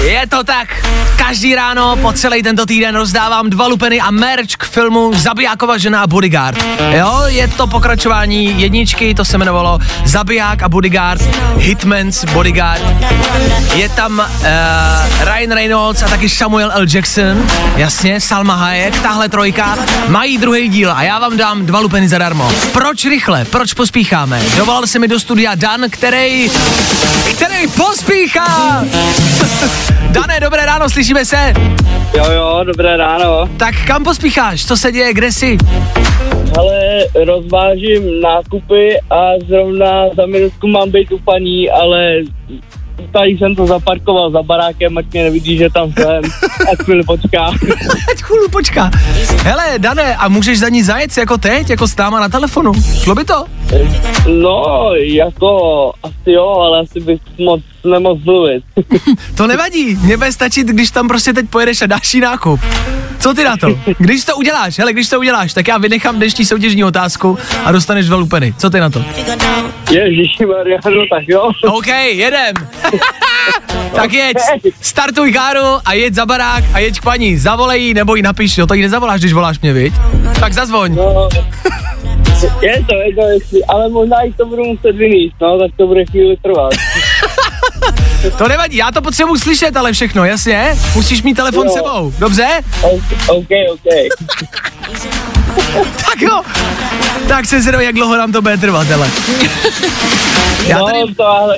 Je 0.00 0.26
to 0.26 0.44
tak. 0.44 0.68
Každý 1.16 1.54
ráno 1.54 1.96
po 1.96 2.12
celý 2.12 2.42
tento 2.42 2.66
týden 2.66 2.94
rozdávám 2.94 3.50
dva 3.50 3.66
lupeny 3.66 4.00
a 4.00 4.10
merch 4.10 4.54
k 4.56 4.64
filmu 4.64 5.10
Zabijákova 5.14 5.78
žena 5.78 6.02
a 6.02 6.06
bodyguard. 6.06 6.64
Jo, 6.90 7.22
je 7.26 7.48
to 7.48 7.66
pokračování 7.66 8.60
jedničky, 8.60 9.14
to 9.14 9.24
se 9.24 9.36
jmenovalo 9.36 9.78
Zabiják 10.04 10.62
a 10.62 10.68
bodyguard, 10.68 11.22
Hitman's 11.56 12.24
bodyguard. 12.24 12.82
Je 13.74 13.88
tam 13.88 14.18
uh, 14.18 15.24
Ryan 15.24 15.52
Reynolds 15.52 16.02
a 16.02 16.08
taky 16.08 16.28
Samuel 16.28 16.70
L. 16.74 16.86
Jackson, 16.94 17.46
jasně, 17.76 18.20
Salma 18.20 18.54
Hayek, 18.54 19.00
tahle 19.00 19.28
trojka, 19.28 19.78
mají 20.08 20.38
druhý 20.38 20.68
díl 20.68 20.92
a 20.92 21.02
já 21.02 21.18
vám 21.18 21.36
dám 21.36 21.66
dva 21.66 21.80
lupeny 21.80 22.08
zadarmo. 22.08 22.52
Proč 22.72 23.04
rychle? 23.04 23.44
Proč 23.44 23.74
pospícháme? 23.74 24.42
Dovolal 24.56 24.86
se 24.86 24.98
mi 24.98 25.08
do 25.08 25.20
studia 25.20 25.54
Dan, 25.54 25.80
který, 25.90 26.50
který 27.34 27.68
pospíchá. 27.68 28.84
Dané, 30.10 30.40
dobré 30.40 30.66
ráno, 30.66 30.90
slyšíme 30.90 31.24
se? 31.24 31.52
Jo, 32.16 32.24
jo, 32.30 32.60
dobré 32.64 32.96
ráno. 32.96 33.48
Tak 33.56 33.74
kam 33.86 34.04
pospícháš? 34.04 34.66
Co 34.66 34.76
se 34.76 34.92
děje? 34.92 35.14
Kde 35.14 35.32
jsi? 35.32 35.58
Ale 36.58 37.04
rozvážím 37.24 38.20
nákupy 38.20 38.98
a 39.10 39.30
zrovna 39.48 39.88
za 40.16 40.26
minutku 40.26 40.68
mám 40.68 40.90
být 40.90 41.12
u 41.12 41.18
paní, 41.18 41.70
ale 41.70 42.12
tady 43.12 43.30
jsem 43.30 43.54
to 43.54 43.66
zaparkoval 43.66 44.30
za 44.30 44.42
barákem, 44.42 44.98
ať 44.98 45.04
mě 45.12 45.22
nevidí, 45.24 45.56
že 45.56 45.70
tam 45.70 45.92
jsem. 45.92 46.22
Ať 46.72 46.78
chvíli 46.84 47.02
počká. 47.04 47.46
Ať 48.10 48.22
chvíli 48.22 48.48
počká. 48.52 48.90
Hele, 49.44 49.78
Dané, 49.78 50.16
a 50.16 50.28
můžeš 50.28 50.58
za 50.58 50.68
ní 50.68 50.82
zajet 50.82 51.16
jako 51.18 51.38
teď, 51.38 51.70
jako 51.70 51.88
s 51.88 51.96
náma 51.96 52.20
na 52.20 52.28
telefonu? 52.28 52.72
Šlo 53.02 53.14
by 53.14 53.24
to? 53.24 53.44
No, 54.42 54.90
jako 54.94 55.92
asi 56.02 56.30
jo, 56.30 56.48
ale 56.48 56.80
asi 56.80 57.00
bych 57.00 57.20
moc 57.38 57.60
nemohl 57.90 58.20
mluvit. 58.24 58.64
to 59.36 59.46
nevadí, 59.46 59.96
mě 59.96 60.16
bude 60.16 60.32
stačit, 60.32 60.66
když 60.66 60.90
tam 60.90 61.08
prostě 61.08 61.32
teď 61.32 61.48
pojedeš 61.50 61.82
a 61.82 61.86
dáš 61.86 62.14
jí 62.14 62.20
nákup. 62.20 62.60
Co 63.18 63.34
ty 63.34 63.44
na 63.44 63.56
to? 63.56 63.68
Když 63.98 64.24
to 64.24 64.36
uděláš, 64.36 64.78
hele, 64.78 64.92
když 64.92 65.08
to 65.08 65.18
uděláš, 65.18 65.54
tak 65.54 65.68
já 65.68 65.78
vynechám 65.78 66.16
dnešní 66.16 66.44
soutěžní 66.44 66.84
otázku 66.84 67.38
a 67.64 67.72
dostaneš 67.72 68.06
dva 68.06 68.16
lupeny. 68.16 68.54
Co 68.58 68.70
ty 68.70 68.80
na 68.80 68.90
to? 68.90 69.04
Ježíši 69.90 70.46
Mariano, 70.46 71.06
tak 71.10 71.28
jo. 71.28 71.50
OK, 71.66 71.86
jedem. 72.12 72.54
tak 73.94 74.12
jeď, 74.12 74.36
startuj 74.80 75.32
káru 75.32 75.80
a 75.84 75.92
jeď 75.92 76.14
za 76.14 76.26
barák 76.26 76.64
a 76.74 76.78
jeď 76.78 77.00
k 77.00 77.02
paní. 77.02 77.36
Zavolej 77.36 77.82
jí 77.82 77.94
nebo 77.94 78.14
jí 78.14 78.22
napiš, 78.22 78.58
jo, 78.58 78.66
to 78.66 78.74
jí 78.74 78.82
nezavoláš, 78.82 79.20
když 79.20 79.32
voláš 79.32 79.60
mě, 79.60 79.72
viď? 79.72 79.94
Tak 80.40 80.52
zazvoň. 80.52 80.94
No, 80.94 81.28
je 82.60 82.84
to, 82.88 82.94
je 82.94 83.14
to, 83.14 83.22
jestli, 83.28 83.64
ale 83.64 83.88
možná 83.88 84.16
i 84.22 84.32
to 84.32 84.46
budu 84.46 84.64
muset 84.64 84.92
vynést, 84.92 85.34
no, 85.40 85.58
tak 85.58 85.70
to 85.76 85.86
bude 85.86 86.04
chvíli 86.04 86.36
trvat. 86.42 86.72
to 88.30 88.48
nevadí, 88.48 88.76
já 88.76 88.90
to 88.92 89.02
potřebuji 89.02 89.36
slyšet, 89.36 89.76
ale 89.76 89.92
všechno, 89.92 90.24
jasně? 90.24 90.76
Musíš 90.94 91.22
mít 91.22 91.34
telefon 91.34 91.66
Jo. 91.66 91.72
sebou, 91.72 92.12
dobře? 92.18 92.46
OK, 93.28 93.50
OK. 93.70 93.80
tak 96.10 96.20
jo. 96.20 96.42
Tak 97.28 97.46
se 97.46 97.60
zvědavý, 97.60 97.84
jak 97.84 97.94
dlouho 97.94 98.16
nám 98.16 98.32
to 98.32 98.42
bude 98.42 98.56
trvat, 98.56 98.86
hele. 98.86 99.10
Já 100.66 100.84
tady, 100.84 100.98
No, 101.00 101.14
to 101.16 101.48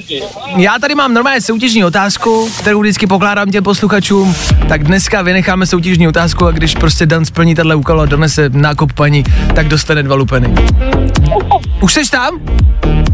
já 0.56 0.78
tady 0.80 0.94
mám 0.94 1.14
normálně 1.14 1.40
soutěžní 1.40 1.84
otázku, 1.84 2.50
kterou 2.58 2.80
vždycky 2.80 3.06
pokládám 3.06 3.50
těm 3.50 3.64
posluchačům, 3.64 4.34
tak 4.68 4.84
dneska 4.84 5.22
vynecháme 5.22 5.66
soutěžní 5.66 6.08
otázku 6.08 6.46
a 6.46 6.50
když 6.50 6.74
prostě 6.74 7.06
Dan 7.06 7.24
splní 7.24 7.54
tenhle 7.54 7.74
úkol 7.74 8.00
a 8.00 8.06
donese 8.06 8.48
nákup 8.48 8.92
paní, 8.92 9.24
tak 9.54 9.68
dostane 9.68 10.02
dva 10.02 10.14
lupeny. 10.14 10.54
Už 11.80 11.92
seš 11.92 12.08
tam? 12.10 12.40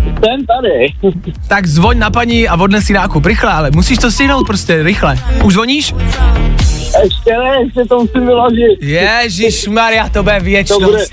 Jsem 0.04 0.46
tady. 0.46 1.12
Tak 1.48 1.66
zvoň 1.66 1.98
na 1.98 2.10
paní 2.10 2.48
a 2.48 2.56
odnes 2.56 2.84
si 2.84 2.92
nákup, 2.92 3.26
rychle, 3.26 3.52
ale 3.52 3.70
musíš 3.70 3.98
to 3.98 4.10
stihnout 4.10 4.46
prostě, 4.46 4.82
rychle. 4.82 5.18
Už 5.42 5.52
zvoníš? 5.52 5.94
Ještě 7.02 7.32
ne, 7.32 7.60
ještě 7.64 7.84
to 7.88 7.98
musím 8.00 8.26
vyložit. 8.26 8.82
Ježíš 8.82 9.66
Maria, 9.68 10.08
to 10.08 10.22
bude 10.22 10.38
To 10.38 10.44
věčnost. 10.44 10.82
bude, 10.84 11.04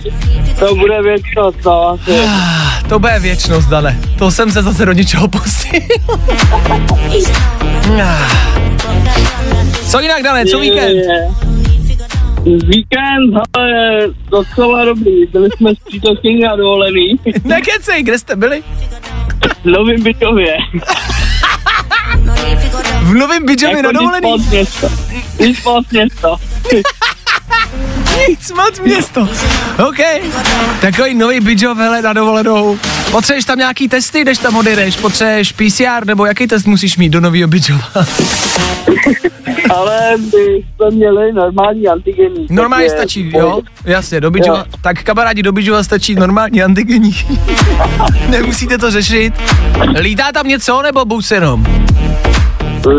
to 0.60 0.76
bude 0.76 1.02
věčnost, 1.02 1.58
no. 1.66 1.98
Ah, 2.28 2.90
To 2.90 3.00
bude 3.00 3.20
věčnost, 3.20 3.70
Dane. 3.70 4.00
To 4.18 4.32
jsem 4.32 4.52
se 4.52 4.62
zase 4.64 4.86
do 4.86 4.92
ničeho 4.92 5.28
pustil. 5.28 5.80
Ah. 8.04 8.28
Co 9.90 10.00
jinak, 10.00 10.24
Dane, 10.24 10.46
co 10.46 10.60
víkend? 10.60 10.98
Víkend, 12.46 13.34
ale 13.54 13.72
docela 14.30 14.86
dobrý. 14.86 15.26
Byli 15.32 15.50
jsme 15.58 15.72
s 15.76 15.80
přítelkyní 15.88 16.40
na 16.40 16.56
dovolený 16.56 17.20
Nekecej, 17.44 18.04
kde 18.04 18.20
jste 18.20 18.36
byli? 18.36 18.64
v 19.64 19.66
Novém 19.66 20.04
Bytově. 20.04 20.56
V 23.02 23.14
Novém 23.14 23.46
Bidžovi 23.46 23.82
na 23.82 23.92
dovolený? 23.92 24.28
Nic 25.40 25.64
moc 25.64 25.86
město. 25.92 26.36
Nic 28.30 28.52
moc 28.52 28.80
město. 28.80 29.22
OK. 29.88 29.98
Takový 30.82 31.14
nový 31.16 31.40
Bidžov, 31.40 31.78
hele, 31.78 32.02
na 32.02 32.14
dovolenou. 32.14 32.78
Potřebuješ 33.12 33.46
tam 33.46 33.58
nějaký 33.58 33.90
testy, 33.90 34.22
když 34.22 34.38
tam 34.38 34.56
odjedeš? 34.58 34.98
Potřebuješ 34.98 35.52
PCR, 35.52 36.06
nebo 36.06 36.26
jaký 36.26 36.48
test 36.48 36.66
musíš 36.66 36.98
mít 36.98 37.10
do 37.10 37.22
nového 37.22 37.48
Bidžova? 37.48 37.84
Ale 39.76 40.18
my 40.18 40.64
jsme 40.76 40.92
měli 40.92 41.34
normální 41.34 41.88
antigenní. 41.88 42.48
Normálně 42.50 42.86
takže- 42.86 42.98
stačí, 42.98 43.32
jo? 43.34 43.62
Jasně, 43.86 44.22
do 44.22 44.32
Bidžova. 44.32 44.58
Jo. 44.58 44.64
Tak 44.84 45.04
kamarádi, 45.04 45.44
do 45.44 45.52
Bidžova 45.52 45.84
stačí 45.84 46.16
normální 46.16 46.64
antigenní. 46.64 47.16
Nemusíte 48.30 48.78
to 48.78 48.92
řešit. 48.92 49.34
Lítá 50.00 50.32
tam 50.32 50.48
něco, 50.48 50.82
nebo 50.82 51.06
bus 51.06 51.32
jenom? 51.32 51.66
Uh, 52.86 52.94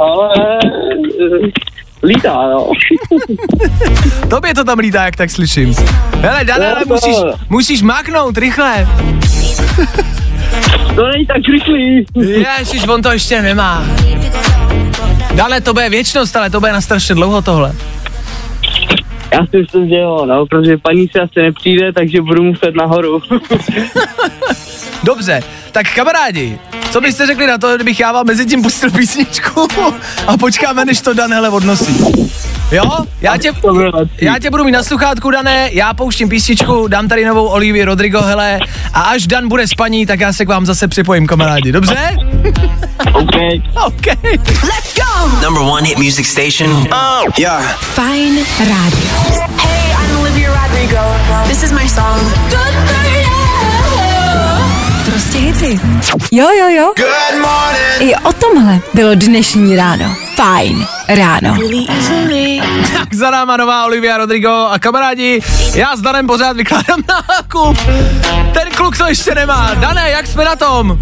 ale 0.00 0.58
uh, 0.64 0.71
lítá, 2.02 2.42
jo. 2.50 2.70
Tobě 4.30 4.54
to 4.54 4.64
tam 4.64 4.78
lítá, 4.78 5.04
jak 5.04 5.16
tak 5.16 5.30
slyším. 5.30 5.74
Hele, 6.20 6.44
Dana, 6.44 6.70
ale 6.70 6.84
musíš, 6.86 7.16
musíš 7.48 7.82
maknout, 7.82 8.38
rychle. 8.38 8.88
To 10.94 11.08
není 11.08 11.26
tak 11.26 11.36
rychlý. 11.52 12.06
Ježiš, 12.58 12.88
on 12.88 13.02
to 13.02 13.12
ještě 13.12 13.42
nemá. 13.42 13.84
Dále 15.34 15.60
to 15.60 15.72
bude 15.72 15.88
věčnost, 15.90 16.36
ale 16.36 16.50
to 16.50 16.60
bude 16.60 16.72
na 16.72 16.80
strašně 16.80 17.14
dlouho 17.14 17.42
tohle. 17.42 17.72
Já 19.32 19.46
si 19.46 19.56
myslím, 19.56 19.88
že 19.88 19.94
jo, 19.94 20.26
no, 20.26 20.46
protože 20.46 20.76
paní 20.76 21.08
si 21.08 21.18
asi 21.20 21.40
nepřijde, 21.42 21.92
takže 21.92 22.22
budu 22.22 22.42
muset 22.42 22.74
nahoru. 22.74 23.22
Dobře, 25.02 25.42
tak 25.72 25.94
kamarádi, 25.94 26.58
co 26.92 27.00
byste 27.00 27.26
řekli 27.26 27.46
na 27.46 27.58
to, 27.58 27.74
kdybych 27.76 28.00
já 28.00 28.12
vám 28.12 28.26
mezi 28.26 28.46
tím 28.46 28.62
pustil 28.62 28.90
písničku 28.90 29.68
a 30.26 30.36
počkáme, 30.36 30.84
než 30.84 31.00
to 31.00 31.14
Dan 31.14 31.32
hele 31.32 31.48
odnosí. 31.48 32.04
Jo? 32.72 32.84
Já 33.20 33.36
tě, 33.36 33.52
já 34.20 34.38
tě 34.38 34.50
budu 34.50 34.64
mít 34.64 34.72
na 34.72 34.82
sluchátku, 34.82 35.30
Dané, 35.30 35.70
já 35.72 35.94
pouštím 35.94 36.28
písničku, 36.28 36.88
dám 36.88 37.08
tady 37.08 37.24
novou 37.24 37.46
Olivii 37.46 37.84
Rodrigo, 37.84 38.22
hele, 38.22 38.58
a 38.92 39.00
až 39.00 39.26
Dan 39.26 39.48
bude 39.48 39.68
spaní, 39.68 40.06
tak 40.06 40.20
já 40.20 40.32
se 40.32 40.44
k 40.44 40.48
vám 40.48 40.66
zase 40.66 40.88
připojím, 40.88 41.26
kamarádi, 41.26 41.72
dobře? 41.72 41.96
OK. 43.12 43.36
OK. 43.86 44.06
Let's 44.62 44.94
go! 44.96 45.28
Number 45.42 45.62
one 45.62 45.88
hit 45.88 45.98
music 45.98 46.26
station. 46.26 46.70
Oh, 46.92 47.32
yeah. 47.38 47.78
Fajn 47.80 48.38
rádio. 48.58 49.10
Hey, 49.56 49.92
I'm 49.92 50.20
Olivia 50.20 50.62
Rodrigo. 50.62 51.00
This 51.48 51.62
is 51.62 51.72
my 51.72 51.88
song. 51.88 52.32
Prostě 52.50 53.21
hity. 55.62 55.80
Jo, 56.32 56.46
jo, 56.58 56.68
jo. 56.68 56.92
Good 56.96 57.40
morning. 57.40 58.00
I 58.00 58.14
o 58.16 58.32
tomhle 58.32 58.80
bylo 58.94 59.14
dnešní 59.14 59.76
ráno. 59.76 60.16
Fajn 60.34 60.86
ráno. 61.08 61.56
Tak 62.92 63.14
za 63.14 63.30
náma 63.30 63.56
nová 63.56 63.84
Olivia 63.84 64.16
Rodrigo 64.16 64.68
a 64.70 64.78
kamarádi, 64.78 65.40
já 65.74 65.96
s 65.96 66.00
Danem 66.00 66.26
pořád 66.26 66.56
vykládám 66.56 67.00
nákup. 67.08 67.78
Ten 68.54 68.70
kluk 68.76 68.96
to 68.96 69.06
ještě 69.06 69.34
nemá. 69.34 69.74
Dané, 69.74 70.10
jak 70.10 70.26
jsme 70.26 70.44
na 70.44 70.56
tom? 70.56 70.98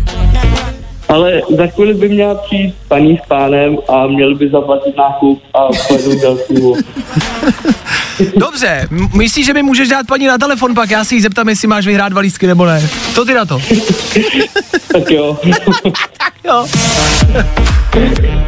Ale 1.15 1.41
za 1.57 1.67
chvíli 1.67 1.95
by 1.95 2.09
měla 2.09 2.35
přijít 2.35 2.75
paní 2.89 3.17
s 3.17 3.27
pánem 3.29 3.77
a 3.89 4.07
měl 4.07 4.35
by 4.35 4.51
zaplatit 4.51 4.97
nákup 4.97 5.43
a 5.55 5.69
pojedu 5.89 6.21
dalšímu. 6.23 6.77
Dobře, 8.37 8.89
myslíš, 9.15 9.47
že 9.47 9.55
mi 9.55 9.63
můžeš 9.63 9.89
dát 9.89 10.07
paní 10.07 10.27
na 10.27 10.39
telefon, 10.39 10.75
pak 10.75 10.91
já 10.91 11.05
si 11.05 11.15
jí 11.15 11.21
zeptám, 11.21 11.49
jestli 11.49 11.69
máš 11.69 11.87
vyhrát 11.87 12.13
dva 12.13 12.21
lístky 12.21 12.47
nebo 12.47 12.67
ne. 12.67 12.89
Co 13.15 13.25
ty 13.25 13.35
na 13.35 13.45
to? 13.45 13.59
tak 14.93 15.11
jo. 15.11 15.39
tak 15.93 16.35
jo. 16.45 16.67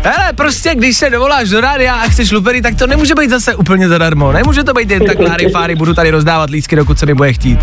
Hele, 0.03 0.33
prostě, 0.35 0.75
když 0.75 0.97
se 0.97 1.11
dovoláš 1.11 1.49
do 1.49 1.61
rádia 1.61 1.95
a 1.95 2.09
chceš 2.09 2.31
lupery, 2.31 2.63
tak 2.63 2.79
to 2.79 2.87
nemůže 2.87 3.15
být 3.15 3.31
zase 3.31 3.55
úplně 3.55 3.89
zadarmo. 3.89 4.33
Nemůže 4.33 4.65
to 4.65 4.75
být 4.75 4.91
jen 4.91 5.05
tak 5.07 5.19
láry 5.19 5.51
fáry, 5.51 5.75
budu 5.75 5.95
tady 5.95 6.11
rozdávat 6.11 6.51
lístky, 6.51 6.77
dokud 6.77 6.99
se 6.99 7.07
mi 7.07 7.15
bude 7.15 7.33
chtít. 7.33 7.59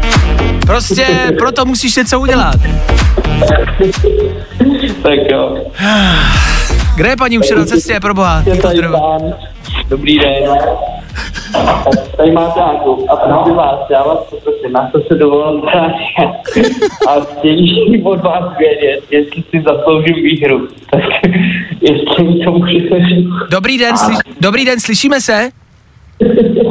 Prostě 0.68 1.08
proto 1.38 1.66
musíš 1.66 1.96
něco 1.96 2.20
udělat. 2.20 2.56
Tak 5.04 5.20
jo. 5.32 5.58
Kde 6.96 7.10
je 7.10 7.16
paní 7.18 7.40
už 7.40 7.50
je 7.50 7.56
na 7.56 7.66
cestě, 7.66 8.00
pro 8.00 8.14
boha? 8.14 8.44
Je 8.46 8.62
tady 8.62 8.82
pán. 8.82 9.22
Dobrý 9.90 10.20
den. 10.20 10.44
Tady 12.18 12.32
máte 12.32 12.60
nákup 12.60 13.06
a 13.10 13.16
prosím 13.16 13.56
vás, 13.56 13.80
já 13.90 14.04
vás 14.04 14.18
poprosím, 14.30 14.72
na 14.72 14.90
to 14.92 15.00
se 15.08 15.16
dovolám 15.16 15.62
rádia. 15.64 16.34
A 17.08 17.20
chtějí 17.20 18.04
od 18.04 18.22
vás 18.22 18.58
vědět, 18.58 19.00
jestli 19.12 19.44
si 19.50 19.64
zasloužím 19.66 20.16
výhru. 20.16 20.68
Tak 20.92 21.02
jestli 21.82 22.24
mi 22.24 22.46
to 22.46 22.52
můžete 22.52 22.96
říct. 23.08 23.30
Dobrý 23.50 23.78
den, 23.78 23.96
slyš- 23.96 24.20
dobrý 24.42 24.66
den, 24.66 24.80
slyšíme 24.80 25.22
se? 25.22 25.50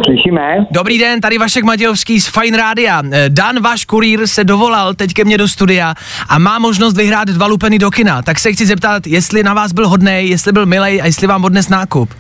Slyšíme? 0.05 0.67
Dobrý 0.71 0.99
den, 0.99 1.21
tady 1.21 1.39
Vašek 1.39 1.65
Matějovský 1.65 2.21
z 2.21 2.29
Fine 2.29 2.57
Rádia. 2.57 3.03
Eh, 3.13 3.29
Dan, 3.29 3.63
váš 3.63 3.85
kurýr, 3.85 4.27
se 4.27 4.45
dovolal 4.45 4.95
teď 4.95 5.15
ke 5.15 5.25
mně 5.25 5.39
do 5.39 5.49
studia 5.49 5.95
a 6.29 6.39
má 6.39 6.59
možnost 6.59 6.97
vyhrát 6.97 7.29
dva 7.29 7.47
lupeny 7.47 7.79
do 7.79 7.91
kina. 7.91 8.23
Tak 8.23 8.39
se 8.39 8.53
chci 8.53 8.67
zeptat, 8.67 9.07
jestli 9.07 9.43
na 9.43 9.55
vás 9.55 9.73
byl 9.73 9.89
hodnej, 9.89 10.29
jestli 10.29 10.53
byl 10.53 10.67
milej 10.67 11.03
a 11.03 11.07
jestli 11.07 11.27
vám 11.27 11.45
odnes 11.45 11.69
nákup. 11.69 12.11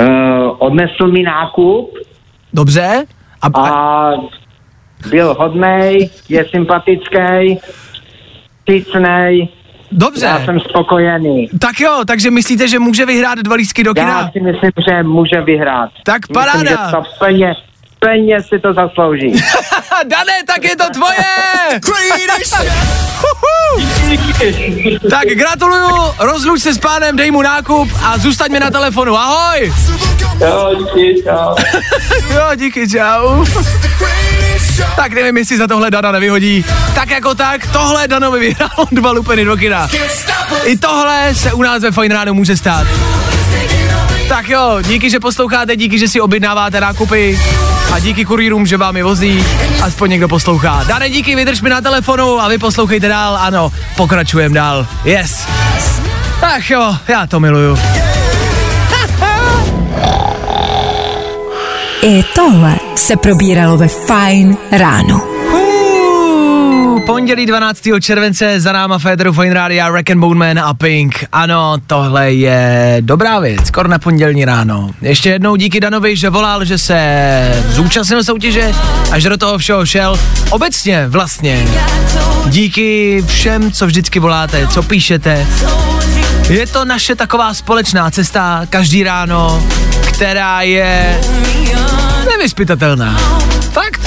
Uh, 0.00 0.06
odnesl 0.58 1.08
mi 1.08 1.22
nákup 1.22 1.90
Dobře? 2.52 3.04
A, 3.42 3.60
a 3.60 4.12
byl 5.10 5.34
hodnej, 5.34 6.10
je 6.28 6.44
sympatický, 6.50 7.58
vstřícnej. 8.58 9.48
Dobře. 9.92 10.26
Já 10.26 10.44
jsem 10.44 10.60
spokojený. 10.60 11.48
Tak 11.60 11.80
jo, 11.80 12.02
takže 12.06 12.30
myslíte, 12.30 12.68
že 12.68 12.78
může 12.78 13.06
vyhrát 13.06 13.38
dva 13.38 13.54
lístky 13.56 13.84
do 13.84 13.94
kina? 13.94 14.20
Já 14.20 14.30
si 14.32 14.40
myslím, 14.40 14.70
že 14.88 15.02
může 15.02 15.40
vyhrát. 15.40 15.90
Tak 16.04 16.20
Myslím, 16.28 16.34
paráda. 16.34 16.70
že 16.70 16.96
to 16.96 17.02
plně, 17.18 17.54
plně 17.98 18.42
si 18.42 18.58
to 18.58 18.72
zaslouží. 18.72 19.32
Dané, 20.06 20.32
tak 20.46 20.64
je 20.64 20.76
to 20.76 20.84
tvoje! 20.90 21.24
Tak 25.10 25.28
gratuluju, 25.28 26.12
rozluč 26.18 26.62
se 26.62 26.74
s 26.74 26.78
pánem, 26.78 27.16
dej 27.16 27.30
mu 27.30 27.42
nákup 27.42 27.88
a 28.04 28.18
zůstaň 28.18 28.52
mi 28.52 28.60
na 28.60 28.70
telefonu, 28.70 29.16
ahoj! 29.16 29.72
Jo, 30.40 30.70
díky, 30.78 31.22
čau. 31.22 31.54
jo, 32.34 32.50
díky, 32.56 32.88
čau. 32.88 33.44
Tak 34.96 35.12
nevím, 35.12 35.36
jestli 35.36 35.58
za 35.58 35.66
tohle 35.66 35.90
Dana 35.90 36.12
nevyhodí. 36.12 36.64
Tak 36.94 37.10
jako 37.10 37.34
tak, 37.34 37.66
tohle 37.66 38.08
Danovi 38.08 38.40
vyhrál 38.40 38.70
dva 38.92 39.10
lupeny 39.10 39.44
do 39.44 39.56
kina. 39.56 39.88
I 40.64 40.76
tohle 40.76 41.34
se 41.34 41.52
u 41.52 41.62
nás 41.62 41.82
ve 41.82 41.90
Fine 41.90 42.14
Ráno 42.14 42.34
může 42.34 42.56
stát. 42.56 42.86
Tak 44.28 44.48
jo, 44.48 44.78
díky, 44.82 45.10
že 45.10 45.20
posloucháte, 45.20 45.76
díky, 45.76 45.98
že 45.98 46.08
si 46.08 46.20
objednáváte 46.20 46.80
nákupy 46.80 47.40
a 47.92 47.98
díky 47.98 48.24
kurýrům, 48.24 48.66
že 48.66 48.76
vám 48.76 48.96
je 48.96 49.04
vozí, 49.04 49.44
aspoň 49.82 50.10
někdo 50.10 50.28
poslouchá. 50.28 50.84
Dane, 50.88 51.10
díky, 51.10 51.36
vydrž 51.36 51.60
mi 51.60 51.70
na 51.70 51.80
telefonu 51.80 52.40
a 52.40 52.48
vy 52.48 52.58
poslouchejte 52.58 53.08
dál, 53.08 53.36
ano, 53.36 53.72
pokračujeme 53.96 54.54
dál, 54.54 54.86
yes. 55.04 55.46
Ach 56.42 56.70
jo, 56.70 56.96
já 57.08 57.26
to 57.26 57.40
miluju. 57.40 57.78
I 62.02 62.24
tohle 62.34 62.76
se 62.96 63.16
probíralo 63.16 63.76
ve 63.76 63.88
Fajn 63.88 64.56
ráno. 64.72 65.20
Pondělí 67.06 67.46
12. 67.46 67.80
července 68.00 68.60
za 68.60 68.72
náma 68.72 68.98
Federu 68.98 69.32
Fine 69.32 69.54
Radio, 69.54 69.90
Rack 69.90 70.10
and 70.10 70.20
Bone 70.20 70.38
Man 70.38 70.58
a 70.58 70.74
Pink. 70.74 71.24
Ano, 71.32 71.76
tohle 71.86 72.32
je 72.32 72.96
dobrá 73.00 73.40
věc, 73.40 73.66
skoro 73.66 73.88
na 73.88 73.98
pondělní 73.98 74.44
ráno. 74.44 74.90
Ještě 75.00 75.30
jednou 75.30 75.56
díky 75.56 75.80
Danovi, 75.80 76.16
že 76.16 76.30
volal, 76.30 76.64
že 76.64 76.78
se 76.78 77.62
zúčastnil 77.68 78.24
soutěže 78.24 78.72
a 79.10 79.18
že 79.18 79.28
do 79.28 79.36
toho 79.36 79.58
všeho 79.58 79.86
šel. 79.86 80.18
Obecně 80.50 81.06
vlastně. 81.08 81.66
Díky 82.46 83.22
všem, 83.26 83.72
co 83.72 83.86
vždycky 83.86 84.18
voláte, 84.18 84.66
co 84.66 84.82
píšete. 84.82 85.46
Je 86.48 86.66
to 86.66 86.84
naše 86.84 87.14
taková 87.14 87.54
společná 87.54 88.10
cesta 88.10 88.62
každý 88.70 89.02
ráno, 89.02 89.62
která 90.20 90.62
je 90.62 91.20
nevyspytatelná. 92.28 93.18
Fakt. 93.72 94.00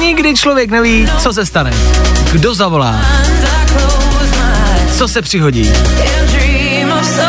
Nikdy 0.00 0.34
člověk 0.34 0.70
neví, 0.70 1.08
co 1.18 1.32
se 1.32 1.46
stane. 1.46 1.72
Kdo 2.32 2.54
zavolá? 2.54 3.00
Co 4.92 5.08
se 5.08 5.22
přihodí? 5.22 5.72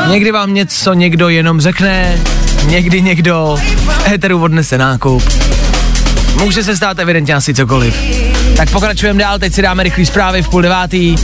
Někdy 0.07 0.31
vám 0.31 0.53
něco 0.53 0.93
někdo 0.93 1.29
jenom 1.29 1.61
řekne, 1.61 2.19
někdy 2.65 3.01
někdo 3.01 3.57
v 3.75 4.07
éteru 4.07 4.43
odnese 4.43 4.77
nákup. 4.77 5.23
Může 6.35 6.63
se 6.63 6.77
stát 6.77 6.99
evidentně 6.99 7.35
asi 7.35 7.53
cokoliv. 7.53 7.95
Tak 8.57 8.71
pokračujeme 8.71 9.19
dál, 9.19 9.39
teď 9.39 9.53
si 9.53 9.61
dáme 9.61 9.83
rychlý 9.83 10.05
zprávy 10.05 10.43
v 10.43 10.49
půl 10.49 10.61
devátý 10.61 11.15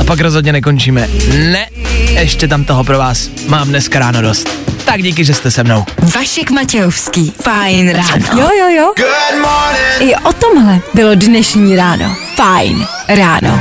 a 0.00 0.04
pak 0.04 0.20
rozhodně 0.20 0.52
nekončíme. 0.52 1.08
Ne, 1.34 1.66
ještě 2.08 2.48
tam 2.48 2.64
toho 2.64 2.84
pro 2.84 2.98
vás 2.98 3.30
mám 3.48 3.68
dneska 3.68 3.98
ráno 3.98 4.22
dost. 4.22 4.65
Tak 4.86 5.02
díky, 5.02 5.24
že 5.24 5.34
jste 5.34 5.50
se 5.50 5.64
mnou. 5.64 5.84
Vašek 6.14 6.50
Matějovský. 6.50 7.32
Fajn 7.42 7.90
ráno. 7.90 8.40
Jo, 8.40 8.48
jo, 8.58 8.68
jo. 8.68 8.92
Good 8.96 9.40
morning. 9.42 10.12
I 10.12 10.16
o 10.16 10.32
tomhle 10.32 10.80
bylo 10.94 11.14
dnešní 11.14 11.76
ráno. 11.76 12.16
Fajn 12.36 12.86
ráno. 13.08 13.60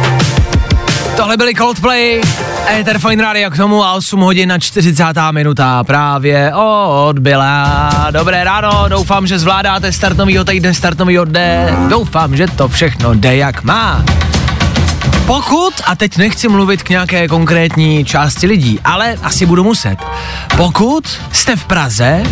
Tohle 1.15 1.37
byly 1.37 1.53
Coldplay, 1.53 2.21
Ether 2.67 2.99
Fine 2.99 3.23
Radio 3.23 3.49
k 3.49 3.57
tomu 3.57 3.83
a 3.83 3.93
8 3.93 4.19
hodin 4.19 4.49
na 4.49 4.59
40. 4.59 5.03
minuta 5.31 5.83
právě 5.83 6.53
odbyla. 6.55 7.89
Dobré 8.11 8.43
ráno, 8.43 8.85
doufám, 8.87 9.27
že 9.27 9.39
zvládáte 9.39 9.91
start 9.91 10.17
novýho 10.17 10.45
týdne, 10.45 10.73
start 10.73 10.99
novýho 10.99 11.25
dne. 11.25 11.77
Doufám, 11.89 12.35
že 12.35 12.47
to 12.47 12.67
všechno 12.67 13.13
jde 13.13 13.35
jak 13.35 13.63
má. 13.63 14.05
Pokud, 15.25 15.73
a 15.85 15.95
teď 15.95 16.17
nechci 16.17 16.47
mluvit 16.47 16.83
k 16.83 16.89
nějaké 16.89 17.27
konkrétní 17.27 18.05
části 18.05 18.47
lidí, 18.47 18.79
ale 18.83 19.17
asi 19.23 19.45
budu 19.45 19.63
muset. 19.63 19.97
Pokud 20.57 21.19
jste 21.31 21.55
v 21.55 21.65
Praze, 21.65 22.23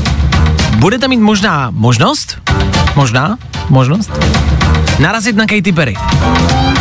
budete 0.78 1.08
mít 1.08 1.20
možná 1.20 1.70
možnost, 1.72 2.38
možná, 2.96 3.38
možnost, 3.70 4.12
narazit 5.00 5.36
na 5.36 5.46
Katy 5.46 5.72
Perry. 5.72 5.96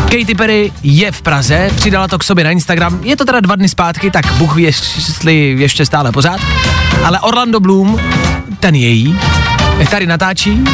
Katy 0.05 0.35
Perry 0.35 0.73
je 0.83 1.13
v 1.13 1.23
Praze, 1.23 1.71
přidala 1.77 2.09
to 2.09 2.19
k 2.19 2.25
sobě 2.25 2.45
na 2.45 2.51
Instagram, 2.51 3.01
je 3.03 3.17
to 3.17 3.25
teda 3.25 3.41
dva 3.41 3.57
dny 3.57 3.69
zpátky, 3.69 4.11
tak 4.11 4.33
Bůh 4.33 4.57
ví, 4.57 4.63
jestli 4.63 5.57
ještě 5.59 5.87
stále 5.87 6.13
pořád, 6.13 6.41
ale 7.05 7.21
Orlando 7.21 7.61
Bloom, 7.61 8.01
ten 8.61 8.75
její, 8.75 9.19
tady 9.91 10.07
natáčí 10.07 10.65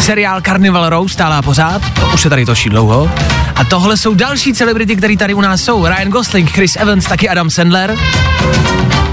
seriál 0.00 0.40
Carnival 0.40 0.88
Row 0.88 1.08
stále 1.08 1.42
pořád, 1.42 1.82
už 2.14 2.20
se 2.20 2.30
tady 2.30 2.46
točí 2.46 2.68
dlouho. 2.68 3.10
A 3.54 3.64
tohle 3.64 3.96
jsou 3.96 4.14
další 4.14 4.52
celebrity, 4.54 4.96
které 4.96 5.16
tady 5.16 5.34
u 5.34 5.40
nás 5.40 5.60
jsou. 5.60 5.86
Ryan 5.86 6.10
Gosling, 6.10 6.50
Chris 6.50 6.76
Evans, 6.76 7.04
taky 7.04 7.28
Adam 7.28 7.50
Sandler. 7.50 7.96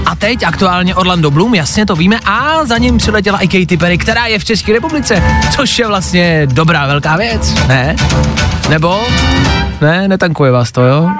A 0.06 0.14
teď 0.14 0.42
aktuálně 0.42 0.94
Orlando 0.94 1.30
Bloom, 1.30 1.54
jasně 1.54 1.86
to 1.86 1.96
víme, 1.96 2.18
a 2.24 2.64
za 2.64 2.78
ním 2.78 2.98
přiletěla 2.98 3.38
i 3.38 3.48
Katy 3.48 3.76
Perry, 3.76 3.98
která 3.98 4.26
je 4.26 4.38
v 4.38 4.44
České 4.44 4.72
republice, 4.72 5.22
což 5.56 5.78
je 5.78 5.86
vlastně 5.86 6.46
dobrá 6.46 6.86
velká 6.86 7.16
věc, 7.16 7.54
ne? 7.68 7.96
Nebo? 8.68 9.00
Ne, 9.80 10.08
netankuje 10.08 10.52
vás 10.52 10.72
to, 10.72 10.82
jo? 10.82 11.10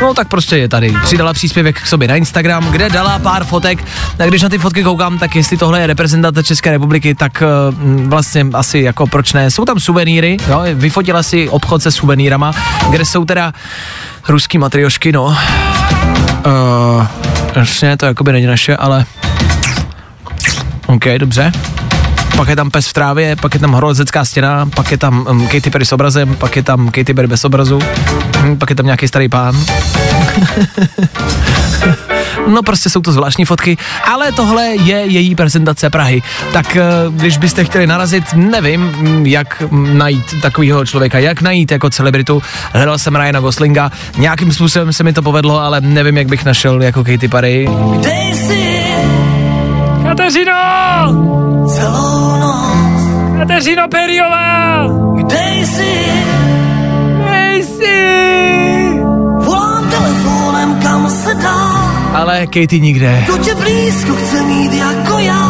No 0.00 0.14
tak 0.14 0.28
prostě 0.28 0.56
je 0.56 0.68
tady. 0.68 0.94
Přidala 1.02 1.32
příspěvek 1.32 1.80
k 1.80 1.86
sobě 1.86 2.08
na 2.08 2.16
Instagram, 2.16 2.70
kde 2.70 2.90
dala 2.90 3.18
pár 3.18 3.44
fotek. 3.44 3.84
A 4.18 4.26
když 4.26 4.42
na 4.42 4.48
ty 4.48 4.58
fotky 4.58 4.84
koukám, 4.84 5.18
tak 5.18 5.36
jestli 5.36 5.56
tohle 5.56 5.80
je 5.80 5.86
reprezentace 5.86 6.42
České 6.42 6.70
republiky, 6.70 7.14
tak 7.14 7.42
uh, 7.42 8.06
vlastně 8.08 8.46
asi 8.52 8.78
jako 8.78 9.06
proč 9.06 9.32
ne. 9.32 9.50
Jsou 9.50 9.64
tam 9.64 9.80
suvenýry, 9.80 10.36
jo, 10.48 10.62
vyfotila 10.74 11.22
si 11.22 11.48
obchod 11.48 11.82
se 11.82 11.90
suvenýrama, 11.90 12.52
kde 12.90 13.04
jsou 13.04 13.24
teda 13.24 13.52
ruský 14.28 14.58
matriošky, 14.58 15.12
no. 15.12 15.24
Uh, 15.24 17.06
jasně, 17.56 17.96
to 17.96 18.06
jakoby 18.06 18.32
není 18.32 18.46
naše, 18.46 18.76
ale 18.76 19.04
OK, 20.86 21.04
dobře 21.18 21.52
pak 22.36 22.48
je 22.48 22.56
tam 22.56 22.70
pes 22.70 22.86
v 22.86 22.92
trávě, 22.92 23.36
pak 23.36 23.54
je 23.54 23.60
tam 23.60 23.72
horolezecká 23.72 24.24
stěna, 24.24 24.66
pak 24.66 24.90
je 24.90 24.98
tam 24.98 25.26
um, 25.30 25.48
Katy 25.48 25.70
Perry 25.70 25.84
s 25.84 25.92
obrazem, 25.92 26.36
pak 26.36 26.56
je 26.56 26.62
tam 26.62 26.90
Katy 26.90 27.14
Perry 27.14 27.28
bez 27.28 27.44
obrazu, 27.44 27.80
hm, 28.38 28.58
pak 28.58 28.70
je 28.70 28.76
tam 28.76 28.86
nějaký 28.86 29.08
starý 29.08 29.28
pán. 29.28 29.56
No 32.46 32.62
prostě 32.62 32.90
jsou 32.90 33.00
to 33.00 33.12
zvláštní 33.12 33.44
fotky, 33.44 33.76
ale 34.12 34.32
tohle 34.32 34.64
je 34.64 34.96
její 34.96 35.34
prezentace 35.34 35.90
Prahy. 35.90 36.22
Tak 36.52 36.76
eh, 36.76 36.82
když 37.10 37.38
byste 37.38 37.64
chtěli 37.64 37.86
narazit, 37.86 38.24
nevím, 38.34 38.92
jak 39.26 39.62
najít 39.72 40.42
takového 40.42 40.86
člověka, 40.86 41.18
jak 41.18 41.42
najít 41.42 41.70
jako 41.70 41.90
celebritu. 41.90 42.42
Hledal 42.72 42.98
jsem 42.98 43.16
Ryana 43.16 43.40
Goslinga, 43.40 43.90
nějakým 44.16 44.52
způsobem 44.52 44.92
se 44.92 45.04
mi 45.04 45.12
to 45.12 45.22
povedlo, 45.22 45.60
ale 45.60 45.80
nevím, 45.80 46.16
jak 46.16 46.26
bych 46.26 46.44
našel 46.44 46.82
jako 46.82 47.04
Katy 47.04 47.28
Perry. 47.28 47.68
Kateřino! 50.16 50.52
Celou 51.74 52.36
noc. 52.40 53.38
Kateřino 53.38 53.88
Periová! 53.88 54.86
Kde 55.16 55.50
jsi? 55.60 55.94
Kde 57.18 57.54
jsi? 57.56 59.00
Volám 59.38 59.90
telefonem, 59.90 60.80
kam 60.82 61.10
se 61.10 61.34
dá. 61.34 61.56
Ale 62.14 62.46
Katy 62.46 62.80
nikde. 62.80 63.22
Kdo 63.24 63.38
tě 63.38 63.54
blízko 63.54 64.14
chce 64.14 64.42
mít 64.42 64.72
jako 64.72 65.18
já? 65.18 65.48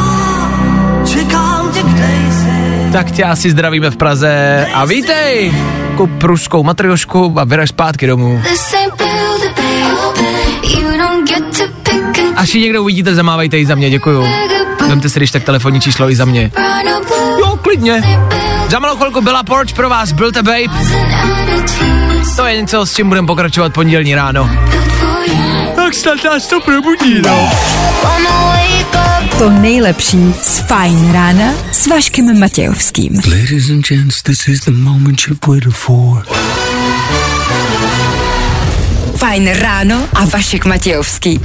Čekám 1.06 1.70
tě, 1.72 1.82
kde 1.82 2.08
jsi? 2.32 2.92
Tak 2.92 3.10
tě 3.10 3.24
asi 3.24 3.50
zdravíme 3.50 3.90
v 3.90 3.96
Praze 3.96 4.66
a 4.74 4.84
vítej! 4.84 5.52
Kup 5.96 6.10
pruskou 6.20 6.62
matriošku 6.62 7.34
a 7.36 7.44
vyraž 7.44 7.68
zpátky 7.68 8.06
domů. 8.06 8.42
Až 12.36 12.54
ji 12.54 12.60
někdo 12.60 12.82
uvidíte, 12.82 13.14
zamávejte 13.14 13.56
ji 13.58 13.66
za 13.66 13.74
mě, 13.74 13.90
děkuju. 13.90 14.24
Vemte 14.88 15.08
si 15.08 15.18
když 15.18 15.30
tak 15.30 15.44
telefonní 15.44 15.80
číslo 15.80 16.10
i 16.10 16.16
za 16.16 16.24
mě. 16.24 16.50
Jo, 17.38 17.58
klidně. 17.62 18.02
Za 18.70 18.78
malou 18.78 18.96
chvilku 18.96 19.20
byla 19.20 19.42
Porch 19.42 19.72
pro 19.72 19.88
vás, 19.88 20.12
byl 20.12 20.32
to 20.32 20.42
Babe. 20.42 20.86
To 22.36 22.46
je 22.46 22.60
něco, 22.60 22.86
s 22.86 22.94
čím 22.94 23.08
budeme 23.08 23.26
pokračovat 23.26 23.72
pondělní 23.74 24.14
ráno. 24.14 24.50
Tak 25.76 25.94
snad 25.94 26.24
nás 26.24 26.46
to 26.46 26.60
probudí, 26.60 27.22
no. 27.26 27.50
To 29.38 29.50
nejlepší 29.50 30.34
z 30.42 30.58
Fajn 30.58 31.12
rána 31.12 31.52
s 31.72 31.86
Vaškem 31.86 32.40
Matějovským. 32.40 33.20
Ladies 33.30 33.70
and 33.70 33.88
gents, 33.88 34.22
this 34.22 34.48
is 34.48 34.60
the 34.60 34.70
moment 34.70 35.20
you've 35.28 35.46
waited 35.46 35.74
for. 35.74 36.26
Fajn 39.16 39.52
ráno 39.52 40.08
a 40.14 40.24
Vašek 40.24 40.64
Matějovský. 40.64 41.40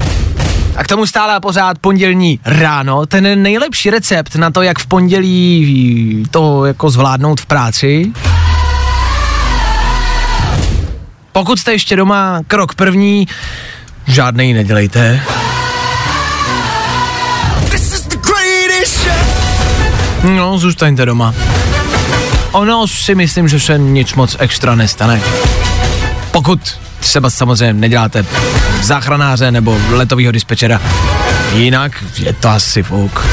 A 0.80 0.84
k 0.84 0.88
tomu 0.88 1.06
stále 1.06 1.36
a 1.36 1.40
pořád 1.40 1.80
pondělní 1.80 2.40
ráno. 2.46 3.06
Ten 3.06 3.44
nejlepší 3.44 3.90
recept 3.90 4.36
na 4.36 4.52
to, 4.52 4.62
jak 4.62 4.80
v 4.80 4.86
pondělí 4.86 6.26
to 6.32 6.66
jako 6.66 6.90
zvládnout 6.90 7.42
v 7.42 7.46
práci. 7.46 8.12
Pokud 11.32 11.60
jste 11.60 11.72
ještě 11.72 11.96
doma, 11.96 12.40
krok 12.48 12.76
první, 12.76 13.28
žádný 14.08 14.54
nedělejte. 14.54 15.22
No, 20.24 20.58
zůstaňte 20.58 21.06
doma. 21.06 21.34
Ono 22.52 22.88
si 22.88 23.16
myslím, 23.16 23.48
že 23.48 23.60
se 23.60 23.78
nic 23.78 24.14
moc 24.14 24.36
extra 24.40 24.76
nestane. 24.76 25.22
Pokud 26.32 26.60
třeba 27.00 27.30
samozřejmě 27.30 27.74
neděláte 27.74 28.26
záchranáře 28.82 29.52
nebo 29.52 29.78
letového 29.90 30.32
dispečera. 30.32 30.82
Jinak 31.54 32.04
je 32.20 32.34
to 32.34 32.50
asi 32.50 32.84
fouk. 32.84 33.26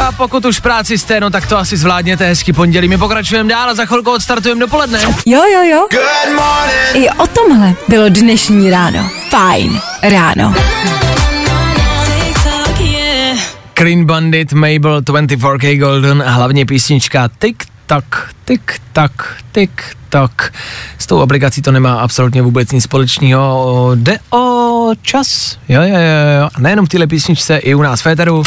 A 0.00 0.12
pokud 0.12 0.44
už 0.44 0.60
práci 0.60 0.98
jste, 0.98 1.20
no 1.20 1.30
tak 1.30 1.46
to 1.46 1.58
asi 1.58 1.76
zvládněte 1.76 2.26
hezky 2.26 2.52
pondělí. 2.52 2.88
My 2.88 2.98
pokračujeme 2.98 3.50
dál 3.50 3.70
a 3.70 3.74
za 3.74 3.86
chvilku 3.86 4.10
odstartujeme 4.10 4.60
dopoledne. 4.60 4.98
Jo, 5.26 5.42
jo, 5.52 5.62
jo. 5.62 5.86
I 6.94 7.10
o 7.10 7.26
tomhle 7.26 7.74
bylo 7.88 8.08
dnešní 8.08 8.70
ráno. 8.70 9.10
Fajn 9.30 9.80
ráno. 10.02 10.54
Clean 13.78 14.04
Bandit, 14.04 14.52
Mabel, 14.52 15.00
24K 15.00 15.78
Golden 15.78 16.22
a 16.26 16.30
hlavně 16.30 16.66
písnička 16.66 17.28
Tick 17.38 17.75
tak, 17.86 18.30
tik, 18.44 18.80
tak, 18.92 19.36
tik, 19.52 19.82
tak. 20.08 20.52
S 20.98 21.06
tou 21.06 21.20
aplikací 21.20 21.62
to 21.62 21.72
nemá 21.72 22.00
absolutně 22.00 22.42
vůbec 22.42 22.72
nic 22.72 22.84
společného. 22.84 23.90
Jde 23.94 24.18
o 24.30 24.90
čas. 25.02 25.58
Jo, 25.68 25.82
jo, 25.82 25.88
jo, 25.88 26.40
jo. 26.40 26.48
Nejenom 26.58 26.86
v 26.86 26.88
téhle 26.88 27.06
písničce, 27.06 27.56
i 27.56 27.74
u 27.74 27.82
nás 27.82 28.04
v. 28.04 28.42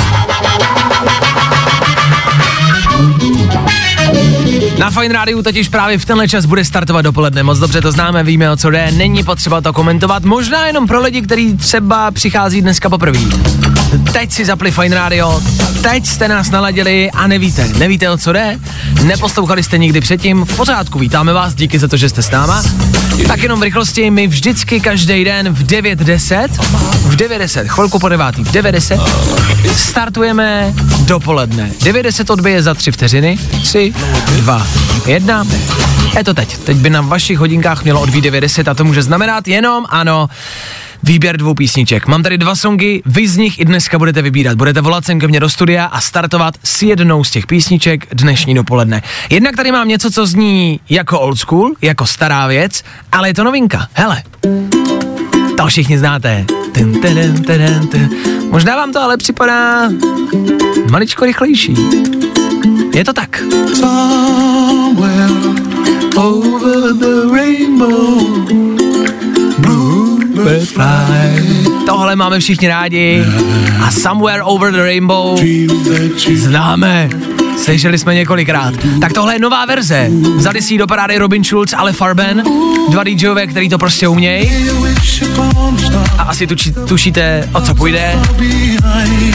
Na 4.78 4.90
Fine 4.92 5.14
Rádiu 5.14 5.44
totiž 5.44 5.70
právě 5.70 5.98
v 5.98 6.06
tenhle 6.06 6.28
čas 6.28 6.46
bude 6.46 6.66
startovat 6.66 7.06
dopoledne. 7.06 7.44
Moc 7.44 7.60
dobře 7.60 7.82
to 7.82 7.92
známe, 7.92 8.24
víme 8.24 8.52
o 8.52 8.58
co 8.58 8.70
jde, 8.70 8.92
není 8.92 9.24
potřeba 9.24 9.62
to 9.62 9.74
komentovat. 9.74 10.24
Možná 10.24 10.68
jenom 10.68 10.88
pro 10.88 11.02
lidi, 11.02 11.22
kteří 11.22 11.58
třeba 11.58 12.12
přichází 12.12 12.62
dneska 12.62 12.90
poprvé. 12.90 13.20
Teď 14.14 14.32
si 14.32 14.46
zapli 14.46 14.72
Fine 14.72 14.96
Radio, 14.96 15.42
teď 15.82 16.06
jste 16.06 16.28
nás 16.28 16.50
naladili 16.50 17.12
a 17.12 17.28
nevíte, 17.28 17.68
nevíte 17.68 18.10
o 18.10 18.18
co 18.18 18.34
jde, 18.34 18.60
neposlouchali 19.04 19.64
jste 19.64 19.78
nikdy 19.78 20.02
předtím, 20.02 20.46
v 20.46 20.56
pořádku, 20.56 21.00
vítáme 21.00 21.34
vás, 21.34 21.56
díky 21.56 21.80
za 21.80 21.88
to, 21.88 21.98
že 21.98 22.10
jste 22.10 22.22
s 22.22 22.32
náma. 22.32 22.64
Tak 23.28 23.44
jenom 23.44 23.60
v 23.60 23.64
rychlosti, 23.64 24.12
my 24.12 24.28
vždycky 24.28 24.80
každý 24.80 25.24
den 25.24 25.54
v 25.54 25.64
9.10, 25.64 26.48
v 27.02 27.16
9.10, 27.16 27.68
chvilku 27.68 28.00
po 28.00 28.10
devátý, 28.10 28.44
v 28.44 28.52
9.10, 28.52 29.02
startujeme 29.76 30.74
dopoledne. 31.00 31.72
9.10 31.80 32.34
odbije 32.34 32.64
za 32.64 32.74
3 32.74 32.92
vteřiny, 32.92 33.38
3, 33.64 33.94
2, 34.36 34.68
1. 35.06 35.46
Je 36.18 36.24
to 36.24 36.34
teď. 36.34 36.58
Teď 36.58 36.78
by 36.78 36.90
na 36.90 37.02
vašich 37.02 37.38
hodinkách 37.38 37.84
mělo 37.84 38.02
odbít 38.02 38.24
90 38.24 38.68
a 38.68 38.74
to 38.74 38.84
může 38.84 39.02
znamenat 39.02 39.48
jenom, 39.48 39.86
ano, 39.90 40.30
výběr 41.04 41.38
dvou 41.38 41.54
písniček. 41.54 42.08
Mám 42.08 42.24
tady 42.24 42.38
dva 42.38 42.56
songy, 42.56 43.02
vy 43.06 43.28
z 43.28 43.38
nich 43.38 43.60
i 43.60 43.66
dneska 43.66 43.98
budete 44.00 44.22
vybírat. 44.22 44.58
Budete 44.58 44.82
volat 44.82 45.06
sem 45.06 45.20
ke 45.20 45.28
mně 45.28 45.40
do 45.40 45.50
studia 45.50 45.86
a 45.86 46.02
startovat 46.02 46.54
s 46.64 46.82
jednou 46.82 47.24
z 47.24 47.32
těch 47.32 47.48
písniček 47.48 48.16
dnešní 48.16 48.56
dopoledne. 48.56 49.02
Jednak 49.30 49.56
tady 49.56 49.72
mám 49.72 49.88
něco, 49.88 50.12
co 50.12 50.26
zní 50.26 50.80
jako 50.90 51.20
old 51.20 51.40
school, 51.40 51.72
jako 51.82 52.06
stará 52.06 52.48
věc, 52.48 52.84
ale 53.12 53.30
je 53.30 53.34
to 53.34 53.44
novinka. 53.44 53.88
Hele. 53.94 54.24
To 55.58 55.68
všichni 55.68 55.98
znáte. 55.98 56.46
Ten, 56.72 57.02
ten, 57.02 57.44
ten, 57.44 57.88
ten. 57.88 58.10
Možná 58.52 58.76
vám 58.76 58.92
to 58.92 59.02
ale 59.02 59.18
připadá 59.18 59.90
maličko 60.92 61.26
rychlejší. 61.26 61.76
Je 62.96 63.06
to 63.06 63.14
tak. 63.14 63.44
Somewhere 63.74 65.30
over 66.16 66.94
the 66.94 67.36
rainbow. 67.36 68.79
Tohle 71.86 72.16
máme 72.16 72.40
všichni 72.40 72.68
rádi 72.68 73.26
a 73.82 73.92
Somewhere 73.92 74.44
Over 74.44 74.72
the 74.72 74.78
Rainbow 74.78 75.40
známe 76.36 77.10
Slyšeli 77.64 77.98
jsme 77.98 78.16
několikrát. 78.16 78.74
Tak 79.02 79.14
tohle 79.14 79.36
je 79.36 79.40
nová 79.40 79.66
verze. 79.66 80.10
Vzali 80.36 80.62
si 80.62 80.78
do 80.78 80.88
parády 80.88 81.18
Robin 81.18 81.44
Schulz, 81.44 81.74
ale 81.74 81.94
Farben, 81.94 82.44
dva 82.90 83.04
DJové, 83.04 83.48
který 83.48 83.70
to 83.70 83.78
prostě 83.78 84.08
umějí. 84.08 84.52
A 86.18 86.24
asi 86.24 86.48
tuči, 86.48 86.72
tušíte, 86.72 87.50
o 87.54 87.62
co 87.62 87.76
půjde. 87.76 88.16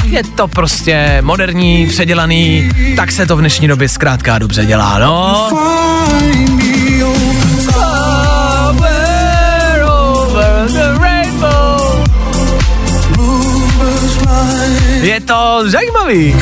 Je 0.04 0.22
to 0.24 0.48
prostě 0.48 1.18
moderní, 1.22 1.86
předělaný, 1.86 2.70
tak 2.96 3.12
se 3.12 3.26
to 3.26 3.36
v 3.36 3.40
dnešní 3.40 3.68
době 3.68 3.88
zkrátka 3.88 4.38
dobře 4.38 4.66
dělá, 4.66 4.98
no. 4.98 5.48
Je 15.04 15.20
to 15.20 15.62
zajímavý. 15.66 16.36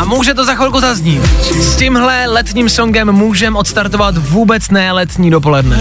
A 0.00 0.04
může 0.04 0.34
to 0.34 0.44
za 0.44 0.54
chvilku 0.54 0.80
zaznít. 0.80 1.22
S 1.60 1.76
tímhle 1.76 2.26
letním 2.26 2.68
songem 2.68 3.12
můžem 3.12 3.56
odstartovat 3.56 4.16
vůbec 4.16 4.70
ne 4.70 4.92
letní 4.92 5.30
dopoledne. 5.30 5.80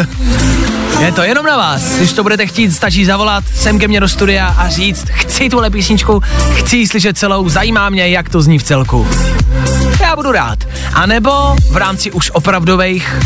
Je 1.00 1.12
to 1.12 1.22
jenom 1.22 1.46
na 1.46 1.56
vás. 1.56 1.96
Když 1.96 2.12
to 2.12 2.22
budete 2.22 2.46
chtít, 2.46 2.72
stačí 2.72 3.04
zavolat 3.04 3.44
sem 3.54 3.78
ke 3.78 3.88
mně 3.88 4.00
do 4.00 4.08
studia 4.08 4.46
a 4.46 4.68
říct, 4.68 5.06
chci 5.10 5.48
tuhle 5.48 5.70
písničku, 5.70 6.22
chci 6.54 6.76
ji 6.76 6.86
slyšet 6.86 7.18
celou, 7.18 7.48
zajímá 7.48 7.90
mě, 7.90 8.08
jak 8.08 8.28
to 8.28 8.42
zní 8.42 8.58
v 8.58 8.62
celku. 8.62 9.08
Já 10.00 10.16
budu 10.16 10.32
rád. 10.32 10.58
A 10.94 11.06
nebo 11.06 11.56
v 11.70 11.76
rámci 11.76 12.12
už 12.12 12.30
opravdových 12.30 13.16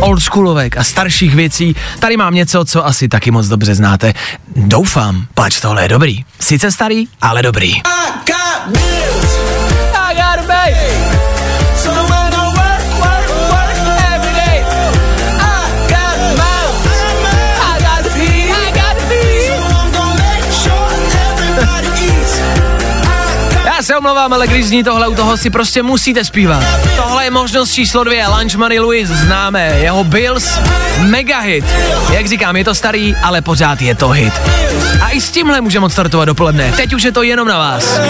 oldschoolovek 0.00 0.76
a 0.76 0.84
starších 0.84 1.34
věcí, 1.34 1.76
tady 1.98 2.16
mám 2.16 2.34
něco, 2.34 2.64
co 2.64 2.86
asi 2.86 3.08
taky 3.08 3.30
moc 3.30 3.46
dobře 3.46 3.74
znáte. 3.74 4.12
Doufám, 4.56 5.26
pač 5.34 5.60
tohle 5.60 5.82
je 5.82 5.88
dobrý. 5.88 6.24
Sice 6.40 6.72
starý, 6.72 7.04
ale 7.20 7.42
dobrý. 7.42 7.74
I 7.74 7.80
got 8.26 9.15
omlouvám, 23.98 24.32
ale 24.32 24.46
když 24.46 24.66
zní 24.66 24.84
tohle 24.84 25.08
u 25.08 25.14
toho 25.14 25.36
si 25.36 25.50
prostě 25.50 25.82
musíte 25.82 26.24
zpívat. 26.24 26.64
Tohle 26.96 27.24
je 27.24 27.30
možnost 27.30 27.72
číslo 27.72 28.04
dvě, 28.04 28.26
Lunch 28.28 28.54
Money 28.54 28.78
Louis, 28.78 29.08
známe, 29.08 29.72
jeho 29.78 30.04
Bills, 30.04 30.58
mega 30.98 31.40
hit. 31.40 31.64
Jak 32.10 32.28
říkám, 32.28 32.56
je 32.56 32.64
to 32.64 32.74
starý, 32.74 33.16
ale 33.22 33.42
pořád 33.42 33.82
je 33.82 33.94
to 33.94 34.08
hit. 34.08 34.32
A 35.02 35.10
i 35.10 35.20
s 35.20 35.30
tímhle 35.30 35.60
můžeme 35.60 35.86
odstartovat 35.86 36.26
dopoledne. 36.26 36.72
Teď 36.72 36.94
už 36.94 37.02
je 37.02 37.12
to 37.12 37.22
jenom 37.22 37.48
na 37.48 37.58
vás. 37.58 38.00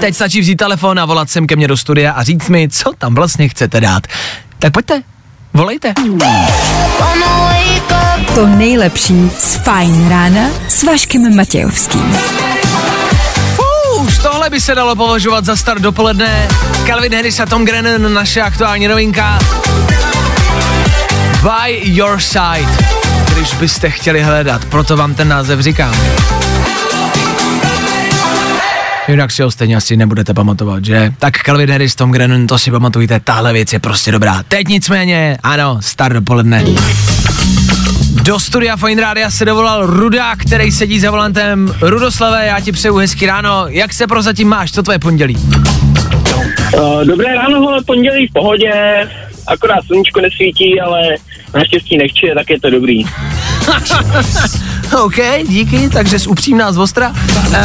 Teď 0.00 0.14
stačí 0.14 0.40
vzít 0.40 0.56
telefon 0.56 0.98
a 0.98 1.04
volat 1.04 1.30
sem 1.30 1.46
ke 1.46 1.56
mně 1.56 1.68
do 1.68 1.76
studia 1.76 2.12
a 2.12 2.22
říct 2.22 2.48
mi, 2.48 2.68
co 2.68 2.92
tam 2.98 3.14
vlastně 3.14 3.48
chcete 3.48 3.80
dát. 3.80 4.02
Tak 4.58 4.72
pojďte, 4.72 5.02
volejte. 5.54 5.94
To 8.34 8.46
nejlepší 8.46 9.30
z 9.38 9.56
Fajn 9.56 10.08
rána 10.08 10.42
s 10.68 10.82
Vaškem 10.82 11.36
Matějovským 11.36 12.16
tohle 14.48 14.56
by 14.56 14.60
se 14.60 14.74
dalo 14.74 14.96
považovat 14.96 15.44
za 15.44 15.56
start 15.56 15.82
dopoledne. 15.82 16.48
Calvin 16.86 17.14
Harris 17.14 17.40
a 17.40 17.46
Tom 17.46 17.64
Grennan, 17.64 18.14
naše 18.14 18.42
aktuální 18.42 18.88
novinka. 18.88 19.38
By 21.42 21.80
your 21.82 22.20
side, 22.20 22.68
když 23.34 23.54
byste 23.54 23.90
chtěli 23.90 24.22
hledat, 24.22 24.64
proto 24.64 24.96
vám 24.96 25.14
ten 25.14 25.28
název 25.28 25.60
říkám. 25.60 25.94
Jinak 29.08 29.30
si 29.30 29.42
ho 29.42 29.50
stejně 29.50 29.76
asi 29.76 29.96
nebudete 29.96 30.34
pamatovat, 30.34 30.84
že? 30.84 31.12
Tak 31.18 31.38
Calvin 31.38 31.70
Harris, 31.70 31.94
Tom 31.94 32.12
Grennan, 32.12 32.46
to 32.46 32.58
si 32.58 32.70
pamatujte, 32.70 33.20
tahle 33.20 33.52
věc 33.52 33.72
je 33.72 33.78
prostě 33.78 34.12
dobrá. 34.12 34.42
Teď 34.48 34.68
nicméně, 34.68 35.38
ano, 35.42 35.78
start 35.80 36.14
dopoledne. 36.14 36.64
Do 38.22 38.40
studia 38.40 38.76
Fine 38.76 39.02
Rádia 39.02 39.30
se 39.30 39.44
dovolal 39.44 39.86
Ruda, 39.86 40.36
který 40.36 40.72
sedí 40.72 41.00
za 41.00 41.10
volantem. 41.10 41.74
Rudoslave, 41.80 42.46
já 42.46 42.60
ti 42.60 42.72
přeju 42.72 42.96
hezký 42.96 43.26
ráno. 43.26 43.64
Jak 43.68 43.94
se 43.94 44.06
prozatím 44.06 44.48
máš? 44.48 44.72
Co 44.72 44.82
tvoje 44.82 44.98
pondělí? 44.98 45.36
Uh, 45.36 47.04
dobré 47.04 47.34
ráno, 47.34 47.78
pondělí 47.86 48.26
v 48.26 48.32
pohodě. 48.32 48.72
Akorát 49.46 49.86
sluníčko 49.86 50.20
nesvítí, 50.20 50.80
ale 50.80 51.00
naštěstí 51.54 51.98
nechče, 51.98 52.34
tak 52.34 52.50
je 52.50 52.60
to 52.60 52.70
dobrý. 52.70 53.04
OK, 55.02 55.16
díky, 55.48 55.88
takže 55.88 56.18
jsi 56.18 56.28
upřímná 56.28 56.72
z 56.72 56.78
Ostra. 56.78 57.10
Uh, 57.10 57.56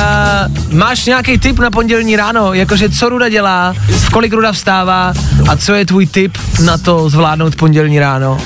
máš 0.71 1.05
nějaký 1.05 1.37
tip 1.37 1.59
na 1.59 1.71
pondělní 1.71 2.15
ráno? 2.15 2.53
Jakože 2.53 2.89
co 2.89 3.09
Ruda 3.09 3.29
dělá, 3.29 3.75
v 3.87 4.09
kolik 4.09 4.33
Ruda 4.33 4.51
vstává 4.51 5.13
a 5.49 5.57
co 5.57 5.73
je 5.73 5.85
tvůj 5.85 6.07
tip 6.07 6.37
na 6.65 6.77
to 6.77 7.09
zvládnout 7.09 7.55
pondělní 7.55 7.99
ráno? 7.99 8.37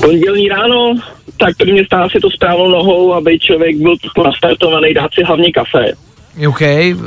Pondělní 0.00 0.48
ráno, 0.48 0.94
tak 1.36 1.56
prvně 1.56 1.84
stává 1.84 2.08
si 2.08 2.20
to 2.20 2.30
správnou 2.30 2.68
nohou, 2.68 3.14
aby 3.14 3.38
člověk 3.38 3.76
byl 3.76 3.94
nastartovaný, 4.24 4.94
dát 4.94 5.14
si 5.14 5.22
hlavně 5.22 5.52
kafe. 5.52 5.92
OK. 6.48 6.62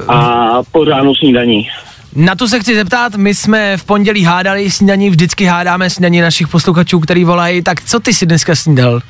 A 0.07 0.61
pořádnou 0.71 1.15
snídaní. 1.15 1.69
Na 2.17 2.35
to 2.35 2.47
se 2.47 2.59
chci 2.59 2.75
zeptat, 2.75 3.15
my 3.15 3.35
jsme 3.35 3.77
v 3.77 3.83
pondělí 3.83 4.23
hádali 4.23 4.71
snídaní, 4.71 5.09
vždycky 5.09 5.45
hádáme 5.45 5.89
snídaní 5.89 6.21
našich 6.21 6.47
posluchačů, 6.47 6.99
který 6.99 7.23
volají, 7.23 7.61
tak 7.61 7.81
co 7.81 7.99
ty 7.99 8.13
si 8.13 8.25
dneska 8.25 8.55
snídal? 8.55 9.01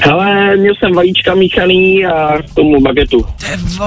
Hele, 0.00 0.56
měl 0.56 0.74
jsem 0.78 0.94
vajíčka 0.94 1.34
míchaný 1.34 2.06
a 2.06 2.42
k 2.42 2.54
tomu 2.54 2.80
bagetu. 2.80 3.26
Tevo, 3.40 3.84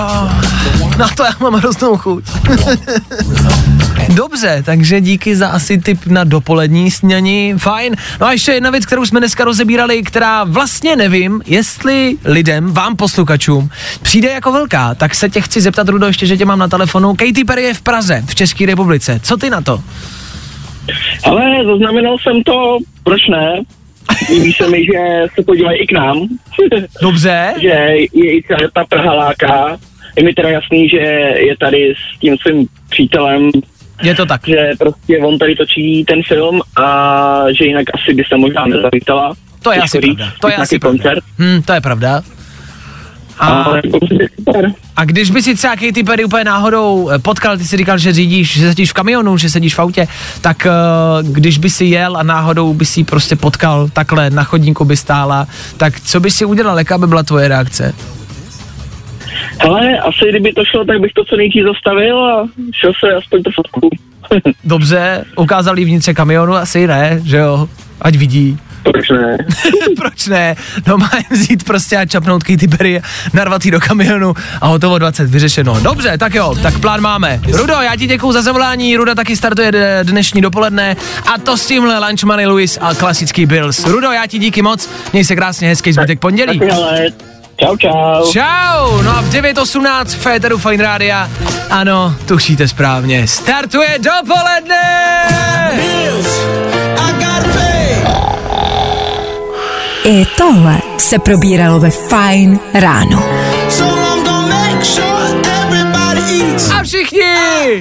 na 0.98 1.08
to 1.18 1.24
já 1.24 1.32
mám 1.40 1.54
hroznou 1.54 1.98
chuť. 1.98 2.24
Dobře, 4.16 4.64
takže 4.66 5.02
díky 5.02 5.36
za 5.36 5.48
asi 5.48 5.78
tip 5.78 6.06
na 6.06 6.24
dopolední 6.24 6.92
snění, 6.92 7.54
fajn. 7.58 7.96
No 8.22 8.28
a 8.28 8.32
ještě 8.32 8.52
jedna 8.52 8.70
věc, 8.70 8.86
kterou 8.86 9.06
jsme 9.06 9.20
dneska 9.20 9.44
rozebírali, 9.44 10.04
která 10.04 10.44
vlastně 10.44 10.96
nevím, 10.96 11.42
jestli 11.46 12.18
lidem, 12.26 12.74
vám 12.74 12.96
posluchačům, 12.96 13.70
přijde 14.02 14.30
jako 14.30 14.52
velká, 14.52 14.96
tak 14.96 15.16
se 15.16 15.30
tě 15.30 15.42
chci 15.42 15.62
zeptat, 15.62 15.90
Rudo, 15.90 16.08
ještě, 16.08 16.26
že 16.26 16.38
tě 16.38 16.46
mám 16.46 16.60
na 16.60 16.68
telefonu. 16.68 17.16
Katy 17.16 17.44
Perry 17.44 17.64
je 17.64 17.74
v 17.80 17.82
Praze, 17.82 18.24
v 18.28 18.36
České 18.36 18.66
republice. 18.66 19.20
Co 19.24 19.38
ty 19.38 19.50
na 19.50 19.62
to? 19.62 19.84
Ale 21.24 21.66
zaznamenal 21.66 22.18
jsem 22.18 22.44
to, 22.44 22.78
proč 23.04 23.28
ne? 23.28 23.62
Líbí 24.30 24.54
se 24.54 24.70
mi, 24.70 24.86
že 24.86 25.26
se 25.36 25.44
podívají 25.44 25.80
i 25.80 25.88
k 25.88 25.92
nám. 25.92 26.28
Dobře. 27.02 27.54
že 27.62 27.68
je 27.68 28.36
i 28.36 28.44
ta 28.74 28.86
Praha 28.86 29.14
láká. 29.14 29.78
Je 30.18 30.24
mi 30.24 30.34
teda 30.34 30.50
jasný, 30.50 30.90
že 30.90 30.98
je 31.48 31.58
tady 31.58 31.94
s 31.96 32.20
tím 32.20 32.38
svým 32.38 32.68
přítelem 32.90 33.52
je 34.02 34.16
to 34.16 34.26
tak. 34.26 34.42
Že 34.48 34.72
prostě 34.80 35.18
on 35.20 35.38
tady 35.38 35.56
točí 35.56 36.06
ten 36.06 36.24
film 36.24 36.62
a 36.78 37.44
že 37.58 37.66
jinak 37.66 37.86
asi 37.94 38.14
by 38.14 38.24
se 38.28 38.38
možná 38.38 38.66
nezavítala. 38.66 39.34
To 39.64 39.72
je 39.72 39.82
asi 39.82 40.00
pravda. 40.00 40.32
To 40.42 40.48
je 40.48 40.56
asi 40.56 40.80
koncert. 40.80 41.04
pravda. 41.04 41.22
Hmm, 41.38 41.62
to 41.62 41.74
je 41.74 41.82
pravda. 41.82 42.22
A, 43.40 43.74
a 44.96 45.06
když 45.06 45.32
by 45.32 45.42
si 45.42 45.56
třeba 45.56 45.76
Katy 45.76 46.04
Perry 46.04 46.26
úplně 46.26 46.44
náhodou 46.44 47.10
eh, 47.10 47.20
potkal, 47.20 47.58
ty 47.58 47.64
si 47.64 47.78
říkal, 47.78 47.98
že 47.98 48.14
řídíš, 48.14 48.60
že 48.60 48.70
sedíš 48.70 48.90
v 48.90 48.94
kamionu, 48.94 49.38
že 49.38 49.50
sedíš 49.50 49.76
v 49.76 49.80
autě, 49.80 50.08
tak 50.42 50.68
uh, 50.68 51.34
když 51.34 51.58
by 51.58 51.70
si 51.70 51.86
jel 51.86 52.18
a 52.18 52.24
náhodou 52.24 52.74
by 52.74 52.86
si 52.86 53.04
prostě 53.04 53.36
potkal 53.36 53.90
takhle 53.94 54.30
na 54.30 54.44
chodníku 54.44 54.86
by 54.86 54.98
stála, 54.98 55.48
tak 55.78 56.00
co 56.00 56.20
by 56.20 56.32
si 56.32 56.46
udělal, 56.46 56.78
jaká 56.78 56.98
by 56.98 57.08
byla 57.08 57.24
tvoje 57.24 57.48
reakce? 57.48 57.94
Ale 59.60 60.00
asi 60.00 60.30
kdyby 60.30 60.54
to 60.54 60.66
šlo, 60.66 60.86
tak 60.86 61.00
bych 61.00 61.14
to 61.14 61.26
co 61.26 61.36
nejdřív 61.36 61.64
zastavil 61.64 62.26
a 62.26 62.48
šel 62.74 62.92
se 63.00 63.14
aspoň 63.14 63.44
to 63.44 63.52
fotku. 63.56 63.90
Dobře, 64.64 65.26
ukázali 65.38 65.86
vnitře 65.86 66.14
kamionu, 66.14 66.56
asi 66.56 66.88
ne, 66.88 67.22
že 67.26 67.38
jo, 67.38 67.70
ať 68.02 68.16
vidí. 68.16 68.58
Proč 68.92 69.10
ne? 69.10 69.38
Proč 69.98 70.28
ne? 70.28 70.56
No 70.88 70.98
má 70.98 71.12
vzít 71.30 71.64
prostě 71.64 71.98
a 71.98 72.06
čapnout 72.06 72.44
Katy 72.44 72.68
Perry, 72.68 73.02
narvat 73.34 73.66
do 73.66 73.80
kamionu 73.80 74.34
a 74.62 74.68
hotovo 74.68 74.98
20, 74.98 75.30
vyřešeno. 75.30 75.80
Dobře, 75.82 76.18
tak 76.18 76.36
jo, 76.36 76.56
tak 76.62 76.80
plán 76.80 77.02
máme. 77.02 77.40
Rudo, 77.52 77.74
já 77.74 77.96
ti 77.96 78.08
děkuju 78.08 78.32
za 78.32 78.42
zavolání, 78.42 78.98
Ruda 78.98 79.16
taky 79.16 79.36
startuje 79.36 79.72
dnešní 80.04 80.42
dopoledne 80.42 80.96
a 81.34 81.38
to 81.38 81.58
s 81.58 81.66
tímhle 81.66 82.08
Lunch 82.08 82.24
Money 82.24 82.46
Louis 82.46 82.78
a 82.82 82.94
klasický 82.94 83.46
Bills. 83.46 83.86
Rudo, 83.86 84.12
já 84.12 84.28
ti 84.28 84.40
díky 84.40 84.62
moc, 84.62 84.90
měj 85.14 85.24
se 85.24 85.36
krásně, 85.36 85.68
hezký 85.68 85.94
zbytek 85.94 86.20
pondělí. 86.20 86.62
Čau, 87.58 87.78
čau. 87.78 88.32
Čau, 88.32 89.02
no 89.02 89.18
a 89.18 89.22
v 89.22 89.30
9.18 89.30 90.06
Féteru 90.06 90.58
Fine 90.58 90.84
Rádia. 90.84 91.30
Ano, 91.70 92.16
tušíte 92.28 92.68
správně. 92.68 93.28
Startuje 93.28 94.00
dopoledne! 94.00 94.82
I 95.82 96.10
tohle 100.38 100.82
se 100.98 101.20
probíralo 101.20 101.80
ve 101.80 101.90
Fine 101.90 102.60
ráno. 102.74 103.24
A 106.80 106.84
všichni! 106.84 107.80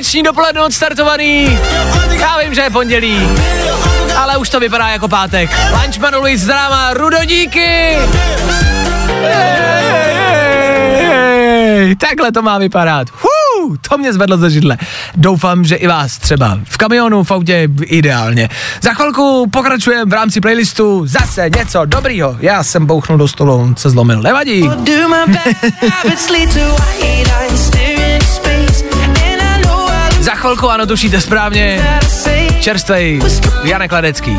Dnešní 0.00 0.22
dopoledne 0.22 0.62
odstartovaný. 0.62 1.58
Já 2.20 2.38
vím, 2.38 2.54
že 2.54 2.60
je 2.60 2.70
pondělí, 2.70 3.28
ale 4.16 4.36
už 4.36 4.48
to 4.48 4.60
vypadá 4.60 4.88
jako 4.88 5.08
pátek. 5.08 5.50
Lunchman 5.82 6.14
Luis 6.14 6.42
drama 6.42 6.94
Rudodíky. 6.94 7.96
Takhle 11.98 12.32
to 12.32 12.42
má 12.42 12.58
vypadat. 12.58 13.08
To 13.88 13.98
mě 13.98 14.12
zvedlo 14.12 14.36
ze 14.36 14.50
židle. 14.50 14.78
Doufám, 15.14 15.64
že 15.64 15.74
i 15.74 15.86
vás 15.86 16.18
třeba 16.18 16.58
v 16.64 16.76
kamionu, 16.76 17.24
v 17.24 17.30
autě 17.30 17.68
ideálně. 17.84 18.48
Za 18.82 18.94
chvilku 18.94 19.50
pokračujeme 19.52 20.10
v 20.10 20.12
rámci 20.12 20.40
playlistu 20.40 21.06
zase 21.06 21.50
něco 21.56 21.84
dobrýho. 21.84 22.36
Já 22.40 22.62
jsem 22.62 22.86
bouchnul 22.86 23.18
do 23.18 23.28
stolu, 23.28 23.54
on 23.54 23.76
se 23.76 23.90
zlomil, 23.90 24.22
nevadí. 24.22 24.70
Za 30.20 30.34
chvilku, 30.34 30.70
ano, 30.70 30.86
tušíte 30.86 31.20
správně, 31.20 32.00
čerstvej 32.60 33.20
Janek 33.62 33.92
Ladecký. 33.92 34.36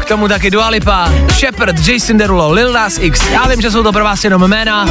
K 0.00 0.04
tomu 0.04 0.28
taky 0.28 0.50
Dua 0.50 0.68
Lipa, 0.68 1.12
Shepard, 1.38 1.88
Jason 1.88 2.16
Derulo, 2.16 2.52
Lil 2.52 2.72
Nas 2.72 2.98
X. 2.98 3.20
Já 3.30 3.48
vím, 3.48 3.60
že 3.60 3.70
jsou 3.70 3.82
to 3.82 3.92
pro 3.92 4.04
vás 4.04 4.24
jenom 4.24 4.48
jména, 4.48 4.86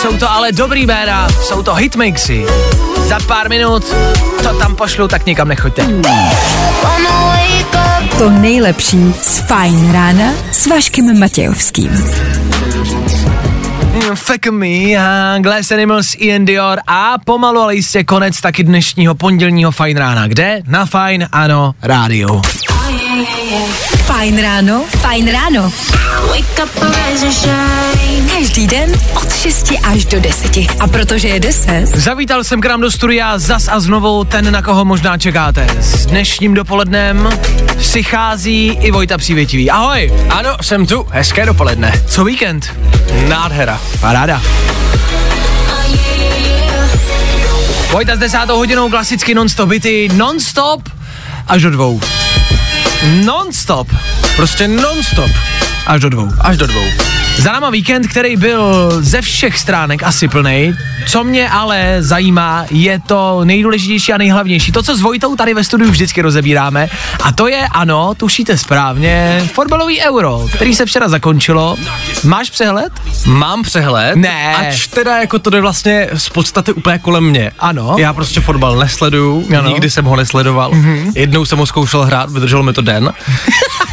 jsou 0.00 0.16
to 0.16 0.30
ale 0.30 0.52
dobrý 0.52 0.86
jména, 0.86 1.28
jsou 1.42 1.62
to 1.62 1.74
hitmixy. 1.74 2.46
Za 2.96 3.18
pár 3.26 3.48
minut 3.48 3.94
to 4.42 4.58
tam 4.58 4.76
pošlu, 4.76 5.08
tak 5.08 5.26
nikam 5.26 5.48
nechoďte. 5.48 5.86
To 8.18 8.30
nejlepší 8.30 9.14
z 9.22 9.38
Fajn 9.38 9.92
rána 9.92 10.32
s 10.52 10.66
Vaškem 10.66 11.20
Matějovským. 11.20 12.04
Fuck 14.14 14.46
me 14.50 14.96
Glass 15.40 15.72
Animals, 15.72 16.14
Ian 16.18 16.44
Dior 16.44 16.78
a 16.86 17.18
pomalu 17.24 17.60
ale 17.60 17.74
jistě 17.74 18.04
konec 18.04 18.40
taky 18.40 18.64
dnešního 18.64 19.14
pondělního 19.14 19.70
Fajn 19.70 19.96
rána. 19.96 20.28
Kde? 20.28 20.62
Na 20.66 20.86
Fajn, 20.86 21.28
ano, 21.32 21.74
rádiu. 21.82 22.42
Fajn 24.06 24.42
ráno, 24.42 24.84
fajn 24.88 25.32
ráno. 25.32 25.72
Každý 28.32 28.66
den 28.66 28.92
od 29.14 29.34
6 29.34 29.72
až 29.82 30.04
do 30.04 30.20
10. 30.20 30.56
A 30.80 30.86
protože 30.86 31.28
je 31.28 31.40
10. 31.40 31.86
Zavítal 31.86 32.44
jsem 32.44 32.60
k 32.60 32.66
nám 32.66 32.80
do 32.80 32.90
studia 32.90 33.38
zas 33.38 33.68
a 33.68 33.80
znovu 33.80 34.24
ten, 34.24 34.52
na 34.52 34.62
koho 34.62 34.84
možná 34.84 35.18
čekáte. 35.18 35.66
S 35.80 36.06
dnešním 36.06 36.54
dopolednem 36.54 37.28
přichází 37.76 38.66
i 38.66 38.90
Vojta 38.90 39.18
Přívětivý. 39.18 39.70
Ahoj! 39.70 40.12
Ano, 40.28 40.56
jsem 40.62 40.86
tu. 40.86 41.06
Hezké 41.10 41.46
dopoledne. 41.46 42.02
Co 42.06 42.24
víkend? 42.24 42.76
Nádhera. 43.28 43.80
Paráda. 44.00 44.42
Vojta 47.90 48.16
s 48.16 48.18
desátou 48.18 48.56
hodinou 48.56 48.90
klasicky 48.90 49.34
non-stop 49.34 49.70
non-stop 50.16 50.88
až 51.48 51.62
do 51.62 51.70
dvou. 51.70 52.00
Non-stop. 53.02 53.88
Prostě 54.36 54.68
non-stop. 54.68 55.30
Až 55.90 56.00
do 56.00 56.08
dvou. 56.08 56.28
Až 56.40 56.56
do 56.56 56.66
dvou. 56.66 56.84
Za 57.38 57.52
náma 57.52 57.70
víkend, 57.70 58.06
který 58.06 58.36
byl 58.36 58.90
ze 59.00 59.22
všech 59.22 59.58
stránek 59.58 60.02
asi 60.02 60.28
plný. 60.28 60.74
Co 61.06 61.24
mě 61.24 61.50
ale 61.50 61.96
zajímá, 62.00 62.64
je 62.70 63.00
to 63.06 63.40
nejdůležitější 63.44 64.12
a 64.12 64.18
nejhlavnější. 64.18 64.72
To, 64.72 64.82
co 64.82 64.96
s 64.96 65.00
Vojtou 65.00 65.36
tady 65.36 65.54
ve 65.54 65.64
studiu 65.64 65.90
vždycky 65.90 66.22
rozebíráme. 66.22 66.88
A 67.22 67.32
to 67.32 67.48
je, 67.48 67.66
ano, 67.70 68.14
tušíte 68.16 68.58
správně, 68.58 69.42
fotbalový 69.54 70.00
euro, 70.00 70.46
který 70.54 70.74
se 70.74 70.86
včera 70.86 71.08
zakončilo. 71.08 71.76
Máš 72.24 72.50
přehled? 72.50 72.92
Mám 73.26 73.62
přehled. 73.62 74.16
Ne. 74.16 74.56
Ač 74.56 74.86
teda 74.86 75.16
jako 75.18 75.38
to 75.38 75.50
jde 75.50 75.60
vlastně 75.60 76.08
z 76.14 76.28
podstaty 76.28 76.72
úplně 76.72 76.98
kolem 76.98 77.24
mě. 77.24 77.50
Ano. 77.58 77.94
Já 77.98 78.12
prostě 78.12 78.40
fotbal 78.40 78.76
nesleduju, 78.76 79.46
Ano. 79.58 79.68
nikdy 79.68 79.90
jsem 79.90 80.04
ho 80.04 80.16
nesledoval. 80.16 80.70
Mhm. 80.72 81.12
Jednou 81.16 81.44
jsem 81.44 81.58
ho 81.58 81.66
zkoušel 81.66 82.02
hrát, 82.04 82.30
vydrželo 82.30 82.62
mi 82.62 82.72
to 82.72 82.82
den. 82.82 83.12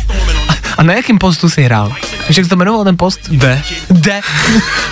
A 0.78 0.84
na 0.84 0.94
jakým 0.94 1.18
postu 1.18 1.50
jsi 1.50 1.64
hrál? 1.64 2.17
Víš, 2.28 2.38
jak 2.38 2.46
se 2.46 2.50
to 2.50 2.56
jmenoval 2.56 2.84
ten 2.84 2.98
post? 2.98 3.20
D. 3.30 3.62
D. 3.90 4.22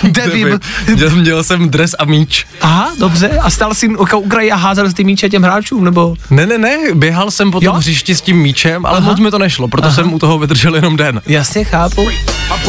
D. 0.04 0.28
Nevím. 0.28 0.60
Měl, 0.96 1.10
měl 1.10 1.44
jsem 1.44 1.70
dres 1.70 1.96
a 2.00 2.06
míč. 2.06 2.46
Aha, 2.62 2.92
dobře. 3.00 3.30
A 3.30 3.50
stal 3.50 3.74
jsi 3.74 3.88
u 3.88 4.28
kraji 4.28 4.52
a 4.52 4.56
házel 4.56 4.94
ty 4.94 5.04
míče 5.04 5.30
těm 5.30 5.44
hráčům, 5.44 5.84
nebo? 5.84 6.16
Ne, 6.30 6.46
ne, 6.46 6.58
ne, 6.58 6.78
běhal 6.94 7.32
jsem 7.32 7.52
po 7.52 7.62
tom 7.62 7.76
hřišti 7.76 8.16
s 8.16 8.22
tím 8.22 8.38
míčem, 8.38 8.86
ale 8.86 8.98
Aha. 8.98 9.08
moc 9.08 9.20
mi 9.20 9.32
to 9.32 9.40
nešlo, 9.40 9.68
proto 9.68 9.88
Aha. 9.88 9.96
jsem 9.96 10.14
u 10.14 10.20
toho 10.20 10.40
vydržel 10.40 10.76
jenom 10.76 10.98
den. 10.98 11.22
Jasně, 11.28 11.64
chápu. 11.64 12.08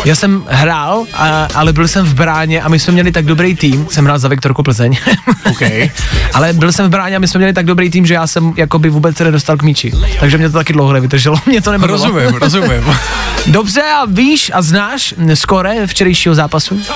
Já 0.04 0.14
jsem 0.14 0.44
hrál, 0.48 1.04
a, 1.14 1.48
ale 1.54 1.72
byl 1.72 1.88
jsem 1.88 2.06
v 2.06 2.14
bráně 2.14 2.62
a 2.62 2.68
my 2.68 2.78
jsme 2.78 2.92
měli 2.92 3.12
tak 3.12 3.24
dobrý 3.24 3.56
tým, 3.56 3.86
jsem 3.90 4.04
hrál 4.04 4.18
za 4.18 4.28
Viktorku 4.28 4.62
Plzeň, 4.62 4.96
okay. 5.50 5.90
ale 6.34 6.52
byl 6.52 6.72
jsem 6.72 6.86
v 6.86 6.88
bráně 6.88 7.16
a 7.16 7.18
my 7.18 7.28
jsme 7.28 7.38
měli 7.38 7.52
tak 7.52 7.66
dobrý 7.66 7.90
tým, 7.90 8.06
že 8.06 8.14
já 8.14 8.26
jsem 8.26 8.52
jakoby 8.56 8.90
vůbec 8.90 9.16
se 9.16 9.24
nedostal 9.24 9.56
k 9.56 9.62
míči. 9.62 9.92
Takže 10.20 10.38
mě 10.38 10.50
to 10.50 10.58
taky 10.58 10.72
dlouho 10.72 10.92
nevydrželo, 10.92 11.36
mě 11.46 11.60
to 11.62 11.72
nebavilo. 11.72 11.98
Rozumím, 11.98 12.34
rozumím. 12.34 12.84
Dobře, 13.46 13.82
a 13.82 14.04
víš 14.04 14.50
a 14.56 14.62
znáš 14.62 15.14
skore 15.34 15.86
včerejšího 15.86 16.34
zápasu? 16.34 16.80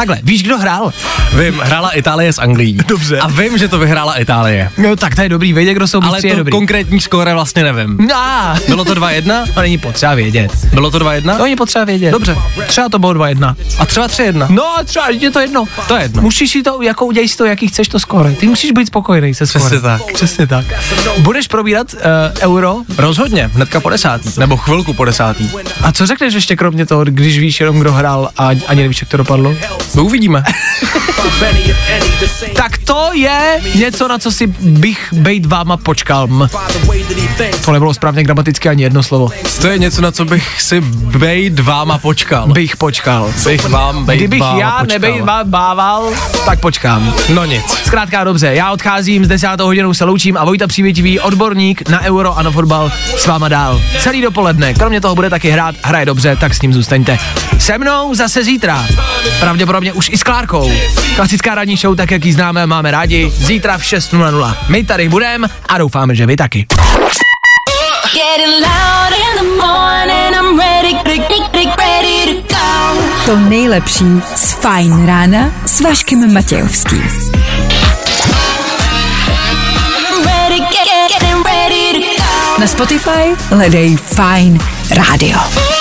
Takhle, 0.00 0.18
víš, 0.22 0.42
kdo 0.42 0.58
hrál? 0.58 0.92
Vím, 1.38 1.58
hrála 1.58 1.90
Itálie 1.90 2.32
s 2.32 2.38
Anglií. 2.38 2.78
Dobře. 2.86 3.18
A 3.18 3.28
vím, 3.28 3.58
že 3.58 3.68
to 3.68 3.78
vyhrála 3.78 4.14
Itálie. 4.18 4.70
No 4.78 4.96
tak 4.96 5.14
to 5.14 5.22
je 5.22 5.28
dobrý, 5.28 5.52
vědět, 5.52 5.74
kdo 5.74 5.86
jsou 5.86 6.02
Ale 6.02 6.10
mistři, 6.12 6.28
je 6.28 6.32
to 6.34 6.38
dobrý. 6.38 6.50
konkrétní 6.50 7.00
skóre 7.00 7.34
vlastně 7.34 7.62
nevím. 7.64 7.96
No, 8.10 8.54
Bylo 8.68 8.84
to 8.84 8.94
2-1? 8.94 9.52
to 9.54 9.60
není 9.60 9.78
potřeba 9.78 10.14
vědět. 10.14 10.52
Bylo 10.74 10.90
to 10.90 10.98
2-1? 10.98 11.36
To 11.36 11.42
není 11.42 11.56
potřeba 11.56 11.84
vědět. 11.84 12.10
Dobře. 12.10 12.36
Třeba 12.66 12.88
to 12.88 12.98
bylo 12.98 13.14
2-1. 13.14 13.54
A 13.78 13.86
třeba 13.86 14.08
3-1? 14.08 14.46
No 14.50 14.78
a 14.78 14.84
třeba 14.84 15.08
je 15.10 15.30
to 15.30 15.40
jedno. 15.40 15.64
To 15.88 15.96
je 15.96 16.02
jedno. 16.02 16.22
Musíš 16.22 16.50
si 16.50 16.62
to, 16.62 16.82
jako 16.82 17.06
udělej 17.06 17.28
si 17.28 17.36
to, 17.36 17.44
jaký 17.44 17.68
chceš 17.68 17.88
to 17.88 18.00
skóre. 18.00 18.32
Ty 18.32 18.46
musíš 18.46 18.72
být 18.72 18.86
spokojený 18.86 19.34
se 19.34 19.46
skórem. 19.46 19.66
Přesně 19.66 19.80
tak. 19.80 20.12
Přesně 20.12 20.46
tak. 20.46 20.66
Budeš 21.18 21.48
probírat 21.48 21.94
uh, 21.94 22.00
euro? 22.40 22.76
Rozhodně, 22.98 23.50
hnedka 23.54 23.80
po 23.80 23.90
desátý. 23.90 24.30
Nebo 24.38 24.56
chvilku 24.56 24.92
po 24.92 25.04
desátý. 25.04 25.50
A 25.82 25.92
co 25.92 26.06
řekneš 26.06 26.34
ještě 26.34 26.56
kromě 26.56 26.86
toho, 26.86 27.04
když 27.04 27.38
víš 27.38 27.60
jenom, 27.60 27.78
kdo 27.78 27.92
hrál 27.92 28.30
a 28.38 28.46
ani 28.66 28.82
nevíš, 28.82 29.00
jak 29.02 29.08
to 29.10 29.16
dopadlo? 29.16 29.54
To 29.94 30.04
uvidíme. 30.04 30.42
Tak 32.54 32.78
to 32.78 33.10
je 33.14 33.60
něco, 33.74 34.08
na 34.08 34.18
co 34.18 34.32
si 34.32 34.46
bych 34.60 35.08
bejt 35.12 35.46
váma 35.46 35.76
počkal. 35.76 36.28
M. 36.30 36.48
To 37.64 37.72
nebylo 37.72 37.94
správně 37.94 38.22
gramaticky 38.24 38.68
ani 38.68 38.82
jedno 38.82 39.02
slovo. 39.02 39.28
To 39.60 39.66
je 39.66 39.78
něco, 39.78 40.02
na 40.02 40.12
co 40.12 40.24
bych 40.24 40.62
si 40.62 40.80
bejt 40.80 41.60
váma 41.60 41.98
počkal. 41.98 42.46
Bych 42.48 42.76
počkal. 42.76 43.32
Bych 43.44 43.68
vám 43.68 44.04
bejt 44.04 44.18
Kdybych 44.20 44.40
já 44.40 44.70
počkal. 44.70 44.86
nebejt 44.86 45.24
vám 45.24 45.50
bával, 45.50 46.08
tak 46.44 46.60
počkám. 46.60 47.14
No 47.34 47.44
nic. 47.44 47.64
Zkrátka 47.86 48.24
dobře, 48.24 48.54
já 48.54 48.70
odcházím, 48.72 49.24
s 49.24 49.28
desátou 49.28 49.64
hodinou 49.64 49.94
se 49.94 50.04
loučím 50.04 50.36
a 50.36 50.44
Vojta 50.44 50.66
Přívětivý, 50.66 51.20
odborník 51.20 51.88
na 51.88 52.00
euro 52.00 52.38
a 52.38 52.42
na 52.42 52.50
fotbal 52.50 52.92
s 53.16 53.26
váma 53.26 53.48
dál. 53.48 53.82
Celý 54.00 54.22
dopoledne, 54.22 54.74
kromě 54.74 55.00
toho 55.00 55.14
bude 55.14 55.30
taky 55.30 55.50
hrát, 55.50 55.74
hraje 55.82 56.06
dobře, 56.06 56.36
tak 56.36 56.54
s 56.54 56.62
ním 56.62 56.72
zůstaňte. 56.72 57.18
Se 57.58 57.78
mnou 57.78 58.14
zase 58.14 58.44
zítra, 58.44 58.86
pravděpodobně 59.40 59.79
už 59.92 60.10
i 60.12 60.18
s 60.18 60.22
Klárkou. 60.22 60.72
Klasická 61.16 61.54
ranní 61.54 61.76
show, 61.76 61.96
tak 61.96 62.10
jak 62.10 62.24
ji 62.24 62.32
známe, 62.32 62.66
máme 62.66 62.90
rádi, 62.90 63.32
zítra 63.36 63.78
v 63.78 63.82
6.00. 63.82 64.56
My 64.68 64.84
tady 64.84 65.08
budeme 65.08 65.48
a 65.68 65.78
doufáme, 65.78 66.14
že 66.14 66.26
vy 66.26 66.36
taky. 66.36 66.66
To 73.26 73.36
nejlepší 73.36 74.04
z 74.36 74.52
Fajn 74.52 75.06
rána 75.06 75.52
s 75.66 75.80
Vaškem 75.80 76.34
Matějovským. 76.34 77.02
Na 82.58 82.66
Spotify 82.66 83.34
hledej 83.50 83.96
Fajn 83.96 84.58
rádio. 84.90 85.79